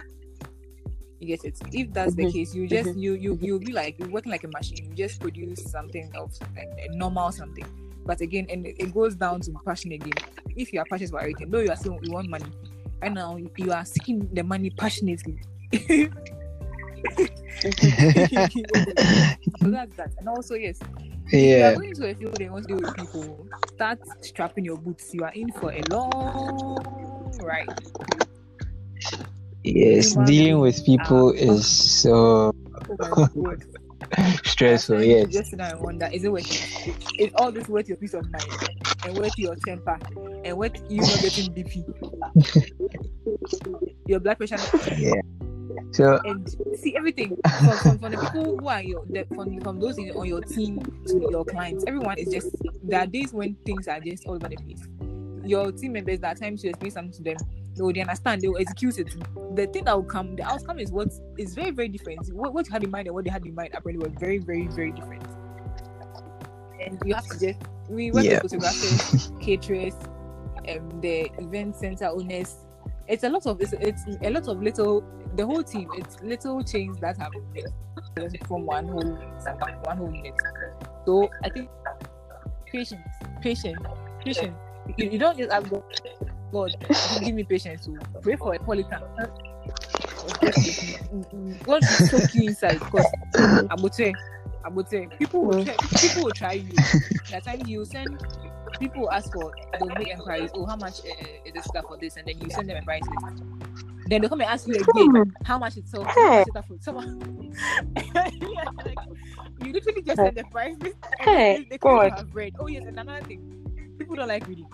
You 1.25 1.37
get 1.37 1.45
it? 1.45 1.59
If 1.73 1.93
that's 1.93 2.15
the 2.15 2.25
Mhm. 2.25 2.33
case, 2.33 2.55
you 2.55 2.69
just 2.69 2.97
you 2.97 3.15
you 3.15 3.39
you'll 3.41 3.59
be 3.59 3.73
like 3.73 3.99
you're 3.99 4.11
working 4.11 4.31
like 4.31 4.45
a 4.45 4.49
machine. 4.49 4.87
You 4.91 4.95
just 4.95 5.21
produce 5.21 5.65
something 5.65 6.11
of 6.15 6.33
like 6.55 6.69
a 6.85 6.89
normal 6.95 7.33
something. 7.33 7.65
But 8.05 8.21
again, 8.21 8.47
and 8.51 8.67
it 8.67 8.93
goes 8.93 9.15
down 9.15 9.41
to 9.43 9.53
passion 9.65 9.93
again. 9.93 10.13
If 10.55 10.73
you 10.73 10.81
are 10.81 10.85
passionate 10.85 11.11
about 11.11 11.23
everything, 11.23 11.51
though 11.51 11.61
you 11.61 11.71
are 11.71 11.77
still 11.77 11.99
you 12.03 12.13
want 12.13 12.29
money, 12.29 12.51
and 13.01 13.15
now 13.15 13.39
you 13.57 13.73
are 13.73 13.85
seeking 13.87 14.29
the 14.35 14.43
money 14.43 14.69
passionately. 14.71 15.39
so 15.73 15.79
that's 19.71 19.97
that. 19.97 20.13
And 20.19 20.29
also, 20.29 20.55
yes, 20.55 20.79
if 21.29 21.33
you 21.33 21.65
are 21.65 21.71
yeah. 21.71 21.75
going 21.75 21.95
to 21.95 22.11
a 22.11 22.15
field 22.15 22.39
and 22.41 22.53
want 22.53 22.69
to 22.69 22.75
deal 22.75 22.83
with 22.83 22.95
people, 22.95 23.47
start 23.75 23.99
strapping 24.21 24.67
your 24.67 24.77
boots. 24.77 25.15
You 25.15 25.25
are 25.25 25.33
in 25.33 25.51
for 25.53 25.73
a 25.73 25.81
long 25.91 26.77
ride. 27.41 27.69
Yes, 29.65 30.15
dealing 30.27 30.59
with 30.61 30.85
people 30.85 31.31
are- 31.31 31.35
is 31.35 31.67
so 31.67 32.55
stressful. 34.45 35.03
Yes. 35.03 35.33
Just 35.33 35.51
sit 35.51 35.59
down 35.59 35.73
and 35.73 35.81
wonder, 35.81 36.09
is 36.13 36.25
it 36.25 36.31
worth 36.33 36.87
it? 36.87 36.95
Is 37.19 37.33
all 37.37 37.51
this 37.51 37.69
worth 37.69 37.89
your 37.89 37.97
peace 37.97 38.15
of 38.15 38.31
mind 38.31 38.45
and 39.07 39.17
worth 39.17 39.39
your 39.39 39.57
temper 39.67 39.99
and 40.45 40.57
worth 40.57 40.77
you 40.91 41.01
not 41.01 41.21
getting 41.23 41.53
BP? 41.55 41.83
your 44.07 44.21
blood 44.21 44.37
pressure 44.37 44.57
Yeah. 44.99 45.13
So 45.93 46.21
and 46.25 46.49
see 46.77 46.95
everything 46.97 47.37
from, 47.61 47.79
from, 47.79 47.99
from 47.99 48.13
the 48.13 48.19
people 48.19 48.59
who 48.59 48.69
are 48.69 48.83
your 48.83 49.05
the, 49.07 49.25
from, 49.35 49.61
from 49.61 49.81
those 49.81 49.97
in, 49.99 50.11
on 50.11 50.27
your 50.27 50.43
team 50.43 50.81
to 51.07 51.29
your 51.31 51.45
clients. 51.45 51.85
Everyone 51.87 52.19
is 52.19 52.29
just 52.29 52.55
there 52.83 53.01
are 53.01 53.07
days 53.07 53.33
when 53.33 53.55
things 53.65 53.89
are 53.89 53.99
just 54.01 54.27
all 54.27 54.35
over 54.35 54.49
the 54.49 54.57
place. 54.57 54.87
Your 55.45 55.73
team 55.73 55.93
members, 55.95 56.21
there 56.21 56.31
are 56.31 56.35
times 56.35 56.63
you 56.63 56.71
explain 56.71 56.91
something 56.91 57.13
to 57.13 57.23
them, 57.23 57.37
they 57.77 58.01
understand, 58.01 58.41
they 58.43 58.49
will 58.49 58.59
execute 58.59 58.99
it. 58.99 59.15
The 59.57 59.67
thing 59.67 59.85
that 59.85 59.97
will 59.97 60.05
come, 60.05 60.37
the 60.37 60.43
outcome 60.45 60.79
is 60.79 60.91
what 60.91 61.09
is 61.39 61.55
very, 61.55 61.71
very 61.71 61.89
different. 61.89 62.27
What, 62.33 62.55
what 62.55 62.67
you 62.67 62.73
had 62.73 62.85
in 62.85 62.91
mind 62.91 63.07
and 63.09 63.15
what 63.15 63.25
they 63.25 63.31
had 63.31 63.45
in 63.45 63.55
mind 63.55 63.71
apparently 63.75 64.09
were 64.09 64.15
very, 64.19 64.39
very, 64.39 64.67
very 64.69 64.93
different. 64.93 65.25
And 66.81 67.01
you 67.05 67.15
have 67.15 67.27
to 67.27 67.39
just 67.39 67.59
we 67.89 68.11
work 68.11 68.25
Yeah. 68.25 68.41
with 68.43 68.53
photographers, 68.53 69.31
caterers, 69.41 69.95
um, 70.69 71.01
the 71.01 71.31
event 71.39 71.77
center 71.77 72.07
owners. 72.07 72.57
It's 73.07 73.25
a 73.25 73.29
lot 73.29 73.47
of 73.47 73.61
it's, 73.61 73.73
it's 73.75 74.03
a 74.23 74.31
lot 74.31 74.49
of 74.49 74.63
little 74.63 75.05
the 75.37 75.45
whole 75.45 75.63
team. 75.63 75.89
It's 75.95 76.23
little 76.23 76.63
chains 76.63 76.99
that 77.01 77.19
have 77.19 77.33
from 78.47 78.65
one 78.67 78.89
whole 78.89 79.19
one 79.85 79.97
whole 79.97 80.15
unit. 80.15 80.35
So 81.05 81.29
I 81.43 81.51
think 81.51 81.69
patience, 82.67 83.01
patience, 83.43 83.79
patience. 84.25 84.57
You, 84.97 85.11
you 85.11 85.19
don't 85.19 85.37
just 85.37 85.51
God, 85.51 85.83
God, 86.55 86.73
give 87.25 87.35
me 87.35 87.43
patience 87.43 87.85
to 87.87 87.99
pray 88.23 88.37
for 88.37 88.55
a 88.55 88.59
polycan. 88.61 89.03
God 91.65 91.83
will 91.83 91.83
soak 91.83 92.33
you 92.33 92.45
inside 92.45 92.79
because 92.79 93.13
I 93.69 93.75
would 93.75 93.93
say, 93.93 94.15
I 94.65 94.69
would 94.69 94.89
say, 94.89 95.09
people 95.19 95.45
will 95.45 95.65
try, 95.65 95.77
people 96.01 96.23
will 96.23 96.33
try 96.33 96.53
you. 96.53 96.79
That 97.31 97.45
time 97.45 97.63
you 97.67 97.85
send, 97.85 98.25
people 98.79 99.11
ask 99.11 99.33
for, 99.33 99.53
they'll 99.81 99.97
make 99.97 100.13
inquiries. 100.13 100.51
Oh, 100.55 100.65
how 100.65 100.77
much 100.77 101.01
uh, 101.01 101.25
is 101.45 101.55
this 101.55 101.65
stuff 101.65 101.87
for 101.89 101.97
this? 101.97 102.17
And 102.17 102.29
then 102.29 102.39
you 102.39 102.49
send 102.51 102.71
them 102.71 102.77
a 102.81 102.83
price 102.83 103.03
list. 103.03 103.43
Then 104.07 104.21
they 104.21 104.29
come 104.29 104.41
and 104.41 104.49
ask 104.51 104.69
you 104.69 104.77
again 104.77 105.35
how 105.45 105.59
much 105.59 105.77
it's 105.77 105.91
sold. 105.91 106.07
How 106.07 106.31
much 106.31 106.47
is 106.47 106.53
that 106.55 106.69
for? 106.69 106.77
Someone, 106.81 107.53
Yeah, 107.97 108.05
like, 108.87 108.99
you 109.61 109.73
literally 109.73 110.03
just 110.03 110.19
send 110.19 110.37
the 110.37 110.45
price 110.45 110.77
list. 110.81 110.97
Hey, 111.19 111.67
they, 111.69 111.69
they 111.71 111.79
God. 111.79 112.13
have 112.17 112.29
read. 112.33 112.55
Oh 112.61 112.69
yes, 112.69 112.85
and 112.87 113.01
another 113.01 113.25
thing, 113.27 113.43
people 113.99 114.15
don't 114.15 114.29
like 114.29 114.47
reading. 114.47 114.69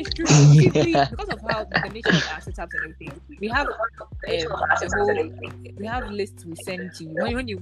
It's 0.00 0.14
true. 0.14 0.26
See, 0.26 0.70
we- 0.74 1.04
because 1.10 1.28
of 1.28 1.40
how 1.42 1.64
the 1.82 1.90
nature 1.90 2.08
of 2.16 2.26
our 2.26 2.40
setups 2.40 2.72
and 2.74 2.82
everything, 2.84 3.20
we 3.38 3.48
have 3.48 3.68
um, 3.68 3.76
a 4.26 4.88
whole 4.96 5.30
we 5.78 5.86
have 5.86 6.10
lists 6.10 6.44
we 6.46 6.54
send 6.56 6.94
to 6.94 7.04
you 7.04 7.10
when, 7.10 7.34
when 7.34 7.48
you 7.48 7.60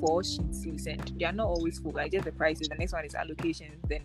four 0.00 0.24
sheets 0.24 0.64
we 0.66 0.78
send. 0.78 1.12
They 1.18 1.26
are 1.26 1.32
not 1.32 1.46
always 1.46 1.78
full, 1.78 1.92
like 1.92 2.12
just 2.12 2.24
the 2.24 2.32
prices. 2.32 2.68
The 2.68 2.74
next 2.76 2.92
one 2.92 3.04
is 3.04 3.12
allocations, 3.14 3.86
then 3.88 4.00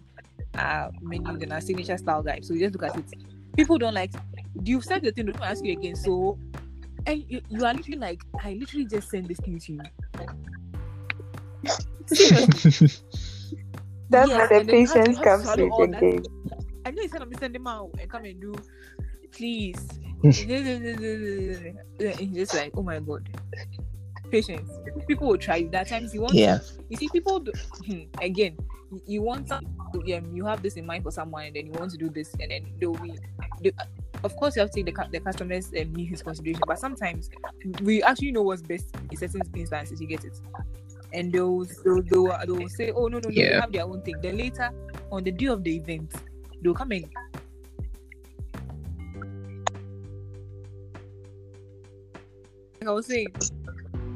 uh 0.57 0.89
menu, 1.01 1.37
then 1.37 1.51
our 1.51 1.61
signature 1.61 1.97
style 1.97 2.21
guide. 2.21 2.43
So 2.43 2.53
you 2.53 2.59
just 2.59 2.73
look 2.73 2.83
at 2.83 2.97
it. 2.97 3.05
People 3.55 3.77
don't 3.77 3.93
like 3.93 4.11
Do 4.63 4.71
you 4.71 4.81
send 4.81 5.03
the 5.03 5.11
thing, 5.11 5.25
they 5.27 5.31
don't 5.31 5.43
ask 5.43 5.63
you 5.63 5.71
again. 5.73 5.95
So 5.95 6.37
and 7.05 7.23
you, 7.29 7.41
you 7.49 7.65
are 7.65 7.73
literally 7.73 7.99
like, 7.99 8.21
I 8.43 8.53
literally 8.53 8.85
just 8.85 9.09
send 9.09 9.27
this 9.29 9.39
thing 9.39 9.57
to 9.59 9.73
you. 9.73 9.81
That's 14.09 14.29
Yes, 14.29 14.49
where 14.49 14.59
the 14.63 14.65
then 14.65 14.79
you 14.79 14.87
have 14.87 14.97
patience 14.97 15.17
you 15.17 15.23
comes 15.23 15.43
swallow 15.43 15.63
in 15.65 15.71
all 15.71 15.87
that. 15.87 16.03
again. 16.03 16.23
I 16.87 16.91
know 16.91 17.01
you 17.01 17.09
said 17.09 17.21
I'm 17.21 17.33
send 17.33 17.53
them 17.53 17.67
out 17.67 17.89
and 17.99 18.09
come 18.09 18.23
and 18.23 18.39
do, 18.39 18.55
please. 19.31 19.75
and 21.99 22.33
just 22.33 22.53
like, 22.55 22.71
oh 22.75 22.81
my 22.83 22.99
god, 22.99 23.27
patience. 24.31 24.69
People 25.07 25.27
will 25.27 25.37
try 25.37 25.57
you. 25.57 25.69
That 25.69 25.89
times 25.89 26.13
you 26.13 26.21
want. 26.21 26.33
yeah. 26.33 26.59
You 26.89 26.95
see, 26.95 27.09
people 27.11 27.39
do, 27.39 27.51
hmm, 27.85 28.01
again. 28.21 28.57
you- 29.05 29.21
want 29.21 29.49
some, 29.49 29.65
yeah, 30.05 30.21
you 30.33 30.45
have 30.45 30.61
this 30.61 30.75
in 30.75 30.85
mind 30.85 31.03
for 31.03 31.11
someone, 31.11 31.43
and 31.47 31.55
then 31.57 31.65
you 31.65 31.73
want 31.73 31.91
to 31.91 31.97
do 31.97 32.09
this, 32.09 32.33
and 32.39 32.51
then 32.51 32.65
they'll 32.79 32.93
be. 32.93 33.13
They, 33.61 33.73
of 34.23 34.33
course, 34.37 34.55
you 34.55 34.61
have 34.61 34.71
to 34.71 34.81
take 34.81 34.95
the, 34.95 35.07
the 35.11 35.19
customer's 35.19 35.67
um, 35.67 35.93
needs 35.93 36.11
into 36.11 36.23
consideration, 36.23 36.61
but 36.65 36.79
sometimes 36.79 37.29
we 37.81 38.01
actually 38.01 38.31
know 38.31 38.43
what's 38.43 38.61
best 38.61 38.95
in 39.11 39.17
certain 39.17 39.41
instances. 39.55 39.99
You 39.99 40.07
get 40.07 40.23
it, 40.23 40.39
and 41.13 41.31
they'll 41.33 41.65
they'll, 41.83 42.01
they'll, 42.01 42.33
they'll 42.47 42.69
say, 42.69 42.91
"Oh 42.91 43.07
no, 43.07 43.19
no, 43.19 43.27
no," 43.29 43.35
they 43.35 43.59
have 43.59 43.71
their 43.73 43.83
own 43.83 44.01
thing. 44.03 44.15
Then 44.21 44.37
later, 44.37 44.69
on 45.11 45.23
the 45.25 45.31
day 45.31 45.47
of 45.47 45.63
the 45.63 45.75
event, 45.75 46.13
they'll 46.61 46.73
come 46.73 46.89
like 46.89 47.09
I 52.85 52.91
was 52.91 53.05
saying, 53.05 53.27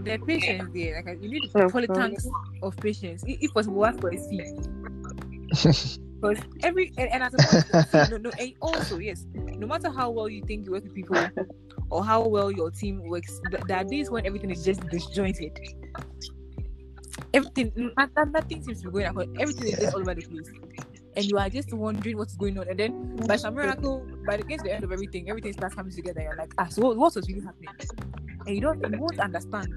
the 0.03 0.17
patience 0.19 0.69
there, 0.73 1.03
like 1.05 1.21
you 1.21 1.29
need 1.29 1.51
tanks 1.93 2.27
of 2.63 2.77
patience. 2.77 3.23
If, 3.27 3.53
possible, 3.53 3.85
ask 3.85 3.99
for 3.99 4.09
a 4.09 4.17
seat. 4.17 5.97
Because 6.21 6.37
every 6.61 6.93
and, 6.99 7.09
and 7.11 7.23
as 7.23 7.33
a 7.33 7.37
point, 7.37 8.11
no, 8.11 8.17
no, 8.17 8.31
and 8.39 8.53
also 8.61 8.99
yes, 8.99 9.25
no 9.33 9.65
matter 9.65 9.89
how 9.89 10.11
well 10.11 10.29
you 10.29 10.43
think 10.43 10.65
you 10.67 10.71
work 10.71 10.83
with 10.83 10.93
people 10.93 11.17
or 11.89 12.05
how 12.05 12.27
well 12.27 12.51
your 12.51 12.69
team 12.69 13.01
works, 13.09 13.41
th- 13.49 13.63
there 13.65 13.77
are 13.77 13.83
days 13.83 14.11
when 14.11 14.23
everything 14.27 14.51
is 14.51 14.63
just 14.63 14.87
disjointed. 14.89 15.57
Everything, 17.33 17.71
no- 17.75 17.91
no- 17.97 18.23
nothing 18.25 18.61
seems 18.61 18.81
to 18.81 18.87
be 18.89 18.91
going 18.91 19.05
according. 19.07 19.41
Everything 19.41 19.69
is 19.69 19.79
just 19.79 19.95
all 19.95 20.01
over 20.01 20.13
the 20.13 20.21
place, 20.21 20.51
and 21.15 21.25
you 21.25 21.37
are 21.37 21.49
just 21.49 21.73
wondering 21.73 22.17
what's 22.17 22.35
going 22.35 22.57
on. 22.57 22.67
And 22.67 22.79
then 22.79 23.15
by 23.27 23.35
some 23.35 23.55
miracle, 23.55 24.05
by 24.25 24.37
the 24.37 24.43
the 24.43 24.73
end 24.73 24.83
of 24.83 24.91
everything, 24.91 25.29
everything 25.29 25.53
starts 25.53 25.75
coming 25.75 25.93
together. 25.93 26.21
You're 26.21 26.35
like, 26.35 26.53
ah, 26.57 26.67
so 26.67 26.93
what, 26.93 26.97
was 26.97 27.27
really 27.27 27.41
happening? 27.41 27.69
And 28.45 28.55
you 28.55 28.61
don't, 28.61 28.81
you 28.91 28.99
won't 28.99 29.19
understand. 29.19 29.69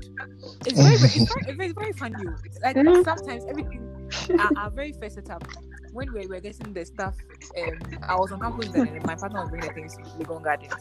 It's 0.67 0.81
very, 0.81 0.95
it's 0.95 1.35
very, 1.35 1.57
very, 1.57 1.73
very 1.73 1.93
funny. 1.93 2.25
Like 2.63 2.77
sometimes 3.05 3.45
everything, 3.49 4.09
our, 4.39 4.65
our 4.65 4.71
very 4.71 4.93
first 4.93 5.17
setup, 5.17 5.47
when 5.93 6.13
we 6.13 6.27
were 6.27 6.41
getting 6.41 6.73
the 6.73 6.85
stuff, 6.85 7.15
um, 7.57 7.79
I 8.09 8.17
was 8.17 8.33
on 8.33 8.41
campus 8.41 8.69
then, 8.71 8.89
and 8.89 9.07
my 9.07 9.15
partner 9.15 9.41
was 9.41 9.51
bringing 9.51 9.69
the 9.69 9.75
things 9.75 9.97
to 9.97 10.03
Legon 10.03 10.43
Gardens. 10.43 10.73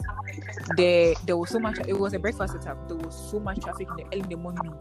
There, 0.75 1.13
there 1.25 1.37
was 1.37 1.49
so 1.49 1.59
much. 1.59 1.77
It 1.87 1.97
was 1.97 2.13
a 2.13 2.19
breakfast 2.19 2.53
setup. 2.53 2.87
There 2.87 2.97
was 2.97 3.31
so 3.31 3.39
much 3.39 3.59
traffic 3.59 3.87
in 3.89 3.95
the 3.97 4.05
early 4.05 4.19
in 4.21 4.29
the 4.29 4.37
morning. 4.37 4.73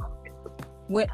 When 0.88 1.06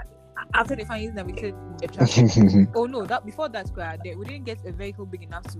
after 0.55 0.75
they 0.77 0.85
finally 0.85 1.11
navigated 1.13 1.55
the 1.79 1.89
traffic, 1.89 2.69
oh 2.75 2.87
no, 2.87 3.05
that 3.05 3.25
before 3.25 3.49
that, 3.49 3.71
uh, 3.79 3.97
they, 4.03 4.15
we 4.15 4.25
didn't 4.25 4.45
get 4.45 4.59
a 4.65 4.73
vehicle 4.73 5.07
big 5.07 5.23
enough 5.23 5.45
to 5.53 5.59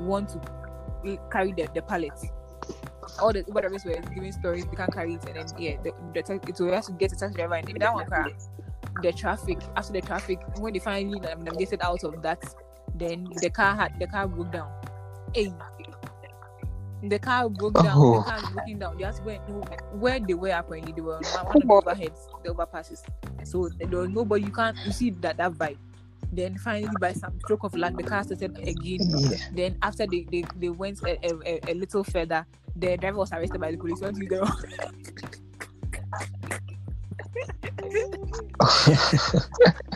want 0.00 0.28
to 0.30 1.18
carry 1.30 1.52
the, 1.52 1.68
the 1.74 1.82
pallets. 1.82 2.26
All 3.20 3.32
the 3.32 3.44
Uber 3.46 3.60
drivers 3.62 3.84
were 3.84 3.94
giving 4.14 4.32
stories, 4.32 4.64
they 4.66 4.76
can't 4.76 4.92
carry 4.92 5.14
it, 5.14 5.24
and 5.26 5.36
then 5.36 5.46
yeah, 5.58 5.76
the, 5.82 5.92
the 6.12 6.22
taxi, 6.22 6.50
it 6.50 6.60
will 6.60 6.72
have 6.74 6.84
to 6.86 6.92
get 6.92 7.12
a 7.12 7.16
taxi 7.16 7.34
driver, 7.36 7.54
and 7.54 7.68
even 7.68 7.80
that 7.80 7.94
one 7.94 8.06
car, 8.06 8.28
the 9.02 9.12
traffic 9.12 9.58
after 9.76 9.92
the 9.92 10.00
traffic, 10.00 10.40
when 10.58 10.72
they 10.72 10.78
finally 10.80 11.20
nav- 11.20 11.38
navigated 11.38 11.80
out 11.82 12.02
of 12.02 12.20
that, 12.22 12.42
then 12.94 13.26
the 13.40 13.50
car 13.50 13.76
had 13.76 13.98
the 14.00 14.06
car 14.06 14.26
broke 14.26 14.52
down. 14.52 14.70
Hey, 15.34 15.52
the 17.02 17.18
car 17.18 17.48
broke 17.48 17.74
down. 17.74 17.92
Oh. 17.94 18.18
The 18.18 18.24
car 18.24 18.40
was 18.40 18.50
broken 18.50 18.78
down. 18.78 18.96
They 18.98 19.04
asked 19.04 19.22
where 19.24 19.36
where 19.92 20.18
they 20.20 20.34
were 20.34 20.50
apparently 20.50 20.92
they 20.92 21.00
were 21.00 21.16
on 21.16 21.22
one 21.46 21.56
of 21.56 21.62
the 21.62 21.90
overheads, 21.90 22.42
the 22.44 22.54
overpasses. 22.54 23.02
So 23.44 23.68
there 23.78 23.98
was 24.00 24.08
nobody. 24.08 24.44
You 24.44 24.52
can't 24.52 24.76
you 24.84 24.92
see 24.92 25.10
that 25.10 25.36
that 25.36 25.52
vibe. 25.52 25.78
Then 26.32 26.58
finally, 26.58 26.90
by 27.00 27.12
some 27.12 27.38
stroke 27.40 27.64
of 27.64 27.74
luck, 27.74 27.96
the 27.96 28.02
car 28.02 28.24
started 28.24 28.58
again. 28.58 28.98
Yeah. 29.00 29.36
Then 29.52 29.78
after 29.82 30.06
they, 30.06 30.26
they, 30.30 30.44
they 30.56 30.68
went 30.68 31.00
a, 31.02 31.16
a, 31.24 31.70
a- 31.70 31.74
little 31.74 32.02
further, 32.04 32.44
the 32.74 32.96
driver 32.96 33.18
was 33.18 33.32
arrested 33.32 33.60
by 33.60 33.70
the 33.70 33.76
police. 33.78 34.00
To 34.00 34.10
the 34.12 34.40
wrong. 34.40 34.52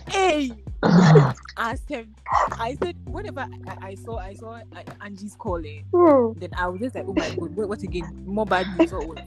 Hey, 0.08 0.52
I 1.56 1.76
him. 1.88 2.14
I 2.58 2.76
said, 2.82 2.96
whenever 3.06 3.46
I, 3.66 3.76
I 3.88 3.94
saw 3.94 4.18
I 4.18 4.34
saw 4.34 4.60
Angie's 5.00 5.34
calling, 5.34 5.84
Hmm. 5.92 6.32
then 6.38 6.50
I 6.56 6.66
was 6.68 6.80
just 6.80 6.94
like, 6.94 7.04
oh 7.06 7.12
my 7.12 7.28
god, 7.30 7.56
what, 7.56 7.68
what 7.68 7.82
again? 7.82 8.24
More 8.26 8.46
bad 8.46 8.66
news 8.78 8.92
or 8.92 9.06
what? 9.06 9.18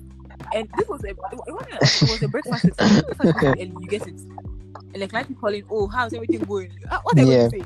And 0.54 0.68
this 0.78 0.88
was 0.88 1.04
a 1.04 1.10
it 1.10 2.10
was 2.10 2.24
a 2.24 2.28
breakfast. 2.28 2.66
It 2.66 2.80
was 2.80 2.92
breakfast 3.18 3.34
was 3.36 3.58
you 3.82 3.88
get 3.88 4.06
it. 4.08 4.20
And 4.94 5.02
like 5.02 5.10
client 5.10 5.40
calling, 5.40 5.64
oh, 5.70 5.88
how's 5.88 6.14
everything 6.14 6.42
going? 6.42 6.70
Uh, 6.90 7.00
What 7.04 7.16
they 7.16 7.24
Yeah. 7.24 7.48
going 7.50 7.62
say? 7.62 7.66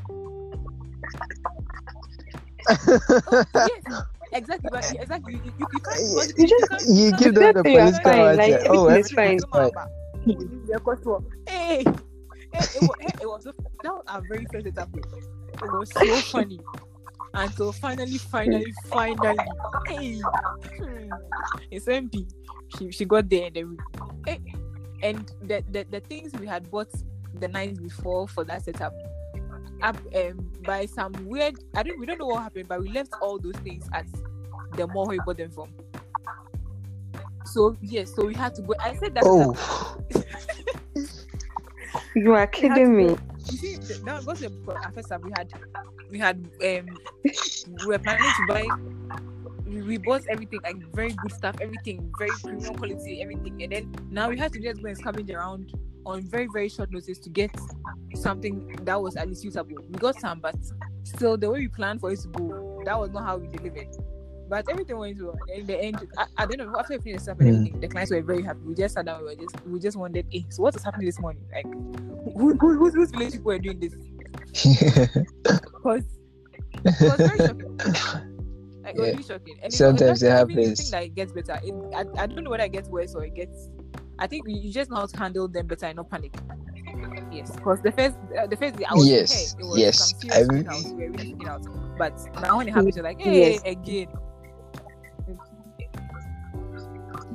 Oh, 3.29 3.43
yes, 3.55 4.01
exactly, 4.33 4.69
but 4.71 4.83
exactly. 4.91 5.33
You, 5.33 5.39
you, 5.57 5.67
you 5.71 5.79
can't. 5.79 5.99
You 6.01 6.21
You, 6.37 6.47
just- 6.47 6.89
you 6.89 7.11
give 7.13 7.33
them 7.35 7.53
the 7.55 7.63
political 7.63 8.11
fine, 8.11 8.37
like. 8.37 8.61
Oh, 8.69 8.87
everything 8.87 9.37
is 9.37 9.45
fine. 9.45 9.71
Hey, 11.47 11.83
hey, 11.83 11.93
it 12.53 12.81
was, 12.81 12.97
it 13.21 13.25
was 13.27 13.43
so, 13.43 13.53
that 13.83 13.93
was 13.93 14.03
our 14.07 14.21
very 14.29 14.45
first. 14.51 14.65
It 14.67 14.75
was 15.61 15.91
so 15.91 16.15
funny. 16.31 16.59
until 17.33 17.71
finally, 17.71 18.17
finally, 18.17 18.73
finally, 18.85 19.37
hey, 19.87 20.19
hmm, 20.19 21.09
it's 21.71 21.85
MP. 21.85 22.29
She 22.77 22.91
she 22.91 23.05
got 23.05 23.29
there 23.29 23.47
and 23.47 23.55
then 23.55 23.69
we, 23.69 24.31
eh, 24.31 24.37
and 25.03 25.31
the, 25.41 25.63
the 25.71 25.85
the 25.89 25.99
things 26.01 26.33
we 26.33 26.47
had 26.47 26.69
bought 26.69 26.89
the 27.35 27.47
night 27.47 27.81
before 27.81 28.27
for 28.27 28.43
that 28.43 28.65
setup. 28.65 28.93
Up 29.83 29.95
um, 30.15 30.51
by 30.65 30.87
some 30.87 31.13
weird, 31.25 31.59
I 31.75 31.83
don't 31.83 31.99
we 31.99 32.07
don't 32.07 32.17
know 32.17 32.25
what 32.25 32.41
happened, 32.41 32.67
but 32.67 32.81
we 32.81 32.89
left 32.89 33.13
all 33.21 33.37
those 33.37 33.55
things 33.57 33.87
at 33.93 34.07
the 34.73 34.87
mall 34.87 35.05
we 35.05 35.19
bought 35.19 35.37
them 35.37 35.51
from. 35.51 35.69
So 37.47 37.77
yes, 37.81 38.13
so 38.15 38.25
we 38.25 38.33
had 38.33 38.55
to 38.55 38.61
go. 38.61 38.73
I 38.79 38.95
said 38.95 39.15
that. 39.15 39.23
Oh, 39.25 39.55
You 42.15 42.33
are 42.33 42.47
kidding 42.47 42.97
me. 42.97 43.15
You 43.45 43.57
see, 43.57 43.75
that 44.05 44.25
was 44.25 44.39
the 44.39 44.51
first 44.93 45.09
time 45.09 45.21
we 45.21 45.31
had 45.37 45.51
we 46.09 46.17
had 46.17 46.37
um 46.63 46.97
we 47.79 47.85
were 47.85 47.99
planning 47.99 48.31
to 48.37 48.45
buy 48.47 48.67
we, 49.65 49.81
we 49.83 49.97
bought 49.97 50.23
everything 50.27 50.59
like 50.63 50.77
very 50.93 51.11
good 51.11 51.31
stuff, 51.31 51.55
everything 51.61 52.11
very 52.17 52.31
premium 52.41 52.75
quality, 52.75 53.21
everything, 53.21 53.61
and 53.61 53.71
then 53.71 53.95
now 54.09 54.29
we 54.29 54.37
had 54.37 54.51
to 54.53 54.59
just 54.59 54.81
go 54.81 54.89
and 54.89 54.97
scavenge 54.97 55.33
around 55.33 55.73
on 56.05 56.23
very 56.23 56.47
very 56.51 56.69
short 56.69 56.91
notice 56.91 57.19
to 57.19 57.29
get 57.29 57.51
something 58.15 58.75
that 58.83 58.99
was 58.99 59.15
at 59.15 59.27
least 59.27 59.43
usable. 59.43 59.77
We 59.89 59.99
got 59.99 60.19
some, 60.19 60.39
but 60.39 60.55
still 61.03 61.37
the 61.37 61.49
way 61.51 61.59
we 61.59 61.67
planned 61.67 61.99
for 61.99 62.11
it 62.11 62.19
to 62.21 62.27
go, 62.29 62.81
that 62.85 62.99
was 62.99 63.11
not 63.11 63.25
how 63.25 63.37
we 63.37 63.47
delivered. 63.47 63.95
But 64.49 64.65
everything 64.69 64.97
went 64.97 65.21
well. 65.21 65.35
In 65.53 65.65
the 65.65 65.77
end, 65.83 65.97
the 65.99 66.41
end 66.53 66.61
of 66.61 66.73
after 66.75 66.95
we 66.97 67.03
finished 67.03 67.23
stuff 67.23 67.37
and 67.39 67.47
Mm. 67.49 67.55
everything, 67.57 67.79
the 67.81 67.87
clients 67.87 68.11
were 68.11 68.21
very 68.21 68.41
happy. 68.43 68.59
We 68.65 68.75
just 68.75 68.93
sat 68.95 69.05
down. 69.05 69.19
We 69.23 69.35
were 69.35 69.35
just 69.35 69.55
we 69.67 69.79
just 69.79 69.97
wondered, 69.97 70.25
hey, 70.31 70.45
so 70.49 70.63
what 70.63 70.75
is 70.75 70.83
happening 70.83 71.05
this 71.07 71.19
morning? 71.19 71.43
Like, 71.53 71.65
who, 72.35 72.55
who, 72.55 72.89
whose 72.89 73.11
village 73.11 73.33
people 73.33 73.51
are 73.51 73.59
doing 73.59 73.79
this? 73.79 73.93
Because 75.43 76.03
it 76.83 77.01
was 77.01 77.17
very 77.17 77.37
shocking. 77.39 77.77
Like, 78.83 78.95
it 78.95 78.99
was 78.99 79.07
Yeah. 79.07 79.11
really 79.11 79.23
shocking. 79.23 79.55
And 79.63 79.73
Sometimes 79.73 80.23
it 80.23 80.27
it 80.27 80.31
happens. 80.31 80.91
that 80.91 81.03
it 81.03 81.15
gets 81.15 81.31
better. 81.33 81.59
It, 81.63 81.73
I, 81.95 82.05
I 82.23 82.27
don't 82.27 82.43
know 82.43 82.49
whether 82.51 82.63
it 82.63 82.71
gets 82.71 82.89
worse 82.89 83.15
or 83.15 83.25
it 83.25 83.35
gets. 83.35 83.69
I 84.19 84.27
think 84.27 84.45
you 84.47 84.71
just 84.71 84.89
know 84.89 84.97
how 84.97 85.05
to 85.05 85.17
handle 85.17 85.47
them 85.47 85.67
better 85.67 85.85
and 85.85 85.97
not 85.97 86.09
panic. 86.09 86.33
Yes, 87.31 87.51
because 87.51 87.81
the 87.81 87.91
first 87.91 88.15
uh, 88.39 88.47
the 88.47 88.55
first 88.55 88.77
day 88.77 88.85
I 88.85 88.93
was 88.95 89.07
Yes, 89.07 89.53
okay. 89.55 89.63
It 89.63 89.67
was 89.69 89.79
yes, 89.79 90.13
I 90.31 90.41
out. 90.41 90.47
We 90.49 90.63
were 90.63 91.11
really 91.11 91.33
freaking 91.35 91.47
out. 91.47 91.97
But 91.97 92.17
now 92.41 92.57
when 92.57 92.67
it 92.67 92.73
happens, 92.77 92.95
you're 92.95 93.03
like, 93.03 93.19
hey, 93.21 93.51
Yes. 93.53 93.61
again. 93.65 94.07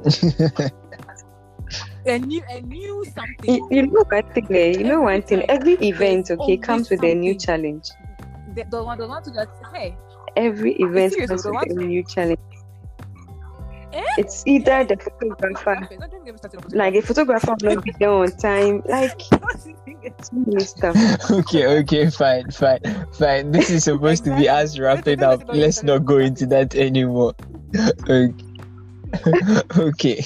A 2.05 2.19
new, 2.19 2.43
a 2.51 2.61
new 2.63 3.05
something. 3.05 3.55
You, 3.55 3.69
you 3.71 3.87
know 3.87 4.05
one 4.11 4.29
thing, 4.33 4.47
eh? 4.51 4.79
You 4.79 4.85
know 4.85 5.03
one 5.03 5.23
thing. 5.23 5.43
Every 5.49 5.75
event, 5.75 6.31
okay, 6.33 6.57
comes 6.57 6.91
with 6.91 7.01
always 7.01 7.15
a 7.15 7.19
new 7.19 7.35
challenge. 7.39 7.91
The, 8.57 8.65
the 8.65 8.83
one, 8.83 8.99
the 8.99 9.07
one 9.07 9.23
to 9.23 9.31
that. 9.31 9.49
Hey, 9.73 9.97
Every 10.37 10.73
event 10.77 11.13
serious, 11.13 11.31
comes 11.31 11.43
the 11.45 11.53
with 11.53 11.71
a 11.71 11.75
new 11.75 12.03
challenge. 12.05 12.41
Eh? 13.93 14.03
It's 14.19 14.43
either 14.47 14.85
the 14.85 14.97
photographer, 14.97 15.85
okay, 15.85 15.97
don't 15.97 16.25
get 16.25 16.33
me 16.33 16.39
started 16.39 16.65
on 16.65 16.71
like 16.73 16.95
a 16.95 17.03
photographer 17.03 17.55
will 17.61 17.75
not 17.75 17.85
be 17.85 17.93
there 17.99 18.11
on 18.11 18.31
time, 18.33 18.83
like 18.87 19.21
photography. 19.21 19.77
so 20.23 20.31
many 20.33 20.65
stuff. 20.65 21.31
okay, 21.31 21.67
okay, 21.81 22.11
fine, 22.11 22.51
fine, 22.51 22.81
fine. 23.13 23.53
This 23.53 23.71
is 23.71 23.85
supposed 23.85 24.25
to 24.25 24.35
be 24.35 24.49
us 24.49 24.79
wrapping 24.79 25.23
up. 25.23 25.43
Let's 25.49 25.83
not 25.83 26.05
go 26.05 26.19
into 26.19 26.47
that 26.47 26.75
anymore. 26.75 27.35
Okay. 28.09 28.52
okay. 29.79 30.23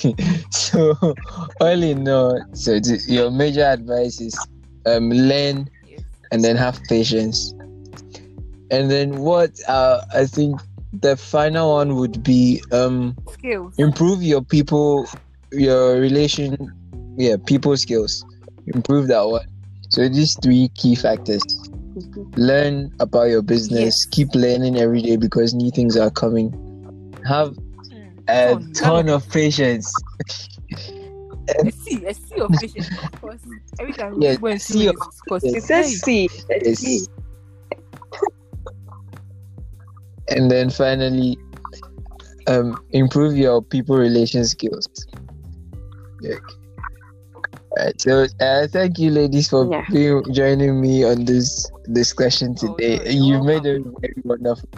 So, 0.50 0.94
all 1.60 1.82
in 1.82 2.08
all, 2.08 2.40
so 2.54 2.78
your 3.06 3.30
major 3.30 3.64
advice 3.64 4.20
is 4.20 4.48
um 4.86 5.10
learn 5.10 5.68
and 6.30 6.44
then 6.44 6.56
have 6.56 6.82
patience. 6.88 7.54
And 8.70 8.90
then 8.90 9.18
what 9.20 9.50
uh, 9.68 10.00
I 10.14 10.26
think 10.26 10.60
the 10.92 11.16
final 11.16 11.74
one 11.74 11.96
would 11.96 12.22
be 12.22 12.62
um 12.72 13.16
Skills. 13.28 13.74
improve 13.78 14.22
your 14.22 14.42
people 14.42 15.08
your 15.52 16.00
relation 16.00 16.56
yeah 17.16 17.36
people 17.46 17.76
skills 17.76 18.24
improve 18.66 19.08
that 19.08 19.22
one 19.22 19.46
so 19.90 20.08
these 20.08 20.36
three 20.42 20.68
key 20.74 20.94
factors 20.94 21.42
learn 22.36 22.90
about 23.00 23.24
your 23.28 23.42
business 23.42 23.84
Yes. 23.84 24.06
keep 24.06 24.34
learning 24.34 24.76
every 24.78 25.02
day 25.02 25.16
because 25.16 25.54
new 25.54 25.70
things 25.70 25.96
are 25.96 26.10
coming 26.10 26.52
have 27.26 27.54
a 28.28 28.50
Oh, 28.50 28.58
no. 28.58 28.72
ton 28.72 29.08
of 29.08 29.28
patience 29.30 29.92
a 31.64 31.70
sea, 31.70 32.04
a 32.06 32.12
sea 32.14 32.40
of 32.40 32.50
patience. 32.60 32.88
Of 33.02 33.20
course, 33.20 33.40
every 33.78 33.92
time 33.92 34.20
Yeah, 34.20 34.32
we 34.32 34.36
go 34.38 34.46
and 34.48 34.60
sea 34.60 34.72
see 34.74 34.86
of- 34.88 34.96
of 34.96 35.14
course, 35.28 35.44
It 35.44 35.62
says 35.62 36.00
C. 36.02 36.28
Yes. 36.50 36.78
C. 36.80 37.06
and 40.28 40.50
then 40.50 40.70
finally 40.70 41.38
um 42.48 42.76
improve 42.90 43.36
your 43.36 43.62
people 43.62 43.96
relation 43.96 44.44
skills 44.44 44.88
okay. 46.24 46.38
Alright, 47.78 48.00
so 48.00 48.26
uh, 48.40 48.66
thank 48.68 48.98
you 48.98 49.10
ladies 49.10 49.48
for 49.48 49.70
Yeah. 49.70 49.84
being 49.92 50.22
joining 50.32 50.80
me 50.80 51.04
on 51.04 51.24
this 51.26 51.70
discussion 51.92 52.56
Oh, 52.62 52.74
today 52.74 53.12
you're 53.12 53.38
you 53.38 53.44
made 53.44 53.66
it 53.66 53.84
welcome. 53.84 53.94
very 54.00 54.22
wonderful 54.24 54.68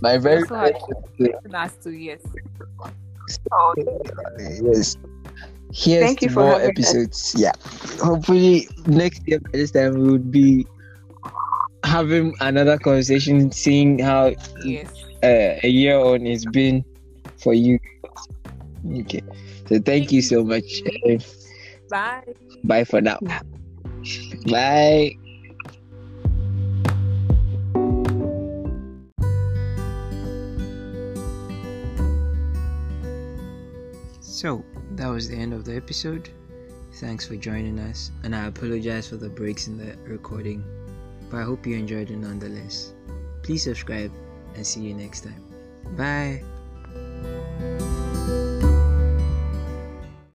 my 0.00 0.16
very 0.18 0.44
so 0.46 0.54
happy. 0.56 0.78
first 1.18 1.54
Us 1.54 1.76
too, 1.82 1.92
yes. 1.92 2.20
yes 4.62 4.96
here's 5.72 6.00
Thank 6.00 6.22
you 6.22 6.28
for 6.30 6.40
more 6.40 6.52
having 6.52 6.70
us. 6.70 6.70
episodes 6.70 7.34
yeah 7.36 7.52
hopefully 8.00 8.68
next 8.86 9.22
year 9.26 9.38
by 9.40 9.50
this 9.58 9.70
time 9.70 9.94
we 9.98 10.10
would 10.12 10.30
be 10.30 10.66
having 11.84 12.34
another 12.40 12.78
conversation 12.78 13.50
seeing 13.52 13.98
how 13.98 14.32
Yes. 14.64 14.88
uh, 15.22 15.58
a 15.62 15.68
year 15.68 15.98
on 15.98 16.26
it's 16.26 16.44
been 16.44 16.84
for 17.42 17.54
you. 17.54 17.78
Okay. 19.00 19.22
So 19.68 19.78
thank 19.80 20.10
you 20.12 20.22
so 20.22 20.44
much. 20.44 20.64
Bye. 21.88 22.24
Bye 22.64 22.84
for 22.84 23.00
now. 23.00 23.18
Bye. 24.46 25.16
So 34.38 34.64
that 34.92 35.08
was 35.08 35.28
the 35.28 35.34
end 35.34 35.52
of 35.52 35.64
the 35.64 35.74
episode. 35.74 36.30
Thanks 37.00 37.26
for 37.26 37.34
joining 37.34 37.80
us, 37.80 38.12
and 38.22 38.36
I 38.36 38.46
apologize 38.46 39.08
for 39.08 39.16
the 39.16 39.28
breaks 39.28 39.66
in 39.66 39.76
the 39.76 39.96
recording, 40.04 40.62
but 41.28 41.38
I 41.38 41.42
hope 41.42 41.66
you 41.66 41.74
enjoyed 41.74 42.12
it 42.12 42.18
nonetheless. 42.18 42.92
Please 43.42 43.64
subscribe 43.64 44.12
and 44.54 44.64
see 44.64 44.82
you 44.82 44.94
next 44.94 45.24
time. 45.24 45.42
Bye. 45.96 46.44